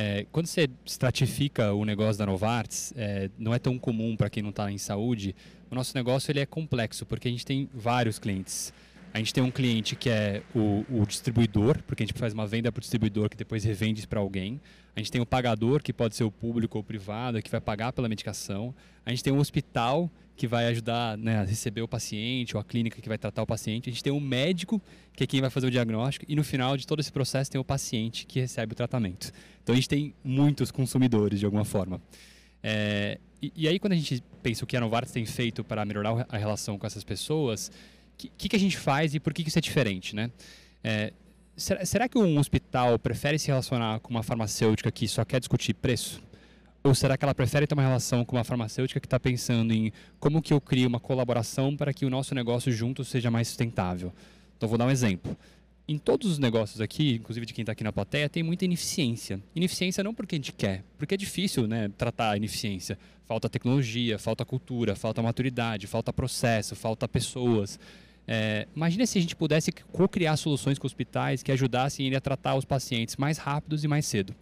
É, 0.00 0.26
quando 0.30 0.46
você 0.46 0.70
estratifica 0.86 1.72
o 1.72 1.84
negócio 1.84 2.16
da 2.20 2.24
Novartis, 2.24 2.92
é, 2.96 3.28
não 3.36 3.52
é 3.52 3.58
tão 3.58 3.76
comum 3.76 4.14
para 4.16 4.30
quem 4.30 4.44
não 4.44 4.50
está 4.50 4.70
em 4.70 4.78
saúde. 4.78 5.34
O 5.68 5.74
nosso 5.74 5.92
negócio 5.92 6.30
ele 6.30 6.38
é 6.38 6.46
complexo 6.46 7.04
porque 7.04 7.26
a 7.26 7.30
gente 7.32 7.44
tem 7.44 7.68
vários 7.74 8.16
clientes. 8.16 8.72
A 9.12 9.18
gente 9.18 9.34
tem 9.34 9.42
um 9.42 9.50
cliente 9.50 9.96
que 9.96 10.08
é 10.08 10.44
o, 10.54 10.84
o 10.88 11.04
distribuidor, 11.04 11.82
porque 11.82 12.04
a 12.04 12.06
gente 12.06 12.16
faz 12.16 12.32
uma 12.32 12.46
venda 12.46 12.70
para 12.70 12.78
o 12.78 12.80
distribuidor 12.80 13.28
que 13.28 13.36
depois 13.36 13.64
revende 13.64 14.06
para 14.06 14.20
alguém. 14.20 14.60
A 14.94 15.00
gente 15.00 15.10
tem 15.10 15.20
o 15.20 15.26
pagador, 15.26 15.82
que 15.82 15.92
pode 15.92 16.14
ser 16.14 16.22
o 16.22 16.30
público 16.30 16.78
ou 16.78 16.82
o 16.82 16.84
privado, 16.84 17.42
que 17.42 17.50
vai 17.50 17.60
pagar 17.60 17.92
pela 17.92 18.08
medicação. 18.08 18.72
A 19.04 19.10
gente 19.10 19.24
tem 19.24 19.32
o 19.32 19.38
hospital, 19.38 20.08
que 20.38 20.46
vai 20.46 20.66
ajudar 20.68 21.18
né, 21.18 21.40
a 21.40 21.44
receber 21.44 21.82
o 21.82 21.88
paciente, 21.88 22.56
ou 22.56 22.60
a 22.60 22.64
clínica 22.64 23.02
que 23.02 23.08
vai 23.08 23.18
tratar 23.18 23.42
o 23.42 23.46
paciente. 23.46 23.90
A 23.90 23.92
gente 23.92 24.04
tem 24.04 24.12
o 24.12 24.20
médico, 24.20 24.80
que 25.12 25.24
é 25.24 25.26
quem 25.26 25.40
vai 25.40 25.50
fazer 25.50 25.66
o 25.66 25.70
diagnóstico. 25.70 26.24
E 26.28 26.36
no 26.36 26.44
final 26.44 26.76
de 26.76 26.86
todo 26.86 27.00
esse 27.00 27.10
processo 27.10 27.50
tem 27.50 27.60
o 27.60 27.64
paciente 27.64 28.24
que 28.24 28.38
recebe 28.38 28.72
o 28.72 28.76
tratamento. 28.76 29.32
Então 29.62 29.72
a 29.72 29.76
gente 29.76 29.88
tem 29.88 30.14
muitos 30.22 30.70
consumidores, 30.70 31.40
de 31.40 31.44
alguma 31.44 31.64
forma. 31.64 32.00
É, 32.62 33.18
e, 33.42 33.52
e, 33.54 33.68
aí, 33.68 33.80
quando 33.80 33.94
a 33.94 33.96
gente 33.96 34.22
pensa 34.40 34.64
o 34.64 34.66
que 34.66 34.76
a 34.76 34.80
Novartis 34.80 35.12
tem 35.12 35.26
feito 35.26 35.64
para 35.64 35.84
melhorar 35.84 36.24
a 36.28 36.38
relação 36.38 36.78
com 36.78 36.86
essas 36.86 37.02
pessoas, 37.02 37.72
o 38.14 38.30
que, 38.36 38.48
que, 38.48 38.56
a 38.56 38.60
gente 38.60 38.76
faz 38.76 39.16
e 39.16 39.20
por 39.20 39.34
que, 39.34 39.42
que 39.42 39.48
isso 39.48 39.58
é 39.58 39.62
diferente, 39.62 40.14
né? 40.14 40.30
É, 40.84 41.12
será, 41.56 41.84
será, 41.84 42.08
que 42.08 42.16
um 42.16 42.38
hospital 42.38 42.96
prefere 42.96 43.38
se 43.40 43.48
relacionar 43.48 43.98
com 44.00 44.10
uma 44.10 44.22
farmacêutica 44.22 44.90
que 44.92 45.08
só 45.08 45.24
quer 45.24 45.40
discutir 45.40 45.74
preço? 45.74 46.22
Ou 46.82 46.94
será 46.94 47.16
que 47.16 47.24
ela 47.24 47.34
prefere 47.34 47.66
ter 47.66 47.74
uma 47.74 47.82
relação 47.82 48.24
com 48.24 48.36
uma 48.36 48.44
farmacêutica 48.44 49.00
que 49.00 49.06
está 49.06 49.18
pensando 49.18 49.72
em 49.72 49.92
como 50.20 50.40
que 50.40 50.52
eu 50.52 50.60
crio 50.60 50.88
uma 50.88 51.00
colaboração 51.00 51.76
para 51.76 51.92
que 51.92 52.06
o 52.06 52.10
nosso 52.10 52.34
negócio 52.34 52.72
junto 52.72 53.04
seja 53.04 53.30
mais 53.30 53.48
sustentável? 53.48 54.12
Então, 54.56 54.68
vou 54.68 54.78
dar 54.78 54.86
um 54.86 54.90
exemplo. 54.90 55.36
Em 55.86 55.96
todos 55.96 56.30
os 56.30 56.38
negócios 56.38 56.80
aqui, 56.80 57.14
inclusive 57.14 57.46
de 57.46 57.54
quem 57.54 57.62
está 57.62 57.72
aqui 57.72 57.82
na 57.82 57.92
plateia, 57.92 58.28
tem 58.28 58.42
muita 58.42 58.64
ineficiência. 58.64 59.40
Ineficiência 59.56 60.04
não 60.04 60.12
porque 60.14 60.34
a 60.34 60.38
gente 60.38 60.52
quer, 60.52 60.84
porque 60.98 61.14
é 61.14 61.16
difícil 61.16 61.66
né, 61.66 61.90
tratar 61.96 62.32
a 62.32 62.36
ineficiência. 62.36 62.98
Falta 63.26 63.48
tecnologia, 63.48 64.18
falta 64.18 64.44
cultura, 64.44 64.94
falta 64.94 65.22
maturidade, 65.22 65.86
falta 65.86 66.12
processo, 66.12 66.76
falta 66.76 67.08
pessoas. 67.08 67.80
É, 68.26 68.68
imagina 68.76 69.06
se 69.06 69.16
a 69.16 69.20
gente 69.22 69.34
pudesse 69.34 69.72
co-criar 69.72 70.36
soluções 70.36 70.78
com 70.78 70.86
hospitais 70.86 71.42
que 71.42 71.50
ajudassem 71.50 72.06
ele 72.06 72.16
a 72.16 72.20
tratar 72.20 72.56
os 72.56 72.66
pacientes 72.66 73.16
mais 73.16 73.38
rápidos 73.38 73.82
e 73.82 73.88
mais 73.88 74.04
cedo. 74.04 74.34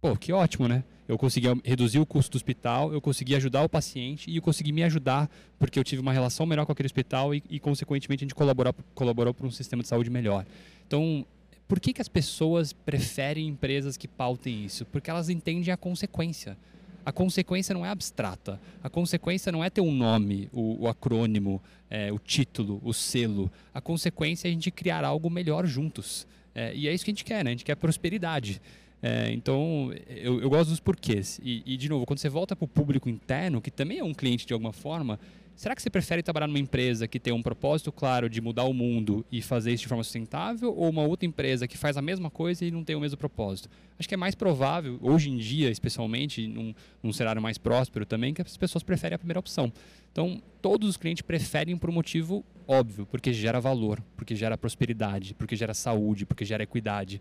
Pô, 0.00 0.16
que 0.16 0.32
ótimo, 0.32 0.68
né? 0.68 0.84
Eu 1.12 1.18
consegui 1.18 1.46
reduzir 1.64 1.98
o 1.98 2.06
custo 2.06 2.32
do 2.32 2.36
hospital, 2.36 2.92
eu 2.92 3.00
consegui 3.00 3.34
ajudar 3.34 3.62
o 3.62 3.68
paciente 3.68 4.30
e 4.30 4.36
eu 4.36 4.42
consegui 4.42 4.72
me 4.72 4.82
ajudar 4.82 5.30
porque 5.58 5.78
eu 5.78 5.84
tive 5.84 6.00
uma 6.00 6.12
relação 6.12 6.46
melhor 6.46 6.64
com 6.64 6.72
aquele 6.72 6.86
hospital 6.86 7.34
e, 7.34 7.42
e 7.50 7.60
consequentemente, 7.60 8.24
a 8.24 8.26
gente 8.26 8.34
colaborou, 8.34 8.74
colaborou 8.94 9.34
para 9.34 9.46
um 9.46 9.50
sistema 9.50 9.82
de 9.82 9.88
saúde 9.88 10.08
melhor. 10.08 10.46
Então, 10.86 11.26
por 11.68 11.78
que, 11.78 11.92
que 11.92 12.00
as 12.00 12.08
pessoas 12.08 12.72
preferem 12.72 13.46
empresas 13.46 13.96
que 13.96 14.08
pautem 14.08 14.64
isso? 14.64 14.86
Porque 14.86 15.10
elas 15.10 15.28
entendem 15.28 15.72
a 15.72 15.76
consequência 15.76 16.56
a 17.04 17.12
consequência 17.12 17.74
não 17.74 17.84
é 17.84 17.88
abstrata. 17.88 18.60
A 18.82 18.88
consequência 18.88 19.50
não 19.50 19.62
é 19.62 19.68
ter 19.68 19.80
um 19.80 19.92
nome, 19.92 20.48
o, 20.52 20.84
o 20.84 20.88
acrônimo, 20.88 21.60
é, 21.90 22.12
o 22.12 22.18
título, 22.18 22.80
o 22.84 22.92
selo. 22.92 23.50
A 23.74 23.80
consequência 23.80 24.48
é 24.48 24.50
a 24.50 24.52
gente 24.52 24.70
criar 24.70 25.04
algo 25.04 25.28
melhor 25.28 25.66
juntos. 25.66 26.26
É, 26.54 26.74
e 26.74 26.86
é 26.86 26.94
isso 26.94 27.04
que 27.04 27.10
a 27.10 27.14
gente 27.14 27.24
quer, 27.24 27.44
né? 27.44 27.50
A 27.50 27.54
gente 27.54 27.64
quer 27.64 27.74
prosperidade. 27.74 28.60
É, 29.02 29.32
então, 29.32 29.92
eu, 30.06 30.40
eu, 30.40 30.48
gosto 30.48 30.70
dos 30.70 30.78
porquês. 30.78 31.40
E, 31.42 31.62
e, 31.66 31.76
de 31.76 31.88
novo, 31.88 32.06
quando 32.06 32.20
você 32.20 32.28
volta 32.28 32.54
para 32.54 32.64
o 32.64 32.68
público 32.68 33.08
interno, 33.08 33.60
que 33.60 33.70
também 33.70 33.98
é 33.98 34.04
um 34.04 34.14
cliente 34.14 34.46
de 34.46 34.52
alguma 34.52 34.72
forma, 34.72 35.18
Será 35.54 35.76
que 35.76 35.82
você 35.82 35.90
prefere 35.90 36.22
trabalhar 36.22 36.46
numa 36.46 36.58
empresa 36.58 37.06
que 37.06 37.20
tem 37.20 37.32
um 37.32 37.42
propósito 37.42 37.92
claro 37.92 38.28
de 38.28 38.40
mudar 38.40 38.64
o 38.64 38.72
mundo 38.72 39.24
e 39.30 39.42
fazer 39.42 39.72
isso 39.72 39.82
de 39.82 39.88
forma 39.88 40.02
sustentável 40.02 40.74
ou 40.74 40.88
uma 40.88 41.02
outra 41.02 41.26
empresa 41.26 41.68
que 41.68 41.76
faz 41.76 41.96
a 41.96 42.02
mesma 42.02 42.30
coisa 42.30 42.64
e 42.64 42.70
não 42.70 42.82
tem 42.82 42.96
o 42.96 43.00
mesmo 43.00 43.18
propósito? 43.18 43.68
Acho 43.98 44.08
que 44.08 44.14
é 44.14 44.16
mais 44.16 44.34
provável, 44.34 44.98
hoje 45.00 45.30
em 45.30 45.36
dia, 45.36 45.70
especialmente, 45.70 46.46
num, 46.46 46.74
num 47.02 47.12
cenário 47.12 47.40
mais 47.40 47.58
próspero 47.58 48.06
também, 48.06 48.32
que 48.32 48.42
as 48.42 48.56
pessoas 48.56 48.82
preferem 48.82 49.14
a 49.14 49.18
primeira 49.18 49.38
opção. 49.38 49.72
Então, 50.10 50.42
todos 50.60 50.88
os 50.88 50.96
clientes 50.96 51.22
preferem 51.22 51.76
por 51.76 51.90
um 51.90 51.92
motivo 51.92 52.44
óbvio, 52.66 53.06
porque 53.06 53.32
gera 53.32 53.60
valor, 53.60 54.02
porque 54.16 54.34
gera 54.34 54.56
prosperidade, 54.56 55.34
porque 55.34 55.54
gera 55.54 55.74
saúde, 55.74 56.24
porque 56.26 56.44
gera 56.44 56.62
equidade. 56.62 57.20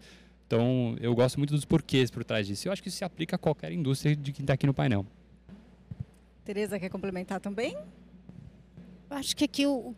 Então, 0.52 0.97
eu 0.99 1.16
gosto 1.16 1.38
muito 1.38 1.54
dos 1.54 1.64
porquês 1.64 2.12
por 2.12 2.26
trás 2.26 2.45
disso. 2.45 2.68
Eu 2.68 2.74
acho 2.74 2.84
que 2.84 2.89
isso 2.89 2.97
se 2.97 3.06
aplica 3.06 3.38
a 3.38 3.39
qualquer 3.39 3.72
indústria 3.72 4.14
de 4.14 4.34
quem 4.34 4.43
está 4.43 4.52
aqui 4.52 4.68
no 4.68 4.74
painel. 4.74 5.06
Tereza 6.43 6.78
quer 6.78 6.89
complementar 6.89 7.39
também? 7.39 7.78
acho 9.10 9.34
que 9.34 9.45
aqui 9.45 9.66
o, 9.66 9.95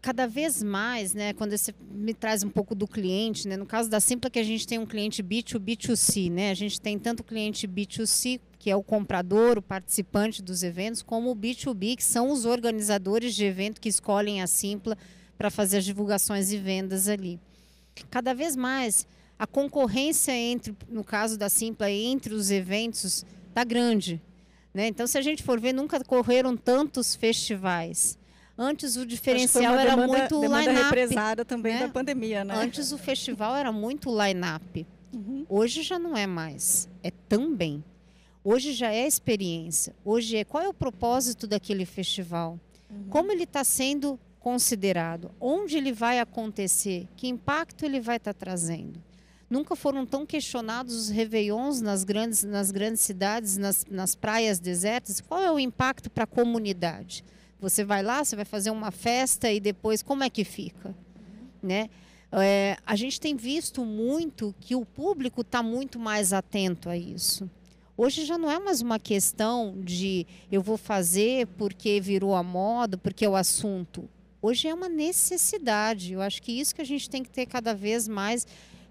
cada 0.00 0.28
vez 0.28 0.62
mais, 0.62 1.12
né, 1.12 1.32
quando 1.32 1.56
você 1.56 1.74
me 1.90 2.14
traz 2.14 2.44
um 2.44 2.50
pouco 2.50 2.72
do 2.72 2.86
cliente, 2.86 3.48
né, 3.48 3.56
no 3.56 3.66
caso 3.66 3.90
da 3.90 3.98
Simpla 3.98 4.30
que 4.30 4.38
a 4.38 4.44
gente 4.44 4.64
tem 4.64 4.78
um 4.78 4.86
cliente 4.86 5.24
B2B, 5.24 5.76
B2C, 5.76 6.30
né, 6.30 6.50
a 6.50 6.54
gente 6.54 6.80
tem 6.80 6.98
tanto 6.98 7.20
o 7.20 7.24
cliente 7.24 7.66
B2C, 7.66 8.40
que 8.60 8.70
é 8.70 8.76
o 8.76 8.84
comprador, 8.84 9.58
o 9.58 9.62
participante 9.62 10.40
dos 10.40 10.62
eventos, 10.62 11.02
como 11.02 11.32
o 11.32 11.36
B2B, 11.36 11.96
que 11.96 12.04
são 12.04 12.30
os 12.30 12.44
organizadores 12.44 13.34
de 13.34 13.44
evento 13.44 13.80
que 13.80 13.88
escolhem 13.88 14.40
a 14.40 14.46
Simpla 14.46 14.96
para 15.36 15.50
fazer 15.50 15.78
as 15.78 15.84
divulgações 15.84 16.52
e 16.52 16.58
vendas 16.58 17.08
ali. 17.08 17.40
Cada 18.10 18.34
vez 18.34 18.54
mais, 18.54 19.06
a 19.38 19.46
concorrência 19.46 20.32
entre, 20.32 20.74
no 20.88 21.04
caso 21.04 21.36
da 21.36 21.48
Simpla, 21.48 21.90
entre 21.90 22.34
os 22.34 22.50
eventos 22.50 23.24
está 23.48 23.64
grande. 23.64 24.20
Né? 24.72 24.88
Então, 24.88 25.06
se 25.06 25.16
a 25.16 25.22
gente 25.22 25.42
for 25.42 25.60
ver, 25.60 25.72
nunca 25.72 26.02
correram 26.04 26.56
tantos 26.56 27.14
festivais. 27.14 28.18
Antes 28.58 28.96
o 28.96 29.04
diferencial 29.04 29.74
era 29.74 29.90
demanda, 29.90 30.18
muito 30.18 30.40
demanda 30.40 30.70
line-up. 30.70 30.84
represada 30.84 31.44
também 31.44 31.74
né? 31.74 31.80
da 31.80 31.88
pandemia, 31.88 32.44
né? 32.44 32.54
Antes 32.56 32.90
o 32.90 32.96
festival 32.96 33.54
era 33.54 33.70
muito 33.70 34.08
line-up. 34.10 34.86
Uhum. 35.12 35.44
Hoje 35.48 35.82
já 35.82 35.98
não 35.98 36.16
é 36.16 36.26
mais. 36.26 36.88
É 37.02 37.10
também. 37.10 37.84
Hoje 38.42 38.72
já 38.72 38.92
é 38.92 39.06
experiência. 39.06 39.94
Hoje 40.04 40.38
é 40.38 40.44
qual 40.44 40.62
é 40.62 40.68
o 40.68 40.74
propósito 40.74 41.46
daquele 41.46 41.84
festival? 41.84 42.58
Uhum. 42.90 43.08
Como 43.10 43.32
ele 43.32 43.44
está 43.44 43.62
sendo 43.62 44.18
considerado? 44.40 45.30
Onde 45.38 45.76
ele 45.76 45.92
vai 45.92 46.18
acontecer? 46.18 47.08
Que 47.16 47.28
impacto 47.28 47.84
ele 47.84 48.00
vai 48.00 48.16
estar 48.16 48.32
tá 48.32 48.38
trazendo? 48.38 49.02
Nunca 49.48 49.76
foram 49.76 50.04
tão 50.04 50.26
questionados 50.26 50.94
os 50.94 51.08
réveillons 51.08 51.80
nas 51.80 52.02
grandes, 52.02 52.42
nas 52.42 52.70
grandes 52.72 53.00
cidades, 53.02 53.56
nas, 53.56 53.86
nas 53.88 54.14
praias 54.14 54.58
desertas. 54.58 55.20
Qual 55.20 55.40
é 55.40 55.50
o 55.52 55.58
impacto 55.58 56.10
para 56.10 56.24
a 56.24 56.26
comunidade? 56.26 57.24
Você 57.60 57.84
vai 57.84 58.02
lá, 58.02 58.24
você 58.24 58.34
vai 58.34 58.44
fazer 58.44 58.70
uma 58.70 58.90
festa 58.90 59.50
e 59.50 59.60
depois 59.60 60.02
como 60.02 60.24
é 60.24 60.30
que 60.30 60.44
fica, 60.44 60.94
né? 61.62 61.88
É, 62.32 62.76
a 62.84 62.96
gente 62.96 63.20
tem 63.20 63.36
visto 63.36 63.84
muito 63.84 64.54
que 64.60 64.74
o 64.74 64.84
público 64.84 65.42
está 65.42 65.62
muito 65.62 65.98
mais 65.98 66.32
atento 66.32 66.88
a 66.88 66.96
isso. 66.96 67.48
Hoje 67.96 68.26
já 68.26 68.36
não 68.36 68.50
é 68.50 68.58
mais 68.58 68.82
uma 68.82 68.98
questão 68.98 69.74
de 69.82 70.26
eu 70.52 70.60
vou 70.60 70.76
fazer 70.76 71.46
porque 71.56 71.98
virou 72.00 72.34
a 72.34 72.42
moda, 72.42 72.98
porque 72.98 73.24
é 73.24 73.28
o 73.28 73.36
assunto. 73.36 74.06
Hoje 74.42 74.68
é 74.68 74.74
uma 74.74 74.88
necessidade. 74.88 76.12
Eu 76.12 76.20
acho 76.20 76.42
que 76.42 76.52
isso 76.52 76.74
que 76.74 76.82
a 76.82 76.84
gente 76.84 77.08
tem 77.08 77.22
que 77.22 77.30
ter 77.30 77.46
cada 77.46 77.74
vez 77.74 78.06
mais 78.06 78.46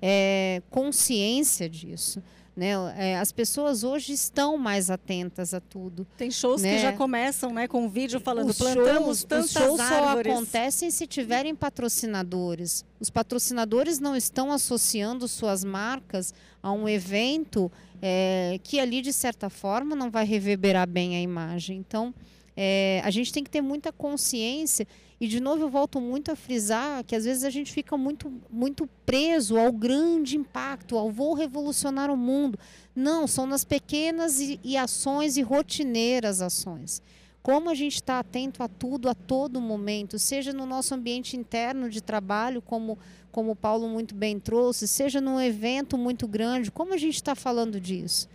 é, 0.07 0.61
consciência 0.69 1.67
disso. 1.67 2.21
Né? 2.55 2.69
É, 2.95 3.17
as 3.17 3.31
pessoas 3.31 3.83
hoje 3.83 4.13
estão 4.13 4.55
mais 4.55 4.91
atentas 4.91 5.51
a 5.51 5.59
tudo. 5.59 6.05
Tem 6.15 6.29
shows 6.29 6.61
né? 6.61 6.75
que 6.75 6.81
já 6.83 6.93
começam 6.93 7.51
né, 7.51 7.67
com 7.67 7.85
um 7.85 7.89
vídeo 7.89 8.19
falando 8.19 8.51
os 8.51 8.57
plantamos 8.57 9.05
shows, 9.05 9.23
tantas 9.23 9.45
os 9.47 9.51
shows 9.51 9.79
árvores. 9.79 10.31
só 10.31 10.39
acontecem 10.39 10.91
se 10.91 11.07
tiverem 11.07 11.55
patrocinadores. 11.55 12.85
Os 12.99 13.09
patrocinadores 13.09 13.99
não 13.99 14.15
estão 14.15 14.51
associando 14.51 15.27
suas 15.27 15.63
marcas 15.63 16.35
a 16.61 16.71
um 16.71 16.87
evento 16.87 17.69
é, 17.99 18.59
que 18.63 18.79
ali, 18.79 19.01
de 19.01 19.11
certa 19.11 19.49
forma, 19.49 19.95
não 19.95 20.11
vai 20.11 20.23
reverberar 20.23 20.87
bem 20.87 21.15
a 21.15 21.21
imagem. 21.21 21.79
Então, 21.79 22.13
é, 22.55 23.01
a 23.03 23.09
gente 23.09 23.33
tem 23.33 23.43
que 23.43 23.49
ter 23.49 23.61
muita 23.61 23.91
consciência 23.91 24.87
e 25.20 25.28
de 25.28 25.39
novo 25.39 25.63
eu 25.63 25.70
volto 25.70 26.01
muito 26.01 26.32
a 26.32 26.36
frisar 26.36 27.03
que 27.03 27.16
às 27.16 27.24
vezes 27.24 27.43
a 27.43 27.49
gente 27.49 27.72
fica 27.72 27.95
muito 27.97 28.32
muito 28.49 28.88
preso 29.05 29.57
ao 29.57 29.72
grande 29.72 30.36
impacto, 30.36 30.97
ao 30.97 31.09
vou 31.09 31.34
revolucionar 31.34 32.11
o 32.11 32.18
mundo. 32.18 32.59
Não, 32.95 33.26
são 33.28 33.45
nas 33.45 33.63
pequenas 33.63 34.39
e, 34.39 34.59
e 34.63 34.76
ações 34.76 35.38
e 35.38 35.41
rotineiras 35.41 36.41
ações. 36.41 37.01
Como 37.41 37.70
a 37.70 37.76
gente 37.76 37.95
está 37.95 38.20
atento 38.20 38.63
a 38.63 38.68
tudo 38.68 39.07
a 39.07 39.13
todo 39.13 39.61
momento, 39.61 40.18
seja 40.18 40.51
no 40.51 40.66
nosso 40.66 40.95
ambiente 40.95 41.38
interno 41.38 41.89
de 41.91 42.01
trabalho, 42.01 42.59
como, 42.59 42.97
como 43.32 43.51
o 43.51 43.55
Paulo 43.55 43.88
muito 43.88 44.16
bem 44.16 44.39
trouxe, 44.39 44.88
seja 44.88 45.22
num 45.22 45.39
evento 45.39 45.95
muito 45.95 46.28
grande, 46.28 46.72
como 46.72 46.93
a 46.93 46.97
gente 46.97 47.16
está 47.16 47.36
falando 47.36 47.80
disso? 47.80 48.28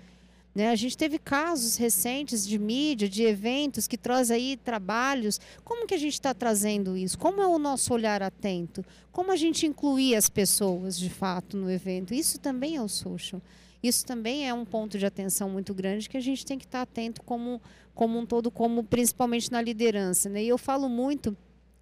Né? 0.54 0.68
A 0.68 0.74
gente 0.74 0.96
teve 0.96 1.18
casos 1.18 1.76
recentes 1.76 2.46
de 2.46 2.58
mídia, 2.58 3.08
de 3.08 3.22
eventos 3.22 3.86
que 3.86 3.96
traz 3.96 4.30
aí 4.30 4.56
trabalhos. 4.56 5.40
Como 5.64 5.86
que 5.86 5.94
a 5.94 5.98
gente 5.98 6.14
está 6.14 6.34
trazendo 6.34 6.96
isso? 6.96 7.18
Como 7.18 7.40
é 7.40 7.46
o 7.46 7.58
nosso 7.58 7.94
olhar 7.94 8.22
atento? 8.22 8.84
Como 9.12 9.30
a 9.30 9.36
gente 9.36 9.66
incluir 9.66 10.16
as 10.16 10.28
pessoas 10.28 10.98
de 10.98 11.08
fato 11.08 11.56
no 11.56 11.70
evento? 11.70 12.12
Isso 12.12 12.38
também 12.38 12.76
é 12.76 12.82
o 12.82 12.88
social. 12.88 13.40
Isso 13.82 14.04
também 14.04 14.46
é 14.46 14.52
um 14.52 14.64
ponto 14.64 14.98
de 14.98 15.06
atenção 15.06 15.48
muito 15.48 15.72
grande 15.72 16.08
que 16.08 16.16
a 16.16 16.20
gente 16.20 16.44
tem 16.44 16.58
que 16.58 16.66
estar 16.66 16.82
atento 16.82 17.22
como, 17.22 17.62
como 17.94 18.18
um 18.18 18.26
todo, 18.26 18.50
como 18.50 18.84
principalmente 18.84 19.50
na 19.50 19.62
liderança. 19.62 20.28
Né? 20.28 20.44
E 20.44 20.48
eu 20.48 20.58
falo 20.58 20.88
muito 20.88 21.36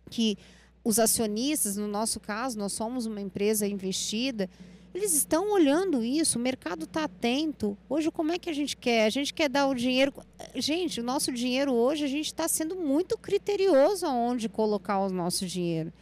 que 0.09 0.39
os 0.85 0.99
acionistas, 0.99 1.77
no 1.77 1.89
nosso 1.89 2.21
caso, 2.21 2.57
nós 2.57 2.73
somos 2.73 3.05
uma 3.05 3.21
empresa 3.21 3.67
investida, 3.67 4.49
eles 4.99 5.15
estão 5.15 5.53
olhando 5.53 6.03
isso, 6.03 6.39
o 6.39 6.43
mercado 6.43 6.85
está 6.85 7.05
atento. 7.05 7.79
Hoje, 7.89 8.11
como 8.11 8.33
é 8.33 8.39
que 8.39 8.51
a 8.51 8.53
gente 8.53 8.77
quer? 8.77 9.07
A 9.07 9.11
gente 9.11 9.33
quer 9.33 9.49
dar 9.49 9.69
o 9.69 9.75
dinheiro. 9.75 10.13
Gente, 10.57 11.01
o 11.01 11.05
nosso 11.05 11.33
dinheiro 11.33 11.73
hoje, 11.73 12.05
a 12.05 12.09
gente 12.09 12.27
está 12.27 12.49
sendo 12.49 12.75
muito 12.75 13.17
criterioso 13.17 14.05
aonde 14.05 14.49
colocar 14.49 14.99
o 14.99 15.09
nosso 15.09 15.47
dinheiro. 15.47 15.93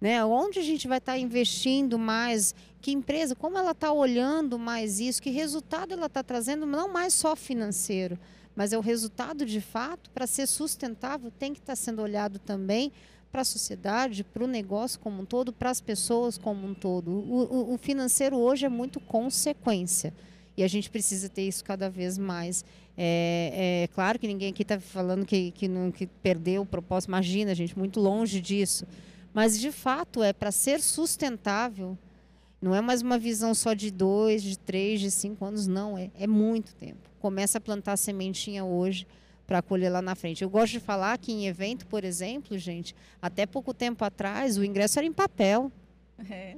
Né? 0.00 0.24
Onde 0.24 0.60
a 0.60 0.62
gente 0.62 0.86
vai 0.86 0.98
estar 0.98 1.12
tá 1.12 1.18
investindo 1.18 1.98
mais? 1.98 2.54
Que 2.80 2.92
empresa? 2.92 3.34
Como 3.34 3.58
ela 3.58 3.72
está 3.72 3.90
olhando 3.92 4.56
mais 4.56 5.00
isso? 5.00 5.20
Que 5.20 5.30
resultado 5.30 5.92
ela 5.92 6.06
está 6.06 6.22
trazendo? 6.22 6.64
Não 6.64 6.92
mais 6.92 7.12
só 7.12 7.34
financeiro, 7.34 8.16
mas 8.54 8.72
é 8.72 8.78
o 8.78 8.80
resultado 8.80 9.44
de 9.44 9.60
fato 9.60 10.10
para 10.10 10.28
ser 10.28 10.46
sustentável 10.46 11.30
tem 11.30 11.52
que 11.52 11.58
estar 11.58 11.72
tá 11.72 11.76
sendo 11.76 12.02
olhado 12.02 12.38
também 12.38 12.92
para 13.34 13.42
a 13.42 13.44
sociedade, 13.44 14.22
para 14.22 14.44
o 14.44 14.46
negócio 14.46 15.00
como 15.00 15.22
um 15.22 15.24
todo, 15.24 15.52
para 15.52 15.68
as 15.68 15.80
pessoas 15.80 16.38
como 16.38 16.68
um 16.68 16.72
todo. 16.72 17.10
O, 17.10 17.42
o, 17.42 17.74
o, 17.74 17.78
financeiro 17.78 18.36
hoje 18.36 18.64
é 18.64 18.68
muito 18.68 19.00
consequência. 19.00 20.14
E 20.56 20.62
a 20.62 20.68
gente 20.68 20.88
precisa 20.88 21.28
ter 21.28 21.42
isso 21.42 21.64
cada 21.64 21.90
vez 21.90 22.16
mais. 22.16 22.64
É, 22.96 23.82
é 23.82 23.88
claro 23.92 24.20
que 24.20 24.28
ninguém 24.28 24.50
aqui 24.50 24.62
está 24.62 24.78
falando 24.78 25.26
que, 25.26 25.50
que, 25.50 25.66
não, 25.66 25.90
que 25.90 26.06
perdeu 26.06 26.62
o 26.62 26.66
propósito. 26.66 27.08
Imagina, 27.08 27.56
gente, 27.56 27.76
muito 27.76 27.98
longe 27.98 28.40
disso. 28.40 28.86
Mas, 29.32 29.58
de 29.58 29.72
fato, 29.72 30.22
é 30.22 30.32
para 30.32 30.52
ser 30.52 30.80
sustentável. 30.80 31.98
Não 32.62 32.72
é 32.72 32.80
mais 32.80 33.02
uma 33.02 33.18
visão 33.18 33.52
só 33.52 33.74
de 33.74 33.90
dois, 33.90 34.44
de 34.44 34.56
três, 34.56 35.00
de 35.00 35.10
cinco 35.10 35.44
anos, 35.44 35.66
não. 35.66 35.98
É, 35.98 36.08
é 36.20 36.28
muito 36.28 36.72
tempo. 36.76 37.10
Começa 37.18 37.58
a 37.58 37.60
plantar 37.60 37.96
sementinha 37.96 38.64
hoje 38.64 39.08
para 39.46 39.60
colher 39.62 39.90
lá 39.90 40.00
na 40.00 40.14
frente. 40.14 40.42
Eu 40.42 40.50
gosto 40.50 40.72
de 40.72 40.80
falar 40.80 41.18
que 41.18 41.32
em 41.32 41.46
evento, 41.46 41.86
por 41.86 42.04
exemplo, 42.04 42.56
gente, 42.58 42.94
até 43.20 43.46
pouco 43.46 43.74
tempo 43.74 44.04
atrás 44.04 44.56
o 44.56 44.64
ingresso 44.64 44.98
era 44.98 45.06
em 45.06 45.12
papel. 45.12 45.70
É. 46.30 46.56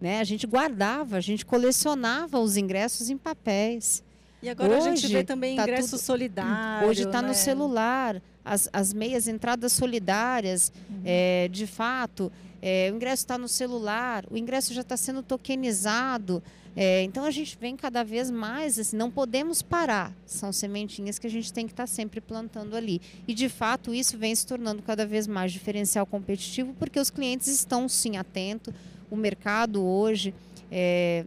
Né? 0.00 0.20
A 0.20 0.24
gente 0.24 0.46
guardava, 0.46 1.16
a 1.16 1.20
gente 1.20 1.44
colecionava 1.44 2.38
os 2.38 2.56
ingressos 2.56 3.10
em 3.10 3.16
papéis. 3.16 4.02
E 4.40 4.48
agora 4.48 4.76
hoje, 4.76 4.88
a 4.88 4.94
gente 4.94 5.12
vê 5.12 5.24
também 5.24 5.56
tá 5.56 5.62
ingresso 5.62 5.90
tudo, 5.90 6.00
solidário. 6.00 6.88
Hoje 6.88 7.02
está 7.02 7.20
né? 7.20 7.28
no 7.28 7.34
celular, 7.34 8.22
as, 8.44 8.68
as 8.72 8.92
meias 8.92 9.26
entradas 9.26 9.72
solidárias, 9.72 10.72
uhum. 10.88 11.02
é, 11.04 11.48
de 11.48 11.66
fato. 11.66 12.30
É, 12.60 12.90
o 12.92 12.96
ingresso 12.96 13.22
está 13.22 13.38
no 13.38 13.48
celular, 13.48 14.24
o 14.30 14.36
ingresso 14.36 14.74
já 14.74 14.82
está 14.82 14.96
sendo 14.96 15.22
tokenizado. 15.22 16.42
É, 16.76 17.02
então 17.02 17.24
a 17.24 17.30
gente 17.30 17.56
vem 17.60 17.76
cada 17.76 18.04
vez 18.04 18.30
mais, 18.30 18.78
assim, 18.78 18.96
não 18.96 19.10
podemos 19.10 19.62
parar. 19.62 20.12
São 20.24 20.52
sementinhas 20.52 21.18
que 21.18 21.26
a 21.26 21.30
gente 21.30 21.52
tem 21.52 21.66
que 21.66 21.72
estar 21.72 21.84
tá 21.84 21.86
sempre 21.88 22.20
plantando 22.20 22.76
ali. 22.76 23.00
E 23.26 23.34
de 23.34 23.48
fato 23.48 23.92
isso 23.92 24.16
vem 24.16 24.34
se 24.34 24.46
tornando 24.46 24.82
cada 24.82 25.04
vez 25.06 25.26
mais 25.26 25.52
diferencial 25.52 26.06
competitivo, 26.06 26.74
porque 26.78 27.00
os 27.00 27.10
clientes 27.10 27.48
estão 27.48 27.88
sim 27.88 28.16
atentos. 28.16 28.72
O 29.10 29.16
mercado 29.16 29.84
hoje, 29.84 30.34
é, 30.70 31.24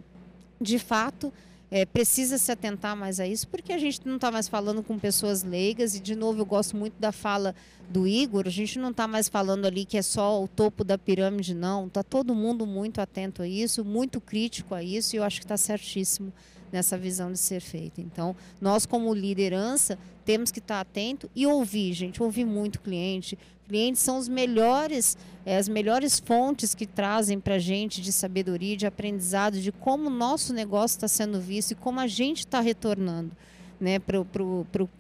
de 0.59 0.79
fato, 0.79 1.33
é, 1.71 1.85
precisa 1.85 2.37
se 2.37 2.51
atentar 2.51 2.97
mais 2.97 3.17
a 3.21 3.25
isso, 3.25 3.47
porque 3.47 3.71
a 3.71 3.77
gente 3.77 4.05
não 4.05 4.15
está 4.15 4.29
mais 4.29 4.49
falando 4.49 4.83
com 4.83 4.99
pessoas 4.99 5.41
leigas, 5.41 5.95
e 5.95 6.01
de 6.01 6.15
novo 6.15 6.41
eu 6.41 6.45
gosto 6.45 6.75
muito 6.75 6.99
da 6.99 7.13
fala 7.13 7.55
do 7.89 8.05
Igor, 8.05 8.43
a 8.45 8.51
gente 8.51 8.77
não 8.77 8.91
está 8.91 9.07
mais 9.07 9.29
falando 9.29 9.65
ali 9.65 9.85
que 9.85 9.97
é 9.97 10.01
só 10.01 10.43
o 10.43 10.47
topo 10.49 10.83
da 10.83 10.97
pirâmide, 10.97 11.55
não. 11.55 11.87
Está 11.87 12.03
todo 12.03 12.35
mundo 12.35 12.67
muito 12.67 12.99
atento 12.99 13.41
a 13.41 13.47
isso, 13.47 13.85
muito 13.85 14.19
crítico 14.19 14.75
a 14.75 14.83
isso, 14.83 15.15
e 15.15 15.17
eu 15.17 15.23
acho 15.23 15.39
que 15.39 15.45
está 15.45 15.55
certíssimo 15.55 16.33
nessa 16.71 16.97
visão 16.97 17.31
de 17.31 17.37
ser 17.37 17.61
feita. 17.61 18.01
Então, 18.01 18.35
nós 18.59 18.85
como 18.85 19.13
liderança 19.13 19.97
temos 20.25 20.51
que 20.51 20.59
estar 20.59 20.79
atento 20.79 21.29
e 21.35 21.45
ouvir, 21.47 21.93
gente, 21.93 22.21
ouvir 22.21 22.45
muito 22.45 22.79
cliente. 22.79 23.37
Clientes 23.71 24.01
são 24.01 24.17
os 24.17 24.27
melhores, 24.27 25.17
é, 25.45 25.55
as 25.55 25.69
melhores 25.69 26.19
fontes 26.19 26.75
que 26.75 26.85
trazem 26.85 27.39
para 27.39 27.55
a 27.55 27.57
gente 27.57 28.01
de 28.01 28.11
sabedoria, 28.11 28.75
de 28.75 28.85
aprendizado, 28.85 29.61
de 29.61 29.71
como 29.71 30.07
o 30.07 30.09
nosso 30.09 30.53
negócio 30.53 30.97
está 30.97 31.07
sendo 31.07 31.39
visto 31.39 31.71
e 31.71 31.75
como 31.75 32.01
a 32.01 32.05
gente 32.05 32.39
está 32.39 32.59
retornando. 32.59 33.31
Né, 33.79 33.97
para 33.97 34.19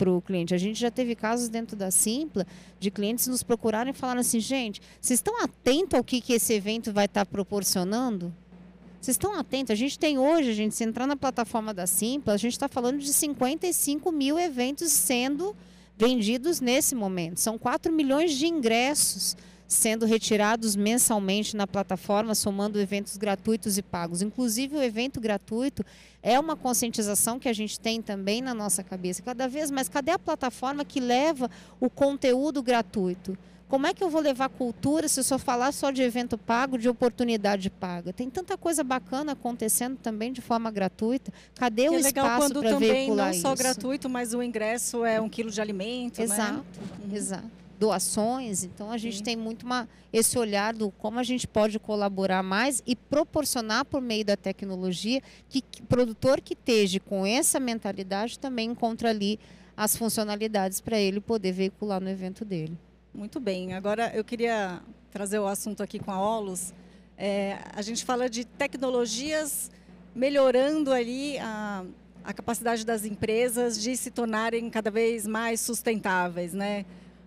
o 0.09 0.21
cliente. 0.21 0.55
A 0.55 0.57
gente 0.57 0.79
já 0.79 0.89
teve 0.89 1.15
casos 1.15 1.49
dentro 1.49 1.75
da 1.75 1.91
Simpla 1.91 2.47
de 2.79 2.89
clientes 2.89 3.27
nos 3.27 3.43
procurarem 3.43 3.91
e 3.91 3.93
falaram 3.93 4.21
assim, 4.21 4.39
gente, 4.39 4.81
vocês 4.99 5.19
estão 5.19 5.43
atentos 5.43 5.95
ao 5.95 6.03
que, 6.03 6.19
que 6.21 6.33
esse 6.33 6.53
evento 6.53 6.93
vai 6.93 7.05
estar 7.05 7.25
tá 7.25 7.29
proporcionando? 7.29 8.33
Vocês 8.99 9.15
estão 9.15 9.37
atentos? 9.37 9.71
A 9.71 9.75
gente 9.75 9.99
tem 9.99 10.17
hoje, 10.17 10.49
a 10.49 10.53
gente, 10.53 10.73
se 10.73 10.83
entrar 10.85 11.05
na 11.05 11.17
plataforma 11.17 11.73
da 11.73 11.85
Simpla, 11.85 12.33
a 12.33 12.37
gente 12.37 12.53
está 12.53 12.69
falando 12.69 12.99
de 12.99 13.13
55 13.13 14.11
mil 14.13 14.39
eventos 14.39 14.91
sendo 14.93 15.55
vendidos 16.01 16.59
nesse 16.59 16.95
momento. 16.95 17.39
São 17.39 17.59
4 17.59 17.93
milhões 17.93 18.33
de 18.33 18.47
ingressos 18.47 19.37
sendo 19.67 20.03
retirados 20.03 20.75
mensalmente 20.75 21.55
na 21.55 21.67
plataforma, 21.67 22.33
somando 22.33 22.81
eventos 22.81 23.17
gratuitos 23.17 23.77
e 23.77 23.83
pagos. 23.83 24.23
Inclusive, 24.23 24.75
o 24.75 24.81
evento 24.81 25.21
gratuito 25.21 25.85
é 26.23 26.39
uma 26.39 26.55
conscientização 26.55 27.37
que 27.37 27.47
a 27.47 27.53
gente 27.53 27.79
tem 27.79 28.01
também 28.01 28.41
na 28.41 28.53
nossa 28.53 28.83
cabeça. 28.83 29.21
Cada 29.21 29.47
vez 29.47 29.69
mais, 29.69 29.87
cadê 29.87 30.09
a 30.09 30.17
plataforma 30.17 30.83
que 30.83 30.99
leva 30.99 31.51
o 31.79 31.87
conteúdo 31.87 32.63
gratuito? 32.63 33.37
Como 33.71 33.87
é 33.87 33.93
que 33.93 34.03
eu 34.03 34.09
vou 34.09 34.19
levar 34.19 34.49
cultura 34.49 35.07
se 35.07 35.17
eu 35.21 35.23
só 35.23 35.39
falar 35.39 35.71
só 35.71 35.91
de 35.91 36.01
evento 36.01 36.37
pago, 36.37 36.77
de 36.77 36.89
oportunidade 36.89 37.69
paga? 37.69 38.11
Tem 38.11 38.29
tanta 38.29 38.57
coisa 38.57 38.83
bacana 38.83 39.31
acontecendo 39.31 39.95
também 39.95 40.33
de 40.33 40.41
forma 40.41 40.69
gratuita. 40.69 41.31
Cadê 41.55 41.83
que 41.83 41.89
o 41.91 41.95
é 41.95 41.99
espaço 41.99 42.53
para 42.53 42.77
veicular 42.77 43.31
isso? 43.31 43.43
não 43.43 43.55
só 43.55 43.63
gratuito, 43.63 44.09
mas 44.09 44.33
o 44.33 44.43
ingresso 44.43 45.05
é 45.05 45.21
um 45.21 45.29
quilo 45.29 45.49
de 45.49 45.61
alimento, 45.61 46.17
né? 46.17 46.25
Exato, 46.25 46.65
né? 47.07 47.17
exato. 47.17 47.49
Doações, 47.79 48.65
então 48.65 48.91
a 48.91 48.97
gente 48.97 49.19
Sim. 49.19 49.23
tem 49.23 49.35
muito 49.37 49.65
uma, 49.65 49.87
esse 50.11 50.37
olhar 50.37 50.73
do 50.73 50.91
como 50.91 51.17
a 51.17 51.23
gente 51.23 51.47
pode 51.47 51.79
colaborar 51.79 52.43
mais 52.43 52.83
e 52.85 52.93
proporcionar 52.93 53.85
por 53.85 54.01
meio 54.01 54.25
da 54.25 54.35
tecnologia 54.35 55.21
que, 55.47 55.61
que 55.61 55.81
o 55.81 55.85
produtor 55.85 56.41
que 56.41 56.55
esteja 56.55 56.99
com 56.99 57.25
essa 57.25 57.57
mentalidade 57.57 58.37
também 58.37 58.71
encontra 58.71 59.11
ali 59.11 59.39
as 59.77 59.95
funcionalidades 59.95 60.81
para 60.81 60.99
ele 60.99 61.21
poder 61.21 61.53
veicular 61.53 62.01
no 62.01 62.09
evento 62.09 62.43
dele. 62.43 62.77
Muito 63.13 63.39
bem. 63.39 63.73
Agora 63.73 64.11
eu 64.15 64.23
queria 64.23 64.81
trazer 65.11 65.39
o 65.39 65.47
assunto 65.47 65.83
aqui 65.83 65.99
com 65.99 66.11
a 66.11 66.19
Olus. 66.19 66.73
É, 67.17 67.59
a 67.73 67.81
gente 67.81 68.05
fala 68.05 68.29
de 68.29 68.45
tecnologias 68.45 69.69
melhorando 70.15 70.91
ali 70.91 71.37
a, 71.39 71.83
a 72.23 72.33
capacidade 72.33 72.85
das 72.85 73.05
empresas 73.05 73.79
de 73.79 73.95
se 73.97 74.11
tornarem 74.11 74.69
cada 74.69 74.89
vez 74.89 75.27
mais 75.27 75.59
sustentáveis, 75.59 76.53
né? 76.53 76.85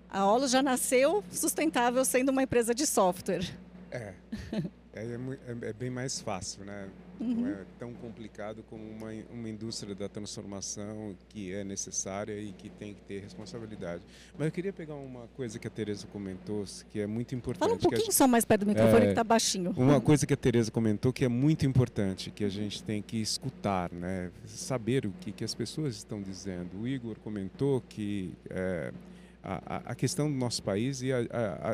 A 0.08 0.26
Olus 0.26 0.50
já 0.50 0.62
nasceu 0.62 1.22
sustentável 1.30 2.04
sendo 2.04 2.30
uma 2.30 2.42
empresa 2.42 2.74
de 2.74 2.86
software. 2.86 3.44
É. 3.90 4.14
É, 4.96 5.00
é, 5.02 5.68
é, 5.70 5.72
bem 5.72 5.90
mais 5.90 6.20
fácil, 6.20 6.64
né? 6.64 6.88
Uhum. 7.18 7.34
Não 7.34 7.48
é 7.48 7.64
tão 7.78 7.92
complicado 7.94 8.64
como 8.70 8.84
uma, 8.84 9.10
uma 9.32 9.48
indústria 9.48 9.92
da 9.92 10.08
transformação 10.08 11.16
que 11.28 11.52
é 11.52 11.64
necessária 11.64 12.38
e 12.38 12.52
que 12.52 12.68
tem 12.70 12.94
que 12.94 13.00
ter 13.02 13.20
responsabilidade. 13.20 14.02
Mas 14.38 14.46
eu 14.46 14.52
queria 14.52 14.72
pegar 14.72 14.94
uma 14.94 15.26
coisa 15.36 15.58
que 15.58 15.66
a 15.66 15.70
Tereza 15.70 16.06
comentou, 16.06 16.64
que 16.90 17.00
é 17.00 17.06
muito 17.08 17.34
importante. 17.34 17.60
Fala 17.60 17.74
um 17.74 17.78
pouquinho 17.78 18.02
gente, 18.02 18.14
só 18.14 18.28
mais 18.28 18.44
perto 18.44 18.60
do 18.60 18.68
microfone 18.68 19.02
é, 19.02 19.04
que 19.06 19.08
está 19.10 19.24
baixinho. 19.24 19.74
Uma 19.76 19.98
coisa 20.02 20.26
que 20.26 20.34
a 20.34 20.36
Tereza 20.36 20.70
comentou 20.70 21.12
que 21.12 21.24
é 21.24 21.28
muito 21.28 21.66
importante, 21.66 22.30
que 22.30 22.44
a 22.44 22.48
gente 22.48 22.80
tem 22.82 23.02
que 23.02 23.16
escutar, 23.16 23.90
né? 23.92 24.30
Saber 24.46 25.06
o 25.06 25.12
que, 25.20 25.32
que 25.32 25.42
as 25.42 25.54
pessoas 25.54 25.96
estão 25.96 26.22
dizendo. 26.22 26.80
O 26.80 26.86
Igor 26.86 27.18
comentou 27.18 27.80
que 27.80 28.32
é, 28.48 28.92
a, 29.42 29.90
a 29.90 29.94
questão 29.94 30.30
do 30.30 30.36
nosso 30.36 30.62
país 30.62 31.02
e 31.02 31.12
a, 31.12 31.18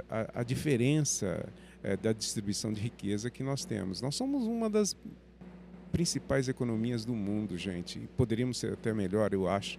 a, 0.08 0.40
a 0.40 0.42
diferença 0.42 1.46
é, 1.82 1.96
da 1.96 2.12
distribuição 2.12 2.72
de 2.72 2.80
riqueza 2.80 3.30
que 3.30 3.42
nós 3.42 3.64
temos. 3.64 4.00
Nós 4.00 4.14
somos 4.14 4.44
uma 4.44 4.68
das 4.68 4.96
principais 5.90 6.48
economias 6.48 7.04
do 7.04 7.14
mundo, 7.14 7.56
gente. 7.56 7.98
Poderíamos 8.16 8.58
ser 8.58 8.72
até 8.72 8.92
melhor, 8.92 9.32
eu 9.32 9.48
acho. 9.48 9.78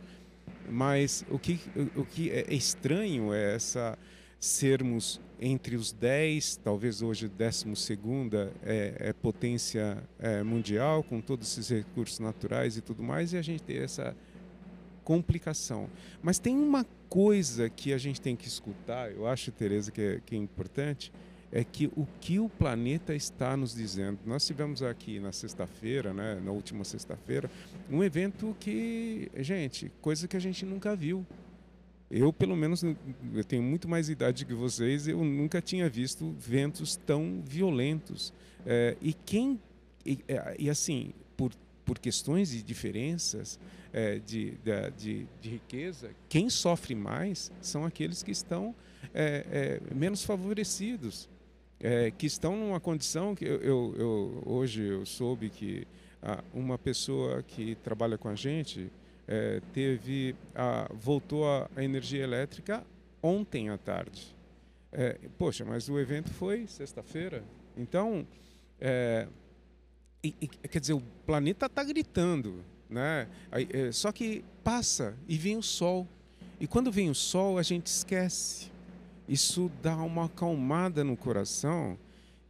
Mas 0.69 1.25
o 1.29 1.39
que, 1.39 1.59
o, 1.95 2.05
que 2.05 2.29
é 2.29 2.53
estranho 2.53 3.33
é 3.33 3.55
essa 3.55 3.97
sermos 4.39 5.21
entre 5.39 5.75
os 5.75 5.91
10, 5.91 6.57
talvez 6.63 7.01
hoje 7.01 7.27
décimo 7.27 7.75
segunda 7.75 8.51
é, 8.63 8.95
é 8.99 9.13
potência 9.13 9.97
é, 10.19 10.43
mundial 10.43 11.03
com 11.03 11.19
todos 11.19 11.51
esses 11.51 11.69
recursos 11.69 12.19
naturais 12.19 12.77
e 12.77 12.81
tudo 12.81 13.01
mais 13.01 13.33
e 13.33 13.37
a 13.37 13.41
gente 13.41 13.63
ter 13.63 13.83
essa 13.83 14.15
complicação. 15.03 15.89
Mas 16.21 16.39
tem 16.39 16.55
uma 16.55 16.85
coisa 17.09 17.69
que 17.69 17.91
a 17.91 17.97
gente 17.97 18.21
tem 18.21 18.35
que 18.35 18.47
escutar, 18.47 19.11
eu 19.11 19.27
acho, 19.27 19.51
Tereza, 19.51 19.91
que 19.91 20.01
é, 20.01 20.21
que 20.25 20.35
é 20.35 20.37
importante, 20.37 21.11
é 21.51 21.63
que 21.63 21.87
o 21.95 22.07
que 22.19 22.39
o 22.39 22.47
planeta 22.47 23.13
está 23.13 23.57
nos 23.57 23.73
dizendo. 23.75 24.19
Nós 24.25 24.45
tivemos 24.45 24.81
aqui 24.81 25.19
na 25.19 25.31
sexta-feira, 25.31 26.13
né, 26.13 26.39
na 26.43 26.51
última 26.51 26.83
sexta-feira, 26.83 27.51
um 27.89 28.03
evento 28.03 28.55
que, 28.59 29.29
gente, 29.37 29.91
coisa 30.01 30.27
que 30.27 30.37
a 30.37 30.39
gente 30.39 30.65
nunca 30.65 30.95
viu. 30.95 31.25
Eu, 32.09 32.31
pelo 32.33 32.55
menos, 32.55 32.83
eu 32.83 33.43
tenho 33.43 33.63
muito 33.63 33.87
mais 33.87 34.09
idade 34.09 34.45
que 34.45 34.53
vocês, 34.53 35.07
eu 35.07 35.23
nunca 35.23 35.61
tinha 35.61 35.89
visto 35.89 36.35
ventos 36.37 36.95
tão 36.95 37.41
violentos. 37.45 38.33
É, 38.65 38.97
e 39.01 39.13
quem. 39.13 39.59
E, 40.05 40.19
é, 40.27 40.55
e 40.59 40.69
assim, 40.69 41.13
por 41.37 41.51
por 41.91 41.99
questões 41.99 42.51
de 42.51 42.63
diferenças 42.63 43.59
é, 43.91 44.19
de, 44.19 44.57
de, 44.95 45.27
de, 45.41 45.49
riqueza, 45.49 46.11
quem 46.29 46.49
sofre 46.49 46.95
mais 46.95 47.51
são 47.61 47.83
aqueles 47.83 48.23
que 48.23 48.31
estão 48.31 48.73
é, 49.13 49.79
é, 49.91 49.93
menos 49.93 50.23
favorecidos, 50.23 51.27
é, 51.81 52.11
que 52.11 52.25
estão 52.25 52.55
numa 52.55 52.79
condição 52.79 53.33
que 53.35 53.45
eu, 53.45 53.61
eu, 53.61 53.95
eu 53.97 54.43
hoje 54.45 54.83
eu 54.83 55.05
soube 55.05 55.49
que 55.49 55.87
ah, 56.21 56.43
uma 56.53 56.77
pessoa 56.77 57.41
que 57.43 57.75
trabalha 57.75 58.17
com 58.17 58.29
a 58.29 58.35
gente 58.35 58.91
é, 59.27 59.61
teve 59.73 60.35
a, 60.53 60.89
voltou 60.93 61.47
a, 61.47 61.69
a, 61.75 61.83
energia 61.83 62.23
elétrica 62.23 62.85
ontem 63.21 63.69
à 63.69 63.77
tarde. 63.77 64.35
É, 64.91 65.17
poxa, 65.37 65.65
mas 65.65 65.89
o 65.89 65.99
evento 65.99 66.29
foi 66.29 66.67
sexta-feira, 66.67 67.43
então 67.75 68.25
e, 70.23 70.35
e, 70.39 70.47
quer 70.47 70.79
dizer, 70.79 70.93
o 70.93 71.01
planeta 71.25 71.65
está 71.65 71.83
gritando, 71.83 72.63
né? 72.89 73.27
É, 73.51 73.91
só 73.91 74.11
que 74.11 74.43
passa 74.63 75.15
e 75.27 75.37
vem 75.37 75.57
o 75.57 75.63
sol. 75.63 76.07
E 76.59 76.67
quando 76.67 76.91
vem 76.91 77.09
o 77.09 77.15
sol, 77.15 77.57
a 77.57 77.63
gente 77.63 77.87
esquece. 77.87 78.70
Isso 79.31 79.71
dá 79.81 79.95
uma 79.95 80.25
acalmada 80.25 81.05
no 81.05 81.15
coração 81.15 81.97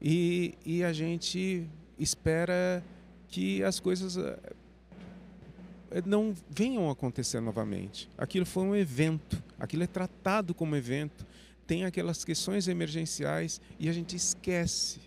e, 0.01 0.55
e 0.65 0.83
a 0.83 0.91
gente 0.91 1.69
espera 1.99 2.83
que 3.27 3.63
as 3.63 3.79
coisas 3.79 4.17
eh, 4.17 6.01
não 6.03 6.35
venham 6.49 6.89
a 6.89 6.93
acontecer 6.93 7.39
novamente. 7.39 8.09
Aquilo 8.17 8.47
foi 8.47 8.63
um 8.63 8.75
evento, 8.75 9.43
aquilo 9.59 9.83
é 9.83 9.87
tratado 9.87 10.55
como 10.55 10.75
evento, 10.75 11.23
tem 11.67 11.85
aquelas 11.85 12.25
questões 12.25 12.67
emergenciais 12.67 13.61
e 13.79 13.87
a 13.87 13.93
gente 13.93 14.15
esquece. 14.15 15.01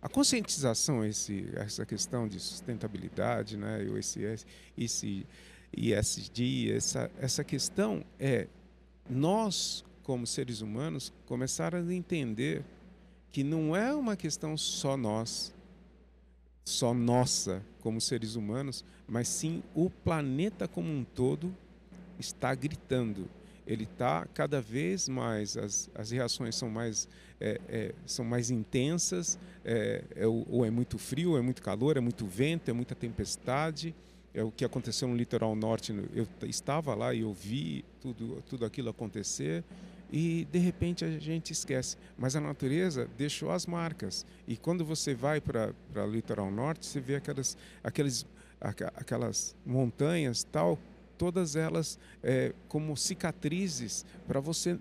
A 0.00 0.08
conscientização, 0.08 1.04
esse, 1.04 1.46
essa 1.56 1.84
questão 1.84 2.26
de 2.26 2.40
sustentabilidade, 2.40 3.58
né, 3.58 3.82
o 3.82 3.98
esse, 3.98 4.46
esse 4.78 5.26
ISD, 5.76 6.72
essa, 6.72 7.10
essa 7.20 7.44
questão 7.44 8.02
é 8.18 8.46
nós, 9.10 9.84
como 10.08 10.26
seres 10.26 10.62
humanos, 10.62 11.12
começar 11.26 11.74
a 11.74 11.94
entender 11.94 12.64
que 13.30 13.44
não 13.44 13.76
é 13.76 13.94
uma 13.94 14.16
questão 14.16 14.56
só 14.56 14.96
nós, 14.96 15.52
só 16.64 16.94
nossa 16.94 17.62
como 17.82 18.00
seres 18.00 18.34
humanos, 18.34 18.82
mas 19.06 19.28
sim 19.28 19.62
o 19.74 19.90
planeta 19.90 20.66
como 20.66 20.90
um 20.90 21.04
todo 21.04 21.54
está 22.18 22.54
gritando 22.54 23.28
ele 23.66 23.84
está 23.84 24.26
cada 24.32 24.62
vez 24.62 25.10
mais, 25.10 25.58
as, 25.58 25.90
as 25.94 26.10
reações 26.10 26.56
são 26.56 26.70
mais, 26.70 27.06
é, 27.38 27.60
é, 27.68 27.94
são 28.06 28.24
mais 28.24 28.50
intensas, 28.50 29.38
é, 29.62 30.02
é 30.16 30.26
ou 30.26 30.64
é 30.64 30.70
muito 30.70 30.96
frio, 30.96 31.36
é 31.36 31.42
muito 31.42 31.60
calor, 31.60 31.98
é 31.98 32.00
muito 32.00 32.26
vento, 32.26 32.70
é 32.70 32.72
muita 32.72 32.94
tempestade. 32.94 33.94
É 34.32 34.42
o 34.42 34.50
que 34.50 34.64
aconteceu 34.64 35.08
no 35.08 35.16
litoral 35.16 35.54
norte. 35.54 35.92
Eu 36.14 36.26
estava 36.46 36.94
lá 36.94 37.12
e 37.12 37.20
eu 37.20 37.32
vi 37.32 37.84
tudo, 38.00 38.42
tudo 38.48 38.64
aquilo 38.64 38.88
acontecer 38.88 39.64
e 40.12 40.46
de 40.50 40.58
repente 40.58 41.04
a 41.04 41.18
gente 41.18 41.52
esquece. 41.52 41.96
Mas 42.16 42.34
a 42.36 42.40
natureza 42.40 43.08
deixou 43.16 43.50
as 43.50 43.66
marcas. 43.66 44.24
E 44.46 44.56
quando 44.56 44.84
você 44.84 45.14
vai 45.14 45.40
para 45.40 45.74
o 45.94 46.06
litoral 46.06 46.50
norte, 46.50 46.86
você 46.86 47.00
vê 47.00 47.16
aquelas, 47.16 47.56
aqueles, 47.82 48.26
aquelas 48.60 49.54
montanhas 49.64 50.44
tal 50.44 50.78
todas 51.18 51.56
elas 51.56 51.98
é, 52.22 52.54
como 52.68 52.96
cicatrizes 52.96 54.06
para 54.26 54.38
você 54.38 54.78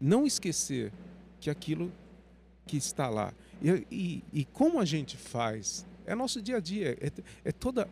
não 0.00 0.26
esquecer 0.26 0.92
que 1.40 1.48
aquilo 1.48 1.92
que 2.66 2.76
está 2.76 3.08
lá. 3.08 3.32
E, 3.62 3.86
e, 3.90 4.24
e, 4.40 4.44
como 4.44 4.80
a 4.80 4.84
gente 4.84 5.16
faz? 5.16 5.86
É 6.04 6.14
nosso 6.14 6.42
dia 6.42 6.56
a 6.56 6.60
dia, 6.60 6.98
é, 7.00 7.10
é 7.44 7.52
toda. 7.52 7.88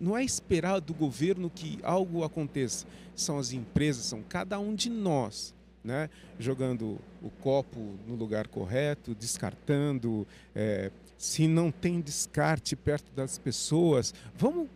Não 0.00 0.16
é 0.16 0.24
esperar 0.24 0.80
do 0.80 0.92
governo 0.92 1.48
que 1.48 1.78
algo 1.82 2.24
aconteça. 2.24 2.86
São 3.14 3.38
as 3.38 3.52
empresas, 3.52 4.04
são 4.06 4.22
cada 4.22 4.58
um 4.58 4.74
de 4.74 4.90
nós. 4.90 5.54
Né? 5.84 6.10
jogando 6.38 6.98
o 7.22 7.30
copo 7.40 7.94
no 8.06 8.14
lugar 8.14 8.48
correto, 8.48 9.14
descartando. 9.14 10.26
É, 10.54 10.90
se 11.16 11.48
não 11.48 11.70
tem 11.70 12.00
descarte 12.00 12.76
perto 12.76 13.10
das 13.14 13.38
pessoas, 13.38 14.12
vamos 14.36 14.68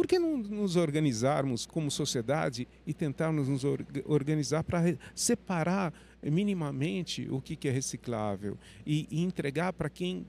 por 0.00 0.06
que 0.06 0.18
não 0.18 0.38
nos 0.38 0.76
organizarmos 0.76 1.66
como 1.66 1.90
sociedade 1.90 2.66
e 2.86 2.94
tentarmos 2.94 3.48
nos 3.48 3.62
organizar 4.06 4.64
para 4.64 4.96
separar 5.14 5.92
minimamente 6.22 7.28
o 7.30 7.38
que, 7.38 7.68
é 7.68 7.70
reciclável 7.70 8.56
e, 8.86 9.06
entregar 9.10 9.74
para 9.74 9.90
quem 9.90 10.26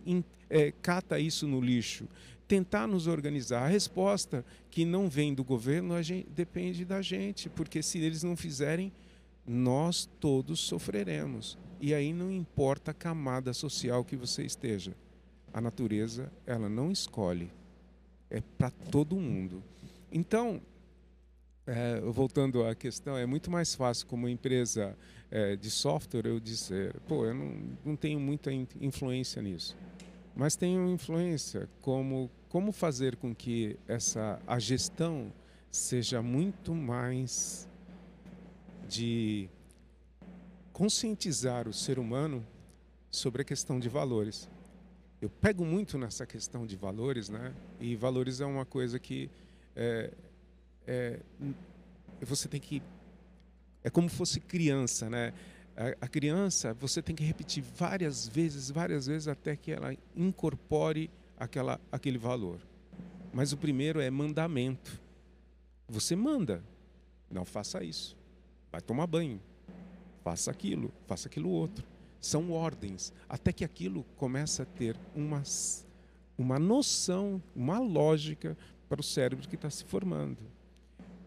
é, 0.49 0.73
cata 0.81 1.17
isso 1.19 1.47
no 1.47 1.61
lixo? 1.61 2.05
Tentar 2.49 2.85
nos 2.85 3.07
organizar. 3.07 3.63
A 3.63 3.67
resposta 3.67 4.43
que 4.69 4.83
não 4.83 5.07
vem 5.07 5.33
do 5.33 5.41
governo 5.41 6.01
gente, 6.03 6.27
depende 6.35 6.83
da 6.83 7.01
gente, 7.01 7.49
porque 7.49 7.81
se 7.81 7.97
eles 7.99 8.23
não 8.23 8.35
fizerem, 8.35 8.91
nós 9.45 10.09
todos 10.19 10.59
sofreremos. 10.59 11.57
E 11.79 11.93
aí 11.93 12.13
não 12.13 12.31
importa 12.31 12.91
a 12.91 12.93
camada 12.93 13.53
social 13.53 14.03
que 14.05 14.15
você 14.15 14.43
esteja. 14.43 14.95
A 15.53 15.59
natureza, 15.59 16.31
ela 16.45 16.69
não 16.69 16.91
escolhe 16.91 17.51
é 18.31 18.41
para 18.57 18.71
todo 18.71 19.17
mundo. 19.17 19.61
Então, 20.11 20.61
é, 21.67 21.99
voltando 21.99 22.65
à 22.65 22.73
questão, 22.73 23.17
é 23.17 23.25
muito 23.25 23.51
mais 23.51 23.75
fácil 23.75 24.07
como 24.07 24.27
empresa 24.27 24.97
é, 25.29 25.55
de 25.55 25.69
software 25.69 26.25
eu 26.25 26.39
dizer, 26.39 26.95
pô, 27.07 27.25
eu 27.25 27.35
não, 27.35 27.77
não 27.85 27.95
tenho 27.95 28.19
muita 28.19 28.51
influência 28.79 29.41
nisso. 29.41 29.77
Mas 30.33 30.55
tenho 30.55 30.89
influência 30.89 31.69
como 31.81 32.31
como 32.47 32.73
fazer 32.73 33.15
com 33.15 33.33
que 33.33 33.77
essa 33.87 34.41
a 34.45 34.59
gestão 34.59 35.31
seja 35.69 36.21
muito 36.21 36.75
mais 36.75 37.67
de 38.91 39.49
conscientizar 40.73 41.67
o 41.67 41.73
ser 41.73 41.97
humano 41.97 42.45
sobre 43.09 43.41
a 43.41 43.45
questão 43.45 43.79
de 43.79 43.87
valores 43.87 44.49
eu 45.21 45.29
pego 45.29 45.63
muito 45.63 45.99
nessa 45.99 46.25
questão 46.25 46.65
de 46.65 46.75
valores, 46.75 47.29
né? 47.29 47.53
E 47.79 47.95
valores 47.95 48.41
é 48.41 48.45
uma 48.45 48.65
coisa 48.65 48.97
que 48.97 49.29
é, 49.75 50.11
é, 50.87 51.19
você 52.21 52.47
tem 52.47 52.59
que 52.59 52.81
é 53.83 53.89
como 53.89 54.09
fosse 54.09 54.39
criança, 54.39 55.09
né? 55.11 55.31
A, 55.77 56.05
a, 56.05 56.07
criança 56.07 56.73
você 56.73 57.03
tem 57.03 57.15
que 57.15 57.23
repetir 57.23 57.63
várias 57.63 58.27
vezes, 58.27 58.71
várias 58.71 59.05
vezes 59.05 59.27
até 59.27 59.55
que 59.55 59.71
ela 59.71 59.95
incorpore 60.15 61.09
aquela, 61.37 61.79
aquele 61.91 62.17
valor. 62.17 62.59
Mas 63.31 63.53
o 63.53 63.57
primeiro 63.57 64.01
é 64.01 64.09
mandamento. 64.09 64.99
Você 65.87 66.15
manda, 66.15 66.63
não 67.29 67.45
faça 67.45 67.83
isso. 67.83 68.17
Vai 68.71 68.81
tomar 68.81 69.07
banho, 69.07 69.41
faça 70.23 70.49
aquilo, 70.49 70.91
faça 71.07 71.27
aquilo 71.27 71.49
outro 71.49 71.85
são 72.21 72.51
ordens, 72.51 73.11
até 73.27 73.51
que 73.51 73.65
aquilo 73.65 74.05
começa 74.15 74.61
a 74.61 74.65
ter 74.65 74.95
uma, 75.15 75.41
uma 76.37 76.59
noção, 76.59 77.41
uma 77.55 77.79
lógica 77.79 78.55
para 78.87 79.01
o 79.01 79.03
cérebro 79.03 79.49
que 79.49 79.55
está 79.55 79.69
se 79.71 79.83
formando. 79.83 80.37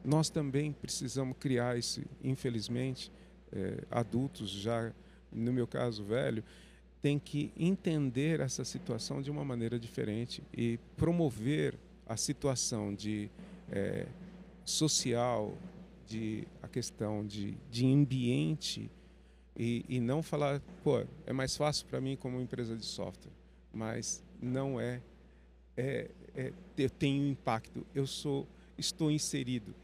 Nós 0.05 0.31
também 0.31 0.73
precisamos 0.73 1.37
criar 1.39 1.77
isso, 1.77 2.01
infelizmente, 2.23 3.11
é, 3.53 3.83
adultos 3.91 4.51
já, 4.51 4.93
no 5.33 5.53
meu 5.53 5.67
caso 5.67 6.05
velho, 6.05 6.45
tem 7.03 7.19
que 7.19 7.51
entender 7.57 8.39
essa 8.39 8.65
situação 8.65 9.21
de 9.21 9.31
uma 9.31 9.45
maneira 9.45 9.79
diferente 9.79 10.43
e 10.57 10.79
promover 10.97 11.77
a 12.07 12.17
situação 12.17 12.95
de 12.95 13.29
é, 13.71 14.07
social, 14.65 15.55
de 16.07 16.47
a 16.63 16.69
questão 16.69 17.25
de, 17.27 17.57
de 17.71 17.87
ambiente 17.87 18.91
e, 19.57 19.85
e 19.89 20.01
não 20.01 20.23
falar, 20.23 20.61
pô, 20.83 21.05
é 21.27 21.33
mais 21.33 21.57
fácil 21.57 21.87
para 21.87 22.01
mim 22.01 22.17
como 22.17 22.41
empresa 22.41 22.77
de 22.77 22.85
software, 22.85 23.33
mas 23.73 24.23
não 24.41 24.81
é, 24.81 25.01
é, 25.77 26.11
é, 26.35 26.53
eu 26.77 26.91
tenho 26.91 27.27
impacto, 27.27 27.87
eu 27.95 28.07
sou, 28.07 28.47
estou 28.77 29.11
inserido, 29.11 29.75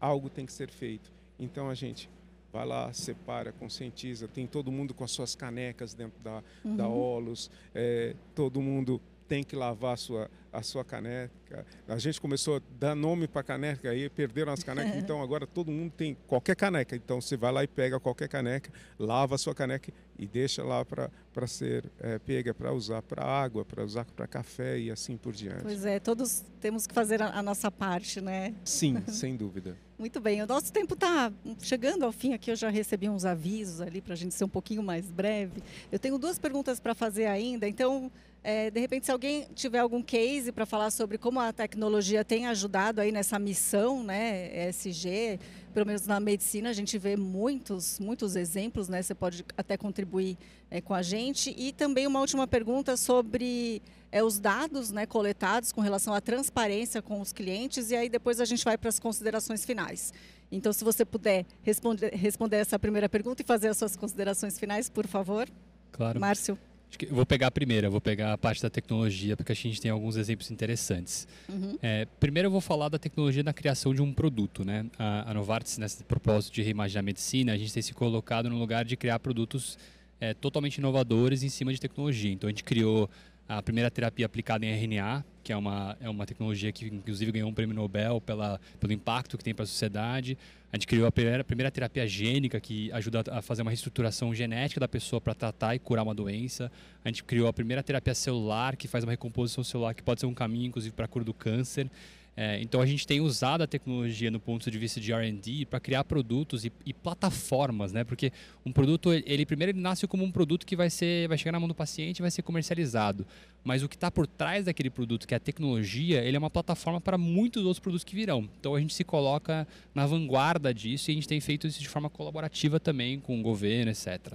algo 0.00 0.28
tem 0.28 0.44
que 0.44 0.52
ser 0.52 0.70
feito. 0.70 1.12
Então 1.38 1.68
a 1.68 1.74
gente 1.74 2.08
vai 2.52 2.66
lá, 2.66 2.92
separa, 2.92 3.52
conscientiza, 3.52 4.26
tem 4.26 4.46
todo 4.46 4.72
mundo 4.72 4.94
com 4.94 5.04
as 5.04 5.10
suas 5.10 5.34
canecas 5.34 5.94
dentro 5.94 6.18
da, 6.22 6.42
uhum. 6.64 6.76
da 6.76 6.88
Olos, 6.88 7.50
é, 7.74 8.14
todo 8.34 8.62
mundo 8.62 9.00
tem 9.28 9.42
que 9.42 9.56
lavar 9.56 9.94
a 9.94 9.96
sua, 9.96 10.30
a 10.56 10.62
sua 10.62 10.84
caneca. 10.84 11.66
A 11.86 11.98
gente 11.98 12.20
começou 12.20 12.56
a 12.56 12.60
dar 12.78 12.94
nome 12.94 13.28
para 13.28 13.42
caneca 13.42 13.90
aí, 13.90 14.08
perderam 14.08 14.52
as 14.52 14.62
canecas, 14.62 14.96
então 14.96 15.22
agora 15.22 15.46
todo 15.46 15.70
mundo 15.70 15.92
tem 15.92 16.16
qualquer 16.26 16.56
caneca. 16.56 16.96
Então 16.96 17.20
você 17.20 17.36
vai 17.36 17.52
lá 17.52 17.62
e 17.62 17.66
pega 17.66 18.00
qualquer 18.00 18.28
caneca, 18.28 18.70
lava 18.98 19.34
a 19.34 19.38
sua 19.38 19.54
caneca 19.54 19.92
e 20.18 20.26
deixa 20.26 20.64
lá 20.64 20.84
para 20.84 21.46
ser 21.46 21.90
é, 22.00 22.18
pega 22.18 22.54
para 22.54 22.72
usar 22.72 23.02
para 23.02 23.24
água, 23.24 23.64
para 23.64 23.84
usar 23.84 24.06
para 24.06 24.26
café 24.26 24.78
e 24.78 24.90
assim 24.90 25.16
por 25.16 25.32
diante. 25.32 25.62
Pois 25.62 25.84
é, 25.84 26.00
todos 26.00 26.42
temos 26.60 26.86
que 26.86 26.94
fazer 26.94 27.20
a, 27.20 27.38
a 27.38 27.42
nossa 27.42 27.70
parte, 27.70 28.20
né? 28.20 28.54
Sim, 28.64 29.02
sem 29.08 29.36
dúvida. 29.36 29.76
Muito 29.98 30.20
bem, 30.20 30.42
o 30.42 30.46
nosso 30.46 30.70
tempo 30.70 30.92
está 30.92 31.32
chegando 31.58 32.04
ao 32.04 32.12
fim 32.12 32.34
aqui. 32.34 32.50
Eu 32.50 32.56
já 32.56 32.68
recebi 32.68 33.08
uns 33.08 33.24
avisos 33.24 33.80
ali 33.80 34.02
para 34.02 34.12
a 34.12 34.16
gente 34.16 34.34
ser 34.34 34.44
um 34.44 34.48
pouquinho 34.48 34.82
mais 34.82 35.10
breve. 35.10 35.62
Eu 35.90 35.98
tenho 35.98 36.18
duas 36.18 36.38
perguntas 36.38 36.78
para 36.78 36.94
fazer 36.94 37.24
ainda, 37.24 37.66
então, 37.66 38.12
é, 38.44 38.70
de 38.70 38.78
repente, 38.78 39.06
se 39.06 39.12
alguém 39.12 39.46
tiver 39.54 39.78
algum 39.78 40.02
case 40.02 40.52
para 40.52 40.66
falar 40.66 40.90
sobre 40.90 41.16
como 41.16 41.40
a 41.40 41.50
tecnologia 41.50 42.22
tem 42.22 42.46
ajudado 42.46 43.00
aí 43.00 43.10
nessa 43.10 43.38
missão, 43.38 44.02
né, 44.02 44.68
ESG, 44.68 45.40
pelo 45.72 45.86
menos 45.86 46.06
na 46.06 46.20
medicina, 46.20 46.68
a 46.68 46.74
gente 46.74 46.98
vê 46.98 47.16
muitos, 47.16 47.98
muitos 47.98 48.36
exemplos, 48.36 48.90
né? 48.90 49.00
Você 49.02 49.14
pode 49.14 49.46
até 49.56 49.78
contribuir 49.78 50.36
é, 50.70 50.80
com 50.82 50.92
a 50.92 51.00
gente. 51.00 51.54
E 51.56 51.72
também 51.72 52.06
uma 52.06 52.20
última 52.20 52.46
pergunta 52.46 52.98
sobre 52.98 53.80
é, 54.16 54.22
os 54.22 54.38
dados 54.38 54.90
né, 54.90 55.04
coletados 55.04 55.72
com 55.72 55.82
relação 55.82 56.14
à 56.14 56.22
transparência 56.22 57.02
com 57.02 57.20
os 57.20 57.34
clientes 57.34 57.90
e 57.90 57.96
aí 57.96 58.08
depois 58.08 58.40
a 58.40 58.46
gente 58.46 58.64
vai 58.64 58.78
para 58.78 58.88
as 58.88 58.98
considerações 58.98 59.62
finais. 59.62 60.10
Então, 60.50 60.72
se 60.72 60.82
você 60.82 61.04
puder 61.04 61.44
responder, 61.62 62.14
responder 62.14 62.56
essa 62.56 62.78
primeira 62.78 63.10
pergunta 63.10 63.42
e 63.42 63.44
fazer 63.44 63.68
as 63.68 63.76
suas 63.76 63.94
considerações 63.94 64.58
finais, 64.58 64.88
por 64.88 65.06
favor. 65.06 65.46
Claro. 65.92 66.18
Márcio. 66.18 66.58
eu 67.02 67.14
vou 67.14 67.26
pegar 67.26 67.48
a 67.48 67.50
primeira, 67.50 67.90
vou 67.90 68.00
pegar 68.00 68.32
a 68.32 68.38
parte 68.38 68.62
da 68.62 68.70
tecnologia, 68.70 69.36
porque 69.36 69.52
a 69.52 69.54
gente 69.54 69.82
tem 69.82 69.90
alguns 69.90 70.16
exemplos 70.16 70.50
interessantes. 70.50 71.28
Uhum. 71.46 71.76
É, 71.82 72.06
primeiro 72.18 72.46
eu 72.46 72.50
vou 72.50 72.62
falar 72.62 72.88
da 72.88 72.98
tecnologia 72.98 73.42
na 73.42 73.52
criação 73.52 73.94
de 73.94 74.00
um 74.00 74.14
produto. 74.14 74.64
Né? 74.64 74.86
A, 74.98 75.30
a 75.30 75.34
Novartis, 75.34 75.76
nesse 75.76 76.02
propósito 76.04 76.54
de 76.54 76.62
reimaginar 76.62 77.00
a 77.00 77.04
medicina, 77.04 77.52
a 77.52 77.58
gente 77.58 77.74
tem 77.74 77.82
se 77.82 77.92
colocado 77.92 78.48
no 78.48 78.56
lugar 78.56 78.86
de 78.86 78.96
criar 78.96 79.18
produtos 79.18 79.76
é, 80.18 80.32
totalmente 80.32 80.76
inovadores 80.76 81.42
em 81.42 81.50
cima 81.50 81.70
de 81.70 81.78
tecnologia. 81.78 82.32
Então 82.32 82.48
a 82.48 82.50
gente 82.50 82.64
criou 82.64 83.10
a 83.48 83.62
primeira 83.62 83.90
terapia 83.90 84.26
aplicada 84.26 84.66
em 84.66 84.70
RNA, 84.70 85.24
que 85.42 85.52
é 85.52 85.56
uma, 85.56 85.96
é 86.00 86.10
uma 86.10 86.26
tecnologia 86.26 86.72
que 86.72 86.86
inclusive 86.86 87.30
ganhou 87.30 87.48
um 87.48 87.54
prêmio 87.54 87.74
Nobel 87.74 88.20
pela, 88.20 88.60
pelo 88.80 88.92
impacto 88.92 89.38
que 89.38 89.44
tem 89.44 89.54
para 89.54 89.62
a 89.62 89.66
sociedade. 89.66 90.36
A 90.72 90.76
gente 90.76 90.86
criou 90.88 91.06
a 91.06 91.12
primeira, 91.12 91.40
a 91.42 91.44
primeira 91.44 91.70
terapia 91.70 92.06
gênica, 92.06 92.60
que 92.60 92.90
ajuda 92.90 93.22
a 93.30 93.40
fazer 93.40 93.62
uma 93.62 93.70
reestruturação 93.70 94.34
genética 94.34 94.80
da 94.80 94.88
pessoa 94.88 95.20
para 95.20 95.32
tratar 95.34 95.76
e 95.76 95.78
curar 95.78 96.02
uma 96.02 96.14
doença. 96.14 96.70
A 97.04 97.08
gente 97.08 97.22
criou 97.22 97.46
a 97.46 97.52
primeira 97.52 97.82
terapia 97.82 98.14
celular, 98.14 98.74
que 98.74 98.88
faz 98.88 99.04
uma 99.04 99.12
recomposição 99.12 99.62
celular, 99.62 99.94
que 99.94 100.02
pode 100.02 100.20
ser 100.20 100.26
um 100.26 100.34
caminho, 100.34 100.66
inclusive, 100.66 100.92
para 100.92 101.04
a 101.04 101.08
cura 101.08 101.24
do 101.24 101.32
câncer. 101.32 101.88
É, 102.36 102.60
então 102.60 102.82
a 102.82 102.86
gente 102.86 103.06
tem 103.06 103.18
usado 103.18 103.62
a 103.62 103.66
tecnologia 103.66 104.30
no 104.30 104.38
ponto 104.38 104.70
de 104.70 104.78
vista 104.78 105.00
de 105.00 105.10
R&D 105.10 105.64
para 105.64 105.80
criar 105.80 106.04
produtos 106.04 106.66
e, 106.66 106.72
e, 106.84 106.92
plataformas, 106.92 107.94
né? 107.94 108.04
Porque 108.04 108.30
um 108.64 108.70
produto, 108.70 109.10
ele 109.10 109.46
primeiro 109.46 109.72
ele 109.72 109.80
nasce 109.80 110.06
como 110.06 110.22
um 110.22 110.30
produto 110.30 110.66
que 110.66 110.76
vai 110.76 110.90
ser, 110.90 111.28
vai 111.28 111.38
chegar 111.38 111.52
na 111.52 111.58
mão 111.58 111.66
do 111.66 111.74
paciente 111.74 112.18
e 112.18 112.22
vai 112.22 112.30
ser 112.30 112.42
comercializado. 112.42 113.26
Mas 113.64 113.82
o 113.82 113.88
que 113.88 113.96
está 113.96 114.10
por 114.10 114.26
trás 114.26 114.66
daquele 114.66 114.90
produto, 114.90 115.26
que 115.26 115.32
é 115.32 115.38
a 115.38 115.40
tecnologia, 115.40 116.22
ele 116.22 116.36
é 116.36 116.38
uma 116.38 116.50
plataforma 116.50 117.00
para 117.00 117.16
muitos 117.16 117.62
outros 117.64 117.80
produtos 117.80 118.04
que 118.04 118.14
virão. 118.14 118.46
Então 118.60 118.74
a 118.74 118.80
gente 118.80 118.92
se 118.92 119.02
coloca 119.02 119.66
na 119.94 120.04
vanguarda 120.04 120.74
disso 120.74 121.10
e 121.10 121.12
a 121.12 121.14
gente 121.14 121.26
tem 121.26 121.40
feito 121.40 121.66
isso 121.66 121.80
de 121.80 121.88
forma 121.88 122.10
colaborativa 122.10 122.78
também 122.78 123.18
com 123.18 123.40
o 123.40 123.42
governo, 123.42 123.90
etc. 123.90 124.34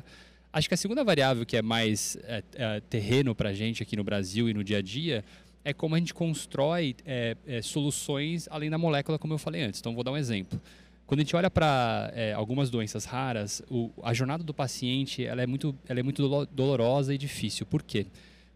Acho 0.52 0.68
que 0.68 0.74
a 0.74 0.78
segunda 0.78 1.04
variável 1.04 1.46
que 1.46 1.56
é 1.56 1.62
mais 1.62 2.18
é, 2.24 2.44
é, 2.56 2.80
terreno 2.82 3.36
para 3.36 3.50
a 3.50 3.54
gente 3.54 3.84
aqui 3.84 3.96
no 3.96 4.04
Brasil 4.04 4.50
e 4.50 4.56
no 4.56 4.64
dia 4.64 4.80
a 4.80 4.82
dia 4.82 5.24
é 5.64 5.74
como 5.74 5.96
a 5.96 6.00
gente 6.00 6.14
constrói 6.14 6.96
é, 7.06 7.38
é, 7.46 7.62
soluções 7.62 8.48
além 8.52 8.70
da 8.70 8.78
molécula, 8.78 9.20
como 9.20 9.34
eu 9.34 9.38
falei 9.38 9.62
antes. 9.62 9.80
Então, 9.80 9.94
vou 9.94 10.04
dar 10.04 10.12
um 10.12 10.18
exemplo. 10.18 10.60
Quando 11.06 11.20
a 11.20 11.24
gente 11.24 11.36
olha 11.36 11.52
para 11.52 12.12
é, 12.16 12.34
algumas 12.34 12.70
doenças 12.70 13.06
raras, 13.06 13.62
o, 13.70 13.92
a 14.02 14.14
jornada 14.14 14.44
do 14.44 14.54
paciente 14.54 15.26
ela 15.26 15.42
é, 15.42 15.46
muito, 15.46 15.76
ela 15.88 16.00
é 16.00 16.04
muito 16.04 16.48
dolorosa 16.48 17.14
e 17.14 17.18
difícil. 17.18 17.66
Por 17.66 17.84
quê? 17.84 18.08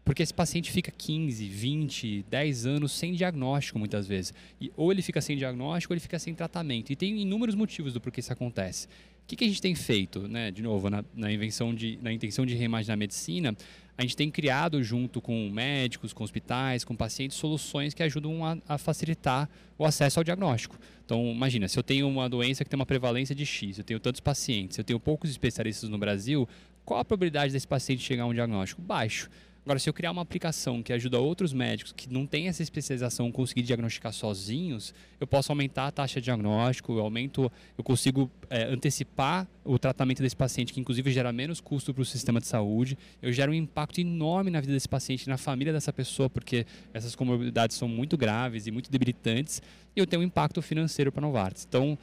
Porque 0.06 0.22
esse 0.22 0.32
paciente 0.32 0.70
fica 0.70 0.90
15, 0.90 1.46
20, 1.48 2.24
10 2.30 2.66
anos 2.66 2.92
sem 2.92 3.12
diagnóstico 3.12 3.78
muitas 3.78 4.06
vezes. 4.06 4.32
E, 4.60 4.72
ou 4.76 4.90
ele 4.90 5.02
fica 5.02 5.20
sem 5.20 5.36
diagnóstico 5.36 5.92
ou 5.92 5.96
ele 5.96 6.00
fica 6.00 6.18
sem 6.18 6.32
tratamento. 6.32 6.90
E 6.90 6.96
tem 6.96 7.20
inúmeros 7.20 7.54
motivos 7.54 7.92
do 7.92 8.00
porquê 8.00 8.20
isso 8.20 8.32
acontece. 8.32 8.86
O 8.86 9.26
que, 9.26 9.34
que 9.34 9.44
a 9.44 9.48
gente 9.48 9.60
tem 9.60 9.74
feito, 9.74 10.28
né? 10.28 10.52
de 10.52 10.62
novo, 10.62 10.88
na, 10.88 11.04
na, 11.12 11.32
invenção 11.32 11.74
de, 11.74 11.98
na 12.00 12.12
intenção 12.12 12.46
de 12.46 12.54
reimaginar 12.54 12.94
a 12.94 12.96
medicina, 12.96 13.56
a 13.98 14.02
gente 14.02 14.16
tem 14.16 14.30
criado 14.30 14.82
junto 14.82 15.20
com 15.20 15.48
médicos, 15.50 16.12
com 16.12 16.22
hospitais, 16.22 16.84
com 16.84 16.94
pacientes, 16.94 17.36
soluções 17.36 17.94
que 17.94 18.02
ajudam 18.02 18.44
a, 18.44 18.58
a, 18.68 18.78
facilitar 18.78 19.48
o 19.78 19.84
acesso 19.84 20.20
ao 20.20 20.24
diagnóstico. 20.24 20.78
Então, 21.04 21.32
imagina, 21.32 21.66
se 21.66 21.78
eu 21.78 21.82
tenho 21.82 22.06
uma 22.06 22.28
doença 22.28 22.62
que 22.62 22.68
tem 22.68 22.78
uma 22.78 22.84
prevalência 22.84 23.34
de 23.34 23.46
X, 23.46 23.78
eu 23.78 23.84
tenho 23.84 23.98
tantos 23.98 24.20
pacientes, 24.20 24.76
eu 24.76 24.84
tenho 24.84 25.00
poucos 25.00 25.30
especialistas 25.30 25.88
no 25.88 25.96
Brasil, 25.96 26.46
qual 26.84 27.00
a 27.00 27.04
probabilidade 27.04 27.52
desse 27.52 27.66
paciente 27.66 28.02
chegar 28.02 28.24
a 28.24 28.26
um 28.26 28.34
diagnóstico? 28.34 28.82
Baixo. 28.82 29.30
Agora, 29.66 29.80
se 29.80 29.90
eu 29.90 29.92
criar 29.92 30.12
uma 30.12 30.22
aplicação 30.22 30.80
que 30.80 30.92
ajuda 30.92 31.18
outros 31.18 31.52
médicos 31.52 31.92
que 31.92 32.08
não 32.08 32.24
têm 32.24 32.46
essa 32.46 32.62
especialização 32.62 33.32
conseguir 33.32 33.62
diagnosticar 33.62 34.12
sozinhos, 34.12 34.94
eu 35.18 35.26
posso 35.26 35.50
aumentar 35.50 35.88
a 35.88 35.90
taxa 35.90 36.20
de 36.20 36.26
diagnóstico, 36.26 36.92
eu 36.92 37.00
aumento, 37.00 37.50
eu 37.76 37.82
consigo 37.82 38.30
é, 38.48 38.62
antecipar 38.66 39.44
o 39.64 39.76
tratamento 39.76 40.22
desse 40.22 40.36
paciente, 40.36 40.72
que 40.72 40.78
inclusive 40.78 41.10
gera 41.10 41.32
menos 41.32 41.60
custo 41.60 41.92
para 41.92 42.00
o 42.00 42.04
sistema 42.04 42.38
de 42.38 42.46
saúde. 42.46 42.96
Eu 43.20 43.32
gero 43.32 43.50
um 43.50 43.56
impacto 43.56 44.00
enorme 44.00 44.52
na 44.52 44.60
vida 44.60 44.72
desse 44.72 44.88
paciente, 44.88 45.28
na 45.28 45.36
família 45.36 45.72
dessa 45.72 45.92
pessoa, 45.92 46.30
porque 46.30 46.64
essas 46.94 47.16
comorbidades 47.16 47.76
são 47.76 47.88
muito 47.88 48.16
graves 48.16 48.68
e 48.68 48.70
muito 48.70 48.88
debilitantes, 48.88 49.60
e 49.96 49.98
eu 49.98 50.06
tenho 50.06 50.22
um 50.22 50.24
impacto 50.24 50.62
financeiro 50.62 51.10
para 51.10 51.18
a 51.18 51.26
Novartis. 51.26 51.66
Então, 51.68 51.98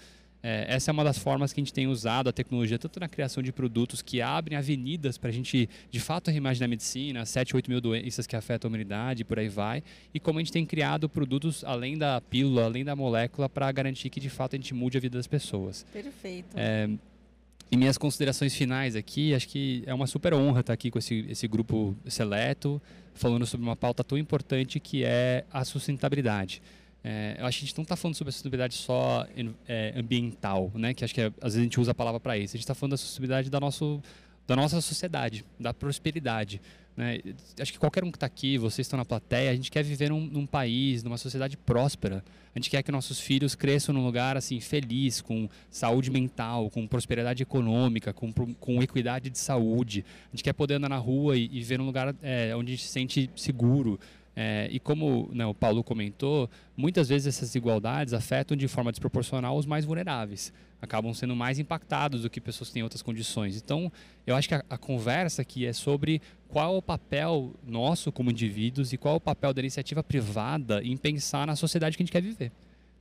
é, 0.45 0.65
essa 0.67 0.91
é 0.91 0.93
uma 0.93 1.05
das 1.05 1.17
formas 1.17 1.53
que 1.53 1.61
a 1.61 1.63
gente 1.63 1.71
tem 1.71 1.87
usado 1.87 2.27
a 2.27 2.33
tecnologia, 2.33 2.77
tanto 2.77 2.99
na 2.99 3.07
criação 3.07 3.41
de 3.41 3.53
produtos 3.53 4.01
que 4.01 4.21
abrem 4.21 4.57
avenidas 4.57 5.17
para 5.17 5.29
a 5.29 5.31
gente, 5.31 5.69
de 5.89 5.99
fato, 6.01 6.29
reimaginar 6.29 6.67
a 6.67 6.69
medicina, 6.69 7.25
7, 7.25 7.55
8 7.55 7.71
mil 7.71 7.79
doenças 7.79 8.27
que 8.27 8.35
afetam 8.35 8.67
a 8.67 8.69
humanidade 8.69 9.21
e 9.21 9.23
por 9.23 9.39
aí 9.39 9.47
vai, 9.47 9.81
e 10.13 10.19
como 10.19 10.39
a 10.39 10.41
gente 10.41 10.51
tem 10.51 10.65
criado 10.65 11.07
produtos 11.07 11.63
além 11.63 11.97
da 11.97 12.19
pílula, 12.19 12.65
além 12.65 12.83
da 12.83 12.93
molécula, 12.93 13.47
para 13.47 13.71
garantir 13.71 14.09
que, 14.09 14.19
de 14.19 14.29
fato, 14.29 14.55
a 14.55 14.57
gente 14.57 14.73
mude 14.73 14.97
a 14.97 14.99
vida 15.01 15.17
das 15.17 15.27
pessoas. 15.27 15.85
Perfeito. 15.93 16.53
É, 16.57 16.89
e 17.71 17.77
minhas 17.77 17.97
considerações 17.97 18.53
finais 18.53 18.97
aqui, 18.97 19.33
acho 19.33 19.47
que 19.47 19.81
é 19.85 19.93
uma 19.93 20.07
super 20.07 20.33
honra 20.33 20.59
estar 20.59 20.73
aqui 20.73 20.91
com 20.91 20.99
esse, 20.99 21.25
esse 21.29 21.47
grupo 21.47 21.95
seleto, 22.05 22.81
falando 23.13 23.45
sobre 23.45 23.65
uma 23.65 23.77
pauta 23.77 24.03
tão 24.03 24.17
importante 24.17 24.77
que 24.77 25.05
é 25.05 25.45
a 25.51 25.63
sustentabilidade. 25.63 26.61
É, 27.03 27.35
eu 27.37 27.45
acho 27.45 27.59
que 27.59 27.65
a 27.65 27.67
gente 27.67 27.77
não 27.77 27.83
está 27.83 27.95
falando 27.97 28.15
sobre 28.15 28.29
a 28.29 28.31
sustentabilidade 28.31 28.75
só 28.75 29.27
é, 29.67 29.93
ambiental, 29.97 30.71
né? 30.73 30.93
Que 30.93 31.03
acho 31.03 31.13
que 31.13 31.21
é, 31.21 31.25
às 31.41 31.53
vezes 31.53 31.59
a 31.59 31.63
gente 31.63 31.79
usa 31.79 31.91
a 31.91 31.95
palavra 31.95 32.19
para 32.19 32.37
isso. 32.37 32.55
A 32.55 32.57
gente 32.57 32.63
está 32.63 32.73
falando 32.73 32.91
da 32.91 32.97
sustentabilidade 32.97 33.49
da, 33.49 33.59
nosso, 33.59 34.01
da 34.47 34.55
nossa 34.55 34.79
sociedade, 34.79 35.43
da 35.59 35.73
prosperidade. 35.73 36.61
Né? 36.95 37.19
Acho 37.59 37.73
que 37.73 37.79
qualquer 37.79 38.03
um 38.03 38.11
que 38.11 38.17
está 38.17 38.27
aqui, 38.27 38.57
vocês 38.57 38.85
estão 38.85 38.97
na 38.97 39.03
plateia, 39.03 39.51
a 39.51 39.55
gente 39.55 39.71
quer 39.71 39.83
viver 39.83 40.09
num, 40.09 40.21
num, 40.21 40.45
país, 40.45 41.03
numa 41.03 41.17
sociedade 41.17 41.57
próspera. 41.57 42.23
A 42.55 42.59
gente 42.59 42.69
quer 42.69 42.83
que 42.83 42.91
nossos 42.91 43.19
filhos 43.19 43.55
cresçam 43.55 43.93
num 43.93 44.05
lugar 44.05 44.37
assim 44.37 44.59
feliz, 44.59 45.19
com 45.19 45.49
saúde 45.71 46.11
mental, 46.11 46.69
com 46.69 46.87
prosperidade 46.87 47.41
econômica, 47.41 48.13
com, 48.13 48.31
com 48.31 48.81
equidade 48.81 49.29
de 49.29 49.39
saúde. 49.39 50.05
A 50.31 50.35
gente 50.35 50.43
quer 50.43 50.53
poder 50.53 50.75
andar 50.75 50.89
na 50.89 50.97
rua 50.97 51.35
e, 51.35 51.49
e 51.51 51.63
ver 51.63 51.81
um 51.81 51.85
lugar 51.85 52.15
é, 52.21 52.55
onde 52.55 52.73
a 52.73 52.75
gente 52.75 52.85
se 52.85 52.91
sente 52.91 53.29
seguro. 53.35 53.99
É, 54.35 54.67
e 54.71 54.79
como 54.79 55.29
né, 55.31 55.45
o 55.45 55.53
Paulo 55.53 55.83
comentou, 55.83 56.49
muitas 56.75 57.09
vezes 57.09 57.27
essas 57.27 57.49
desigualdades 57.49 58.13
afetam 58.13 58.57
de 58.57 58.67
forma 58.67 58.91
desproporcional 58.91 59.55
os 59.55 59.65
mais 59.65 59.85
vulneráveis. 59.85 60.51
Acabam 60.81 61.13
sendo 61.13 61.35
mais 61.35 61.59
impactados 61.59 62.23
do 62.23 62.29
que 62.29 62.41
pessoas 62.41 62.69
que 62.69 62.73
têm 62.73 62.83
outras 62.83 63.01
condições. 63.01 63.55
Então, 63.55 63.91
eu 64.25 64.35
acho 64.35 64.47
que 64.47 64.55
a, 64.55 64.65
a 64.69 64.77
conversa 64.77 65.41
aqui 65.43 65.65
é 65.65 65.71
sobre 65.71 66.21
qual 66.47 66.75
é 66.75 66.77
o 66.77 66.81
papel 66.81 67.53
nosso 67.65 68.11
como 68.11 68.31
indivíduos 68.31 68.91
e 68.91 68.97
qual 68.97 69.13
é 69.13 69.17
o 69.17 69.21
papel 69.21 69.53
da 69.53 69.61
iniciativa 69.61 70.03
privada 70.03 70.81
em 70.83 70.97
pensar 70.97 71.47
na 71.47 71.55
sociedade 71.55 71.95
que 71.95 72.03
a 72.03 72.05
gente 72.05 72.11
quer 72.11 72.21
viver. 72.21 72.51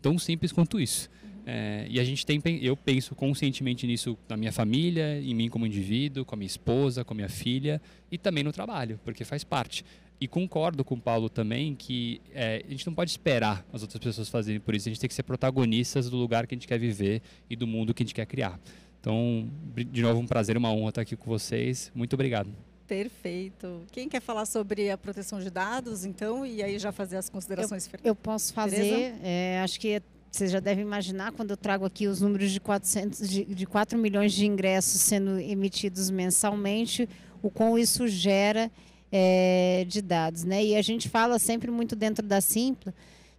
Tão 0.01 0.18
simples 0.18 0.53
quanto 0.53 0.78
isso. 0.78 1.09
É, 1.45 1.87
e 1.89 1.99
a 1.99 2.05
gente 2.05 2.24
tem, 2.24 2.41
eu 2.62 2.76
penso 2.76 3.14
conscientemente 3.14 3.87
nisso 3.87 4.16
na 4.28 4.37
minha 4.37 4.53
família, 4.53 5.20
em 5.20 5.35
mim 5.35 5.49
como 5.49 5.66
indivíduo, 5.66 6.24
com 6.24 6.35
a 6.35 6.39
minha 6.39 6.47
esposa, 6.47 7.05
com 7.05 7.14
a 7.14 7.16
minha 7.16 7.28
filha 7.28 7.80
e 8.11 8.18
também 8.18 8.45
no 8.45 8.53
trabalho, 8.53 9.01
porque 9.05 9.24
faz 9.24 9.43
parte. 9.43 9.85
E 10.22 10.28
concordo 10.28 10.84
com 10.84 10.94
o 10.94 11.00
Paulo 11.00 11.28
também 11.28 11.74
que 11.74 12.20
é, 12.32 12.62
a 12.64 12.70
gente 12.70 12.86
não 12.86 12.94
pode 12.94 13.10
esperar 13.10 13.66
as 13.72 13.82
outras 13.82 14.00
pessoas 14.00 14.28
fazerem 14.28 14.60
por 14.60 14.72
isso. 14.72 14.88
A 14.88 14.90
gente 14.92 15.00
tem 15.00 15.08
que 15.08 15.14
ser 15.14 15.24
protagonistas 15.24 16.08
do 16.08 16.16
lugar 16.16 16.46
que 16.46 16.54
a 16.54 16.56
gente 16.56 16.68
quer 16.68 16.78
viver 16.78 17.20
e 17.50 17.56
do 17.56 17.66
mundo 17.66 17.92
que 17.92 18.04
a 18.04 18.06
gente 18.06 18.14
quer 18.14 18.24
criar. 18.24 18.60
Então, 19.00 19.50
de 19.74 20.00
novo, 20.00 20.20
um 20.20 20.26
prazer, 20.28 20.56
uma 20.56 20.72
honra 20.72 20.90
estar 20.90 21.00
aqui 21.00 21.16
com 21.16 21.28
vocês. 21.28 21.90
Muito 21.92 22.14
obrigado. 22.14 22.48
Perfeito. 22.86 23.82
Quem 23.90 24.08
quer 24.08 24.20
falar 24.20 24.46
sobre 24.46 24.92
a 24.92 24.96
proteção 24.96 25.40
de 25.40 25.50
dados, 25.50 26.04
então, 26.04 26.46
e 26.46 26.62
aí 26.62 26.78
já 26.78 26.92
fazer 26.92 27.16
as 27.16 27.28
considerações? 27.28 27.90
Eu, 27.92 27.98
eu 28.04 28.14
posso 28.14 28.54
fazer. 28.54 29.16
É, 29.24 29.60
acho 29.64 29.80
que 29.80 30.00
você 30.30 30.46
já 30.46 30.60
deve 30.60 30.82
imaginar 30.82 31.32
quando 31.32 31.50
eu 31.50 31.56
trago 31.56 31.84
aqui 31.84 32.06
os 32.06 32.20
números 32.20 32.52
de, 32.52 32.60
400, 32.60 33.28
de, 33.28 33.44
de 33.44 33.66
4 33.66 33.98
milhões 33.98 34.32
de 34.32 34.46
ingressos 34.46 35.00
sendo 35.00 35.40
emitidos 35.40 36.10
mensalmente, 36.10 37.08
o 37.42 37.50
quão 37.50 37.76
isso 37.76 38.06
gera 38.06 38.70
é, 39.12 39.84
de 39.86 40.00
dados. 40.00 40.42
Né? 40.42 40.64
E 40.64 40.76
a 40.76 40.82
gente 40.82 41.08
fala 41.08 41.38
sempre 41.38 41.70
muito 41.70 41.94
dentro 41.94 42.26
da 42.26 42.40
Simpla 42.40 42.92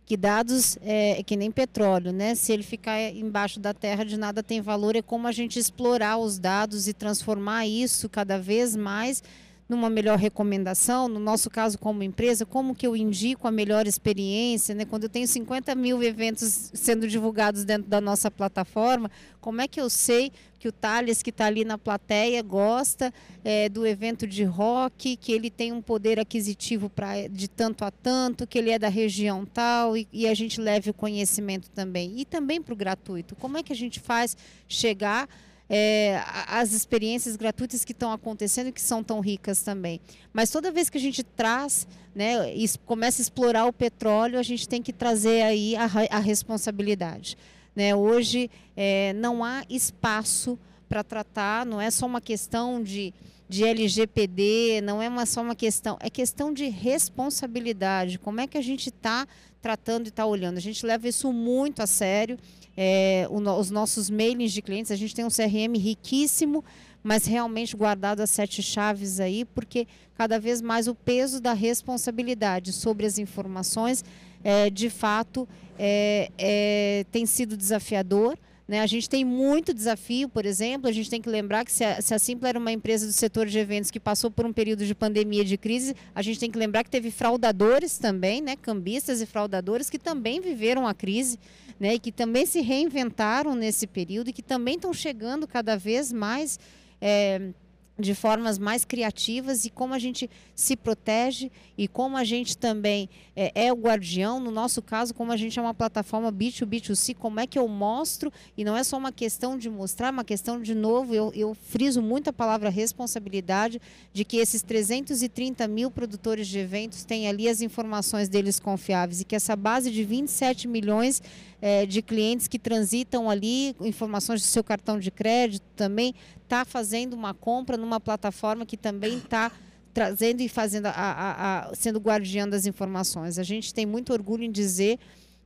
que 0.06 0.18
dados 0.18 0.78
é, 0.82 1.24
que 1.24 1.36
nem 1.36 1.50
petróleo, 1.50 2.12
né? 2.12 2.36
Se 2.36 2.52
ele 2.52 2.64
ficar 2.64 3.00
embaixo 3.00 3.60
da 3.60 3.74
terra, 3.74 4.04
de 4.04 4.18
nada 4.18 4.44
tem 4.44 4.62
valor. 4.62 4.96
É 4.96 5.02
como 5.02 5.28
a 5.28 5.32
gente 5.32 5.58
explorar 5.58 6.18
os 6.18 6.38
dados 6.38 6.88
e 6.88 6.94
transformar 6.94 7.66
isso 7.66 8.10
cada 8.10 8.38
vez 8.38 8.76
mais 8.76 9.24
numa 9.68 9.90
melhor 9.90 10.18
recomendação, 10.18 11.08
no 11.08 11.20
nosso 11.20 11.50
caso 11.50 11.78
como 11.78 12.04
empresa, 12.04 12.46
como 12.46 12.76
que 12.76 12.86
eu 12.86 12.96
indico 12.96 13.48
a 13.48 13.52
melhor 13.52 13.88
experiência, 13.88 14.76
né? 14.76 14.86
Quando 14.86 15.04
eu 15.04 15.10
tenho 15.10 15.28
50 15.28 15.74
mil 15.76 16.04
eventos 16.04 16.72
sendo 16.74 17.08
divulgados 17.08 17.64
dentro 17.64 17.90
da 17.90 18.02
nossa 18.02 18.30
plataforma, 18.30 19.10
como 19.40 19.62
é 19.62 19.68
que 19.68 19.80
eu 19.80 19.90
sei 19.90 20.32
que 20.60 20.70
o 20.70 20.72
Thales, 20.72 21.22
que 21.22 21.30
está 21.30 21.48
ali 21.48 21.66
na 21.66 21.78
plateia, 21.78 22.42
gosta 22.42 23.14
é, 23.44 23.68
do 23.68 23.86
evento 23.86 24.26
de 24.26 24.46
rock, 24.46 25.18
que 25.18 25.34
ele 25.34 25.50
tem 25.50 25.74
um 25.74 25.82
poder 25.82 26.18
aquisitivo 26.18 26.90
pra, 26.90 27.28
de 27.28 27.50
tanto 27.50 27.84
a 27.84 27.92
tanto, 27.92 28.48
que 28.48 28.58
ele 28.58 28.70
é 28.70 28.80
da 28.80 28.88
região 28.88 29.46
tal, 29.46 29.98
e, 29.98 30.08
e 30.14 30.26
a 30.26 30.34
gente 30.34 30.62
leve 30.62 30.90
o 30.90 30.94
conhecimento 30.94 31.70
também. 31.72 32.14
E 32.18 32.24
também 32.24 32.62
para 32.62 32.74
o 32.74 32.78
gratuito. 32.78 33.36
Como 33.36 33.58
é 33.58 33.64
que 33.64 33.74
a 33.74 33.76
gente 33.76 34.00
faz 34.00 34.38
chegar 34.66 35.28
é, 35.76 36.24
as 36.48 36.72
experiências 36.72 37.36
gratuitas 37.36 37.84
que 37.84 37.94
estão 37.94 38.12
acontecendo 38.12 38.72
que 38.72 38.80
são 38.80 39.04
tão 39.04 39.20
ricas 39.20 39.64
também. 39.64 40.00
Mas 40.32 40.52
toda 40.52 40.72
vez 40.72 40.88
que 40.88 41.00
a 41.00 41.02
gente 41.02 41.24
traz, 41.24 41.88
né, 42.14 42.56
e 42.56 42.70
começa 42.86 43.20
a 43.20 43.24
explorar 43.24 43.66
o 43.66 43.74
petróleo, 43.74 44.38
a 44.38 44.44
gente 44.44 44.70
tem 44.70 44.84
que 44.84 44.94
trazer 44.94 45.42
aí 45.42 45.76
a, 45.76 45.90
a 46.12 46.20
responsabilidade. 46.20 47.36
Né? 47.76 47.96
Hoje 47.96 48.52
é, 48.78 49.14
não 49.14 49.44
há 49.44 49.64
espaço 49.68 50.60
para 50.88 51.04
tratar, 51.04 51.66
não 51.66 51.82
é 51.82 51.90
só 51.90 52.06
uma 52.06 52.22
questão 52.22 52.84
de, 52.84 53.12
de 53.50 53.64
LGPD, 53.64 54.80
não 54.84 55.02
é 55.02 55.10
uma, 55.10 55.26
só 55.26 55.42
uma 55.42 55.56
questão, 55.56 55.98
é 56.00 56.08
questão 56.08 56.54
de 56.54 56.70
responsabilidade. 56.70 58.20
Como 58.20 58.40
é 58.40 58.46
que 58.46 58.60
a 58.60 58.62
gente 58.62 58.90
está 58.90 59.28
tratando 59.60 60.06
e 60.06 60.10
está 60.10 60.24
olhando? 60.24 60.58
A 60.58 60.62
gente 60.62 60.86
leva 60.86 61.08
isso 61.08 61.34
muito 61.34 61.82
a 61.82 61.88
sério 61.88 62.38
é, 62.76 63.28
o, 63.30 63.38
os 63.60 63.70
nossos 63.70 64.10
mailings 64.10 64.52
de 64.52 64.62
clientes. 64.62 64.92
A 64.92 64.96
gente 64.96 65.16
tem 65.16 65.26
um 65.26 65.30
CRM 65.30 65.78
riquíssimo, 65.78 66.64
mas 67.04 67.26
realmente 67.26 67.76
guardado 67.76 68.22
as 68.22 68.30
sete 68.30 68.62
chaves 68.64 69.20
aí, 69.20 69.46
porque 69.46 69.88
cada 70.16 70.40
vez 70.40 70.62
mais 70.62 70.88
o 70.88 70.96
peso 70.96 71.42
da 71.42 71.54
responsabilidade 71.54 72.72
sobre 72.72 73.06
as 73.06 73.18
informações, 73.18 74.04
é, 74.44 74.70
de 74.70 74.90
fato, 74.90 75.48
é, 75.78 76.32
é, 76.38 77.06
tem 77.12 77.26
sido 77.26 77.58
desafiador. 77.58 78.38
Né? 78.68 78.80
A 78.80 78.86
gente 78.86 79.10
tem 79.10 79.26
muito 79.26 79.74
desafio, 79.74 80.30
por 80.30 80.46
exemplo, 80.46 80.90
a 80.90 80.92
gente 80.92 81.10
tem 81.10 81.22
que 81.22 81.30
lembrar 81.30 81.66
que 81.66 81.72
se 81.72 81.84
a, 81.84 82.02
se 82.02 82.14
a 82.14 82.20
Simpla 82.20 82.50
era 82.50 82.60
uma 82.60 82.72
empresa 82.72 83.06
do 83.06 83.12
setor 83.12 83.46
de 83.48 83.58
eventos 83.60 83.92
que 83.92 84.00
passou 84.00 84.32
por 84.32 84.46
um 84.46 84.54
período 84.54 84.86
de 84.86 84.96
pandemia 84.96 85.44
de 85.44 85.58
crise, 85.58 85.96
a 86.16 86.22
gente 86.22 86.40
tem 86.40 86.50
que 86.50 86.58
lembrar 86.58 86.84
que 86.84 86.90
teve 86.90 87.12
fraudadores 87.12 87.98
também, 87.98 88.42
né? 88.42 88.56
cambistas 88.56 89.22
e 89.22 89.26
fraudadores 89.26 89.90
que 89.90 90.00
também 90.00 90.40
viveram 90.40 90.88
a 90.88 90.94
crise 90.94 91.38
né, 91.80 91.96
e 91.96 92.00
que 92.00 92.12
também 92.12 92.46
se 92.46 92.62
reinventaram 92.62 93.56
nesse 93.56 93.86
período 93.86 94.30
e 94.30 94.34
que 94.34 94.42
também 94.42 94.76
estão 94.76 94.94
chegando 94.94 95.48
cada 95.48 95.76
vez 95.76 96.14
mais. 96.14 96.60
É, 97.02 97.50
de 97.98 98.16
formas 98.16 98.58
mais 98.58 98.84
criativas 98.84 99.66
e 99.66 99.70
como 99.70 99.94
a 99.94 100.00
gente 100.00 100.30
se 100.56 100.76
protege 100.76 101.52
e 101.78 101.88
como 101.88 102.18
a 102.18 102.24
gente 102.24 102.58
também 102.58 103.08
é, 103.36 103.68
é, 103.68 103.74
o 103.74 103.76
guardião, 103.76 104.40
no 104.40 104.50
nosso 104.50 104.82
caso, 104.82 105.14
como 105.14 105.32
a 105.32 105.38
gente 105.38 105.60
é 105.60 105.62
uma 105.62 105.74
plataforma 105.74 106.32
B2B2C, 106.32 107.16
como 107.16 107.40
é 107.40 107.46
que 107.46 107.58
eu 107.58 107.68
mostro, 107.68 108.32
e 108.58 108.64
não 108.64 108.76
é 108.76 108.84
só 108.84 108.98
uma 108.98 109.12
questão 109.12 109.58
de 109.58 109.70
mostrar, 109.70 110.12
uma 110.12 110.24
questão 110.24 110.60
de 110.60 110.74
novo, 110.74 111.14
eu, 111.14 111.32
eu 111.36 111.54
friso 111.54 112.02
muito 112.02 112.30
a 112.30 112.34
palavra 112.34 112.70
responsabilidade, 112.70 113.80
de 114.12 114.26
que 114.26 114.38
esses 114.38 114.62
330 114.62 115.68
mil 115.68 115.92
produtores 115.92 116.48
de 116.48 116.60
eventos 116.60 117.04
têm 117.04 117.28
ali 117.28 117.48
as 117.48 117.62
informações 117.62 118.28
deles 118.28 118.60
confiáveis 118.60 119.22
e 119.22 119.26
que 119.26 119.36
essa 119.36 119.56
base 119.56 119.92
de 119.92 120.04
27 120.04 120.68
milhões 120.68 121.22
é, 121.66 121.86
de 121.86 122.02
clientes 122.02 122.46
que 122.46 122.60
transitam 122.60 123.30
ali, 123.30 123.74
informações 123.80 124.42
do 124.42 124.48
seu 124.48 124.62
cartão 124.62 125.00
de 125.00 125.10
crédito 125.10 125.64
também, 125.78 126.14
está 126.44 126.66
fazendo 126.66 127.14
uma 127.14 127.34
compra 127.34 127.78
numa 127.78 128.02
plataforma 128.02 128.66
que 128.66 128.76
também 128.76 129.20
está 129.20 129.50
trazendo 129.94 130.42
e 130.42 130.50
fazendo 130.50 130.88
a, 130.88 130.92
a, 130.92 131.70
a, 131.70 131.74
sendo 131.74 132.02
guardião 132.02 132.50
das 132.50 132.66
informações. 132.66 133.40
A 133.40 133.44
gente 133.44 133.74
tem 133.74 133.86
muito 133.86 134.12
orgulho 134.12 134.44
em 134.44 134.52
dizer 134.52 135.00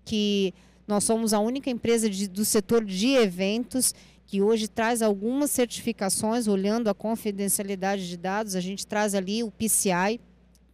que 0.03 0.55
nós 0.87 1.03
somos 1.03 1.35
a 1.35 1.39
única 1.39 1.69
empresa 1.69 2.09
de, 2.09 2.27
do 2.27 2.43
setor 2.43 2.83
de 2.83 3.09
eventos 3.09 3.93
que 4.25 4.41
hoje 4.41 4.67
traz 4.67 5.03
algumas 5.03 5.51
certificações 5.51 6.47
olhando 6.47 6.89
a 6.89 6.95
confidencialidade 6.95 8.09
de 8.09 8.17
dados. 8.17 8.55
A 8.55 8.59
gente 8.59 8.87
traz 8.87 9.13
ali 9.13 9.43
o 9.43 9.51
PCI. 9.51 10.19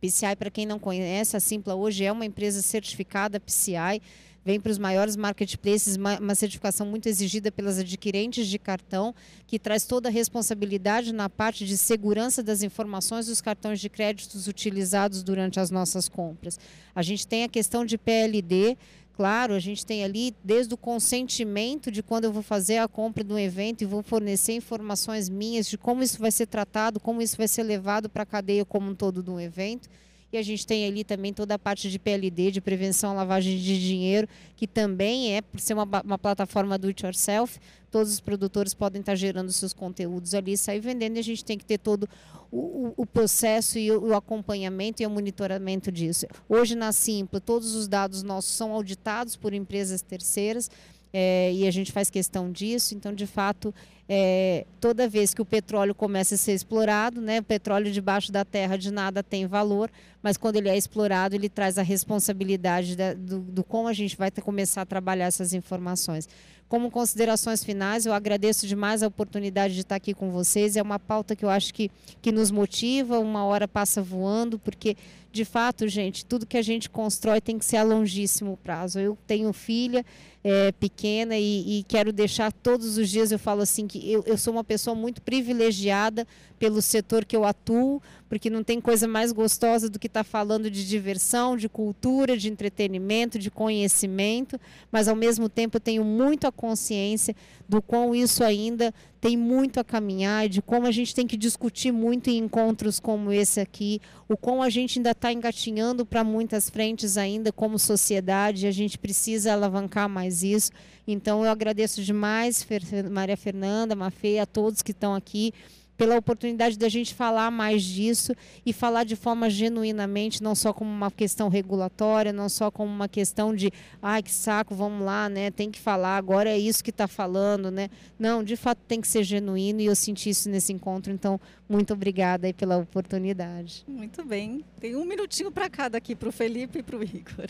PCI, 0.03 0.35
para 0.35 0.51
quem 0.51 0.65
não 0.65 0.77
conhece, 0.77 1.37
a 1.37 1.39
Simpla 1.39 1.75
hoje 1.75 2.03
é 2.03 2.11
uma 2.11 2.25
empresa 2.25 2.61
certificada 2.61 3.39
PCI 3.39 4.01
vem 4.45 4.59
para 4.59 4.71
os 4.71 4.77
maiores 4.77 5.15
marketplaces, 5.15 5.95
uma, 5.95 6.35
certificação 6.35 6.85
muito 6.85 7.07
exigida 7.07 7.51
pelas 7.51 7.79
adquirentes 7.79 8.47
de 8.47 8.59
cartão, 8.59 9.15
que 9.47 9.57
traz 9.57 9.85
toda 9.85 10.09
a 10.09 10.11
responsabilidade 10.11 11.13
na 11.13 11.29
parte 11.29 11.65
de 11.65 11.77
segurança 11.77 12.43
das 12.43 12.61
informações 12.61 13.27
dos 13.27 13.39
cartões 13.39 13.79
de 13.79 13.89
créditos 13.89 14.47
utilizados 14.47 15.23
durante 15.23 15.59
as 15.59 15.71
nossas 15.71 16.09
compras. 16.09 16.59
A 16.93 17.01
gente 17.01 17.25
tem 17.25 17.43
a 17.43 17.49
questão 17.49 17.85
de 17.85 17.97
PLD, 17.97 18.77
Claro, 19.15 19.53
a 19.53 19.59
gente 19.59 19.85
tem 19.85 20.03
ali 20.03 20.35
desde 20.43 20.73
o 20.73 20.77
consentimento 20.77 21.91
de 21.91 22.01
quando 22.01 22.23
eu 22.23 22.33
vou 22.33 22.41
fazer 22.41 22.79
a 22.79 22.87
compra 22.87 23.23
de 23.23 23.31
um 23.31 23.37
evento 23.37 23.83
e 23.83 23.85
vou 23.85 24.01
fornecer 24.01 24.53
informações 24.53 25.29
minhas 25.29 25.67
de 25.67 25.77
como 25.77 26.01
isso 26.01 26.19
vai 26.19 26.31
ser 26.31 26.47
tratado, 26.47 26.99
como 26.99 27.21
isso 27.21 27.37
vai 27.37 27.47
ser 27.47 27.61
levado 27.61 28.09
para 28.09 28.23
a 28.23 28.25
cadeia 28.25 28.65
como 28.65 28.89
um 28.89 28.95
todo 28.95 29.21
de 29.21 29.29
um 29.29 29.39
evento. 29.39 29.87
E 30.33 30.37
a 30.37 30.41
gente 30.41 30.65
tem 30.65 30.87
ali 30.87 31.03
também 31.03 31.31
toda 31.31 31.53
a 31.53 31.59
parte 31.59 31.91
de 31.91 31.99
PLD, 31.99 32.49
de 32.49 32.59
prevenção 32.59 33.11
à 33.11 33.13
lavagem 33.13 33.55
de 33.55 33.79
dinheiro, 33.79 34.27
que 34.55 34.65
também 34.65 35.35
é, 35.37 35.43
por 35.43 35.59
ser 35.59 35.75
uma, 35.75 35.87
uma 36.03 36.17
plataforma 36.17 36.75
do 36.75 36.87
it 36.87 37.05
yourself, 37.05 37.59
todos 37.91 38.11
os 38.11 38.19
produtores 38.19 38.73
podem 38.73 38.99
estar 39.01 39.13
gerando 39.13 39.53
seus 39.53 39.73
conteúdos 39.73 40.33
ali, 40.33 40.57
sair 40.57 40.79
vendendo, 40.79 41.17
e 41.17 41.19
a 41.19 41.23
gente 41.23 41.45
tem 41.45 41.55
que 41.55 41.63
ter 41.63 41.77
todo 41.77 42.09
o, 42.51 42.93
o 42.97 43.05
processo 43.05 43.77
e 43.77 43.91
o, 43.91 44.07
o, 44.07 44.15
acompanhamento 44.15 45.03
e 45.03 45.05
o 45.05 45.09
monitoramento 45.09 45.91
disso. 45.91 46.25
Hoje 46.49 46.73
na 46.73 46.91
Simpla, 46.91 47.39
todos 47.39 47.75
os 47.75 47.87
dados 47.87 48.23
nossos 48.23 48.53
são 48.53 48.73
auditados 48.73 49.35
por 49.35 49.53
empresas 49.53 50.01
terceiras, 50.01 50.67
é, 51.13 51.53
e 51.53 51.67
a 51.67 51.71
gente 51.71 51.91
faz 51.91 52.09
questão 52.09 52.51
disso. 52.51 52.95
Então, 52.95 53.13
de 53.13 53.27
fato, 53.27 53.73
é, 54.09 54.65
toda 54.81 55.07
vez 55.07 55.33
que 55.33 55.41
o 55.41 55.45
petróleo 55.45 55.93
começa 55.93 56.35
a 56.35 56.37
ser 56.37 56.53
explorado, 56.53 57.21
né, 57.21 57.39
o 57.39 57.43
petróleo 57.43 57.91
debaixo 57.91 58.31
da 58.31 58.43
terra 58.43 58.75
de 58.75 58.91
nada 58.91 59.21
tem 59.21 59.45
valor, 59.45 59.89
mas 60.21 60.35
quando 60.35 60.57
ele 60.57 60.69
é 60.69 60.75
explorado, 60.75 61.35
ele 61.35 61.47
traz 61.47 61.77
a 61.77 61.83
responsabilidade 61.83 62.97
da, 62.97 63.13
do, 63.13 63.39
do 63.39 63.63
como 63.63 63.87
a 63.87 63.93
gente 63.93 64.17
vai 64.17 64.31
ter, 64.31 64.41
começar 64.41 64.81
a 64.81 64.85
trabalhar 64.85 65.25
essas 65.25 65.53
informações. 65.53 66.27
Como 66.73 66.89
considerações 66.89 67.63
finais, 67.63 68.07
eu 68.07 68.13
agradeço 68.13 68.65
demais 68.65 69.03
a 69.03 69.07
oportunidade 69.07 69.75
de 69.75 69.81
estar 69.81 69.95
aqui 69.95 70.11
com 70.11 70.31
vocês. 70.31 70.75
É 70.75 70.81
uma 70.81 70.97
pauta 70.97 71.35
que 71.35 71.45
eu 71.45 71.49
acho 71.51 71.71
que, 71.71 71.91
que 72.19 72.31
nos 72.31 72.49
motiva, 72.49 73.19
uma 73.19 73.45
hora 73.45 73.67
passa 73.67 74.01
voando, 74.01 74.57
porque, 74.57 74.97
de 75.31 75.45
fato, 75.45 75.87
gente, 75.87 76.25
tudo 76.25 76.47
que 76.47 76.57
a 76.57 76.63
gente 76.63 76.89
constrói 76.89 77.39
tem 77.39 77.59
que 77.59 77.65
ser 77.65 77.77
a 77.77 77.83
longíssimo 77.83 78.57
prazo. 78.57 78.99
Eu 78.99 79.15
tenho 79.27 79.53
filha 79.53 80.03
é, 80.43 80.71
pequena 80.71 81.37
e, 81.37 81.77
e, 81.77 81.83
quero 81.83 82.11
deixar 82.11 82.51
todos 82.51 82.97
os 82.97 83.07
dias, 83.07 83.31
eu 83.31 83.37
falo 83.37 83.61
assim, 83.61 83.85
que 83.85 84.11
eu, 84.11 84.23
eu 84.25 84.35
sou 84.35 84.51
uma 84.51 84.63
pessoa 84.63 84.95
muito 84.95 85.21
privilegiada 85.21 86.27
pelo 86.63 86.81
setor 86.81 87.25
que 87.25 87.35
eu 87.35 87.43
atuo, 87.43 88.01
porque 88.29 88.49
não 88.49 88.63
tem 88.63 88.79
coisa 88.79 89.05
mais 89.05 89.33
gostosa 89.33 89.89
do 89.89 89.99
que 89.99 90.07
estar 90.07 90.23
tá 90.23 90.29
falando 90.29 90.71
de 90.71 90.87
diversão, 90.87 91.57
de 91.57 91.67
cultura, 91.67 92.37
de 92.37 92.49
entretenimento, 92.49 93.37
de 93.37 93.51
conhecimento, 93.51 94.57
mas 94.89 95.09
ao 95.09 95.15
mesmo 95.15 95.49
tempo 95.49 95.75
eu 95.75 95.81
tenho 95.81 96.05
muito 96.05 96.47
a 96.47 96.53
consciência 96.53 97.35
do 97.67 97.81
quão 97.81 98.15
isso 98.15 98.45
ainda 98.45 98.93
tem 99.19 99.35
muito 99.35 99.77
a 99.77 99.83
caminhar 99.83 100.47
de 100.47 100.61
como 100.61 100.87
a 100.87 100.91
gente 100.91 101.13
tem 101.13 101.27
que 101.27 101.35
discutir 101.35 101.91
muito 101.91 102.29
em 102.29 102.37
encontros 102.37 102.97
como 102.97 103.29
esse 103.29 103.59
aqui, 103.59 103.99
o 104.29 104.37
quão 104.37 104.61
a 104.61 104.69
gente 104.69 104.99
ainda 104.99 105.11
está 105.11 105.33
engatinhando 105.33 106.05
para 106.05 106.23
muitas 106.23 106.69
frentes 106.69 107.17
ainda 107.17 107.51
como 107.51 107.77
sociedade, 107.77 108.67
a 108.67 108.71
gente 108.71 108.97
precisa 108.97 109.51
alavancar 109.51 110.07
mais 110.07 110.43
isso. 110.43 110.71
Então 111.05 111.43
eu 111.43 111.51
agradeço 111.51 112.01
demais, 112.01 112.65
Maria 113.11 113.35
Fernanda, 113.35 113.95
Mafê, 113.95 114.39
a 114.39 114.45
todos 114.45 114.81
que 114.81 114.91
estão 114.91 115.13
aqui 115.13 115.53
pela 115.95 116.17
oportunidade 116.17 116.77
da 116.77 116.89
gente 116.89 117.13
falar 117.13 117.51
mais 117.51 117.83
disso 117.83 118.33
e 118.65 118.73
falar 118.73 119.03
de 119.03 119.15
forma 119.15 119.49
genuinamente, 119.49 120.41
não 120.41 120.55
só 120.55 120.73
como 120.73 120.89
uma 120.89 121.11
questão 121.11 121.49
regulatória, 121.49 122.33
não 122.33 122.49
só 122.49 122.71
como 122.71 122.91
uma 122.91 123.07
questão 123.07 123.55
de, 123.55 123.71
ai 124.01 124.23
que 124.23 124.31
saco, 124.31 124.73
vamos 124.73 125.05
lá, 125.05 125.29
né? 125.29 125.51
Tem 125.51 125.69
que 125.69 125.79
falar, 125.79 126.17
agora 126.17 126.49
é 126.49 126.57
isso 126.57 126.83
que 126.83 126.89
está 126.89 127.07
falando, 127.07 127.69
né? 127.69 127.89
Não, 128.17 128.43
de 128.43 128.55
fato 128.55 128.79
tem 128.87 128.99
que 128.99 129.07
ser 129.07 129.23
genuíno 129.23 129.81
e 129.81 129.85
eu 129.85 129.95
senti 129.95 130.29
isso 130.29 130.49
nesse 130.49 130.73
encontro, 130.73 131.13
então 131.13 131.39
muito 131.69 131.93
obrigada 131.93 132.47
aí 132.47 132.53
pela 132.53 132.77
oportunidade. 132.77 133.83
Muito 133.87 134.25
bem. 134.25 134.63
Tem 134.79 134.95
um 134.95 135.05
minutinho 135.05 135.51
para 135.51 135.69
cada 135.69 135.97
aqui, 135.97 136.15
para 136.15 136.29
o 136.29 136.31
Felipe 136.31 136.79
e 136.79 136.83
para 136.83 136.97
o 136.97 137.03
Igor. 137.03 137.47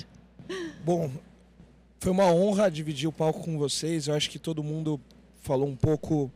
Bom, 0.83 1.09
foi 1.99 2.11
uma 2.11 2.31
honra 2.31 2.69
dividir 2.69 3.07
o 3.07 3.13
palco 3.13 3.41
com 3.41 3.57
vocês. 3.57 4.07
Eu 4.07 4.13
acho 4.13 4.29
que 4.29 4.37
todo 4.37 4.61
mundo 4.61 4.99
falou 5.41 5.67
um 5.67 5.75
pouco 5.75 6.29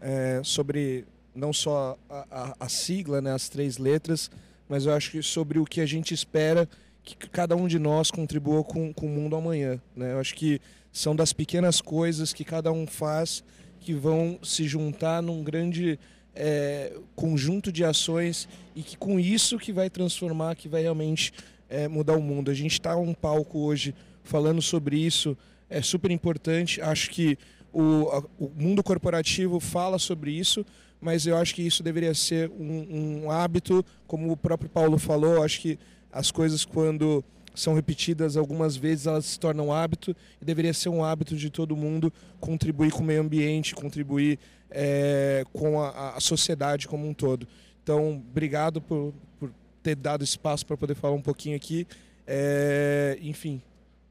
é, 0.00 0.40
sobre 0.44 1.04
não 1.38 1.52
só 1.52 1.96
a, 2.10 2.26
a, 2.30 2.56
a, 2.60 2.68
sigla, 2.68 3.20
né, 3.20 3.32
as 3.32 3.48
três 3.48 3.78
letras, 3.78 4.30
mas 4.68 4.86
eu 4.86 4.92
acho 4.92 5.12
que 5.12 5.22
sobre 5.22 5.58
o 5.58 5.64
que 5.64 5.80
a 5.80 5.86
gente 5.86 6.12
espera 6.12 6.68
que 7.02 7.16
cada 7.28 7.56
um 7.56 7.66
de 7.66 7.78
nós 7.78 8.10
contribua 8.10 8.62
com, 8.62 8.92
com 8.92 9.06
o 9.06 9.08
mundo 9.08 9.36
amanhã. 9.36 9.80
Né? 9.96 10.12
Eu 10.12 10.18
acho 10.18 10.34
que 10.34 10.60
são 10.92 11.16
das 11.16 11.32
pequenas 11.32 11.80
coisas 11.80 12.32
que 12.32 12.44
cada 12.44 12.70
um 12.70 12.86
faz 12.86 13.42
que 13.80 13.94
vão 13.94 14.38
se 14.42 14.66
juntar 14.66 15.22
num 15.22 15.42
grande 15.42 15.98
é, 16.34 16.92
conjunto 17.14 17.72
de 17.72 17.84
ações 17.84 18.48
e 18.74 18.82
que 18.82 18.96
com 18.96 19.18
isso 19.18 19.58
que 19.58 19.72
vai 19.72 19.88
transformar, 19.88 20.56
que 20.56 20.68
vai 20.68 20.82
realmente 20.82 21.32
é, 21.68 21.88
mudar 21.88 22.16
o 22.16 22.22
mundo. 22.22 22.50
A 22.50 22.54
gente 22.54 22.72
está 22.72 22.96
um 22.96 23.14
palco 23.14 23.60
hoje 23.60 23.94
falando 24.22 24.60
sobre 24.60 24.98
isso, 24.98 25.36
é 25.70 25.80
super 25.80 26.10
importante. 26.10 26.80
Acho 26.80 27.10
que 27.10 27.38
o, 27.72 28.08
a, 28.10 28.18
o 28.38 28.50
mundo 28.54 28.82
corporativo 28.82 29.60
fala 29.60 29.98
sobre 29.98 30.32
isso, 30.32 30.64
mas 31.00 31.26
eu 31.26 31.36
acho 31.36 31.54
que 31.54 31.62
isso 31.62 31.82
deveria 31.82 32.14
ser 32.14 32.50
um, 32.50 33.24
um 33.24 33.30
hábito, 33.30 33.84
como 34.06 34.32
o 34.32 34.36
próprio 34.36 34.68
Paulo 34.68 34.98
falou. 34.98 35.42
Acho 35.42 35.60
que 35.60 35.78
as 36.12 36.30
coisas 36.30 36.64
quando 36.64 37.24
são 37.54 37.74
repetidas 37.74 38.36
algumas 38.36 38.76
vezes, 38.76 39.06
elas 39.06 39.26
se 39.26 39.40
tornam 39.40 39.72
hábito 39.72 40.14
e 40.40 40.44
deveria 40.44 40.72
ser 40.72 40.88
um 40.88 41.04
hábito 41.04 41.36
de 41.36 41.50
todo 41.50 41.76
mundo 41.76 42.12
contribuir 42.40 42.92
com 42.92 43.00
o 43.00 43.04
meio 43.04 43.20
ambiente, 43.20 43.74
contribuir 43.74 44.38
é, 44.70 45.44
com 45.52 45.80
a, 45.80 46.16
a, 46.16 46.20
sociedade 46.20 46.86
como 46.86 47.08
um 47.08 47.14
todo. 47.14 47.48
Então, 47.82 48.22
obrigado 48.30 48.80
por, 48.80 49.12
por 49.38 49.50
ter 49.82 49.96
dado 49.96 50.22
espaço 50.22 50.64
para 50.64 50.76
poder 50.76 50.94
falar 50.94 51.14
um 51.14 51.22
pouquinho 51.22 51.56
aqui. 51.56 51.86
É, 52.26 53.18
enfim, 53.20 53.60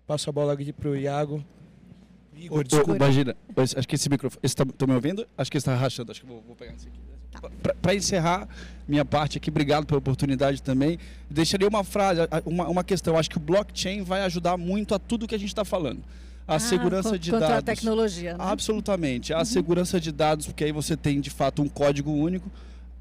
passo 0.05 0.29
a 0.29 0.33
bola 0.33 0.53
aqui 0.53 0.73
para 0.73 0.89
o 0.89 0.95
Iago. 0.95 1.43
Igor, 2.37 2.63
desculpa. 2.63 2.95
Imagina, 2.95 3.35
acho 3.55 3.87
que 3.87 3.95
esse 3.95 4.09
microfone. 4.09 4.39
Estão 4.43 4.65
tá, 4.65 4.87
me 4.87 4.93
ouvindo? 4.93 5.27
Acho 5.37 5.51
que 5.51 5.57
está 5.57 5.75
rachando. 5.75 6.11
Acho 6.11 6.21
que 6.21 6.27
vou, 6.27 6.43
vou 6.45 6.55
pegar 6.55 6.73
esse 6.73 6.87
aqui. 6.87 6.99
Tá. 7.41 7.73
Para 7.81 7.95
encerrar 7.95 8.47
minha 8.87 9.05
parte 9.05 9.37
aqui, 9.37 9.49
obrigado 9.49 9.85
pela 9.85 9.99
oportunidade 9.99 10.61
também. 10.61 10.97
Deixaria 11.29 11.67
uma 11.67 11.83
frase, 11.83 12.21
uma, 12.45 12.67
uma 12.67 12.83
questão. 12.83 13.17
Acho 13.17 13.29
que 13.29 13.37
o 13.37 13.41
blockchain 13.41 14.01
vai 14.01 14.21
ajudar 14.23 14.57
muito 14.57 14.95
a 14.95 14.99
tudo 14.99 15.27
que 15.27 15.35
a 15.35 15.37
gente 15.37 15.49
está 15.49 15.65
falando. 15.65 16.01
A 16.47 16.55
ah, 16.55 16.59
segurança 16.59 17.19
de 17.19 17.29
dados. 17.31 17.49
a 17.49 17.61
tecnologia. 17.61 18.37
Né? 18.37 18.39
Absolutamente. 18.39 19.33
A 19.33 19.39
uhum. 19.39 19.45
segurança 19.45 19.99
de 19.99 20.11
dados, 20.11 20.45
porque 20.45 20.63
aí 20.63 20.71
você 20.71 20.95
tem 20.95 21.19
de 21.19 21.29
fato 21.29 21.61
um 21.61 21.67
código 21.67 22.11
único, 22.11 22.49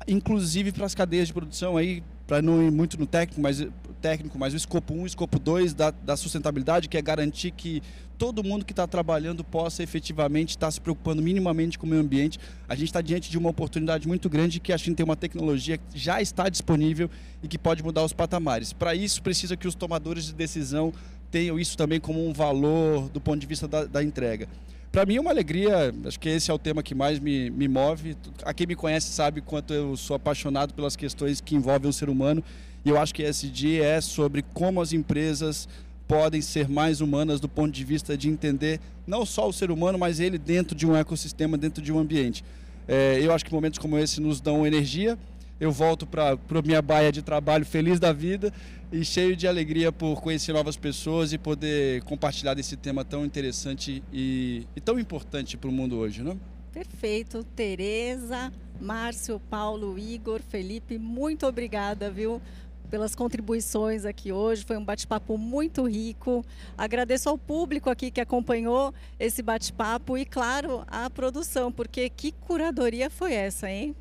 inclusive 0.06 0.72
para 0.72 0.86
as 0.86 0.94
cadeias 0.94 1.28
de 1.28 1.34
produção 1.34 1.76
aí, 1.76 2.02
para 2.26 2.42
não 2.42 2.62
ir 2.62 2.70
muito 2.70 2.98
no 2.98 3.06
técnico, 3.06 3.40
mas 3.40 3.66
técnico, 4.00 4.38
mas 4.38 4.52
o 4.52 4.56
escopo 4.56 4.94
1 4.94 4.98
e 4.98 5.02
o 5.02 5.06
escopo 5.06 5.38
2 5.38 5.74
da, 5.74 5.90
da 5.90 6.16
sustentabilidade, 6.16 6.88
que 6.88 6.96
é 6.96 7.02
garantir 7.02 7.50
que 7.50 7.82
todo 8.18 8.42
mundo 8.42 8.64
que 8.64 8.72
está 8.72 8.86
trabalhando 8.86 9.44
possa 9.44 9.82
efetivamente 9.82 10.50
estar 10.50 10.68
tá 10.68 10.70
se 10.70 10.80
preocupando 10.80 11.22
minimamente 11.22 11.78
com 11.78 11.86
o 11.86 11.88
meio 11.88 12.02
ambiente. 12.02 12.38
A 12.68 12.74
gente 12.74 12.88
está 12.88 13.00
diante 13.00 13.30
de 13.30 13.38
uma 13.38 13.50
oportunidade 13.50 14.06
muito 14.06 14.28
grande 14.28 14.60
que 14.60 14.72
a 14.72 14.76
gente 14.76 14.94
tem 14.94 15.04
uma 15.04 15.16
tecnologia 15.16 15.78
que 15.78 15.98
já 15.98 16.20
está 16.20 16.48
disponível 16.48 17.10
e 17.42 17.48
que 17.48 17.58
pode 17.58 17.82
mudar 17.82 18.04
os 18.04 18.12
patamares. 18.12 18.72
Para 18.72 18.94
isso, 18.94 19.22
precisa 19.22 19.56
que 19.56 19.68
os 19.68 19.74
tomadores 19.74 20.26
de 20.26 20.34
decisão 20.34 20.92
tenham 21.30 21.58
isso 21.58 21.76
também 21.76 22.00
como 22.00 22.26
um 22.26 22.32
valor 22.32 23.08
do 23.08 23.20
ponto 23.20 23.38
de 23.38 23.46
vista 23.46 23.66
da, 23.66 23.84
da 23.84 24.02
entrega. 24.02 24.48
Para 24.92 25.04
mim 25.04 25.16
é 25.16 25.20
uma 25.20 25.30
alegria, 25.30 25.94
acho 26.06 26.18
que 26.18 26.28
esse 26.28 26.50
é 26.50 26.54
o 26.54 26.58
tema 26.58 26.82
que 26.82 26.94
mais 26.94 27.18
me, 27.18 27.50
me 27.50 27.68
move. 27.68 28.16
A 28.42 28.54
quem 28.54 28.66
me 28.66 28.74
conhece 28.74 29.08
sabe 29.08 29.40
quanto 29.40 29.74
eu 29.74 29.96
sou 29.96 30.16
apaixonado 30.16 30.72
pelas 30.72 30.96
questões 30.96 31.40
que 31.40 31.54
envolvem 31.54 31.90
o 31.90 31.92
ser 31.92 32.08
humano. 32.08 32.42
E 32.84 32.88
eu 32.88 32.98
acho 32.98 33.12
que 33.12 33.28
dia 33.50 33.84
é 33.84 34.00
sobre 34.00 34.42
como 34.54 34.80
as 34.80 34.92
empresas 34.92 35.68
podem 36.06 36.40
ser 36.40 36.68
mais 36.68 37.00
humanas 37.00 37.40
do 37.40 37.48
ponto 37.48 37.72
de 37.72 37.84
vista 37.84 38.16
de 38.16 38.28
entender 38.28 38.80
não 39.06 39.26
só 39.26 39.48
o 39.48 39.52
ser 39.52 39.70
humano, 39.70 39.98
mas 39.98 40.20
ele 40.20 40.38
dentro 40.38 40.76
de 40.76 40.86
um 40.86 40.96
ecossistema, 40.96 41.58
dentro 41.58 41.82
de 41.82 41.92
um 41.92 41.98
ambiente. 41.98 42.44
É, 42.88 43.18
eu 43.20 43.32
acho 43.32 43.44
que 43.44 43.52
momentos 43.52 43.78
como 43.78 43.98
esse 43.98 44.20
nos 44.20 44.40
dão 44.40 44.66
energia. 44.66 45.18
Eu 45.58 45.72
volto 45.72 46.06
para 46.06 46.32
a 46.32 46.62
minha 46.62 46.82
baia 46.82 47.10
de 47.10 47.22
trabalho 47.22 47.64
feliz 47.64 47.98
da 47.98 48.12
vida 48.12 48.52
e 48.92 49.04
cheio 49.04 49.36
de 49.36 49.46
alegria 49.46 49.90
por 49.90 50.20
conhecer 50.20 50.52
novas 50.52 50.76
pessoas 50.76 51.32
e 51.32 51.38
poder 51.38 52.02
compartilhar 52.04 52.54
desse 52.54 52.76
tema 52.76 53.04
tão 53.04 53.24
interessante 53.24 54.02
e, 54.12 54.66
e 54.74 54.80
tão 54.80 54.98
importante 54.98 55.56
para 55.56 55.68
o 55.68 55.72
mundo 55.72 55.96
hoje, 55.96 56.22
né? 56.22 56.36
Perfeito, 56.72 57.42
Tereza, 57.42 58.52
Márcio, 58.80 59.40
Paulo, 59.50 59.98
Igor, 59.98 60.40
Felipe, 60.42 60.98
muito 60.98 61.46
obrigada, 61.46 62.10
viu? 62.10 62.40
pelas 62.86 63.14
contribuições 63.14 64.04
aqui 64.04 64.32
hoje. 64.32 64.64
Foi 64.64 64.76
um 64.76 64.84
bate-papo 64.84 65.36
muito 65.36 65.86
rico. 65.88 66.44
Agradeço 66.78 67.28
ao 67.28 67.36
público 67.36 67.90
aqui 67.90 68.10
que 68.10 68.20
acompanhou 68.20 68.94
esse 69.18 69.42
bate-papo 69.42 70.16
e, 70.16 70.24
claro, 70.24 70.84
à 70.86 71.10
produção, 71.10 71.70
porque 71.72 72.08
que 72.08 72.32
curadoria 72.32 73.10
foi 73.10 73.34
essa, 73.34 73.68
hein? 73.68 73.94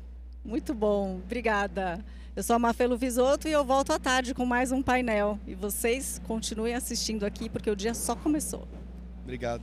Muito 0.44 0.72
bom. 0.72 1.16
Obrigada. 1.24 2.04
Eu 2.36 2.42
sou 2.42 2.54
a 2.54 2.58
Mafelo 2.58 2.98
Visoto 2.98 3.48
e 3.48 3.52
eu 3.52 3.64
volto 3.64 3.94
à 3.94 3.98
tarde 3.98 4.34
com 4.34 4.44
mais 4.44 4.70
um 4.70 4.82
painel. 4.82 5.40
E 5.46 5.54
vocês 5.54 6.20
continuem 6.26 6.74
assistindo 6.74 7.24
aqui 7.24 7.48
porque 7.48 7.70
o 7.70 7.74
dia 7.74 7.94
só 7.94 8.14
começou. 8.14 8.68
Obrigado. 9.22 9.62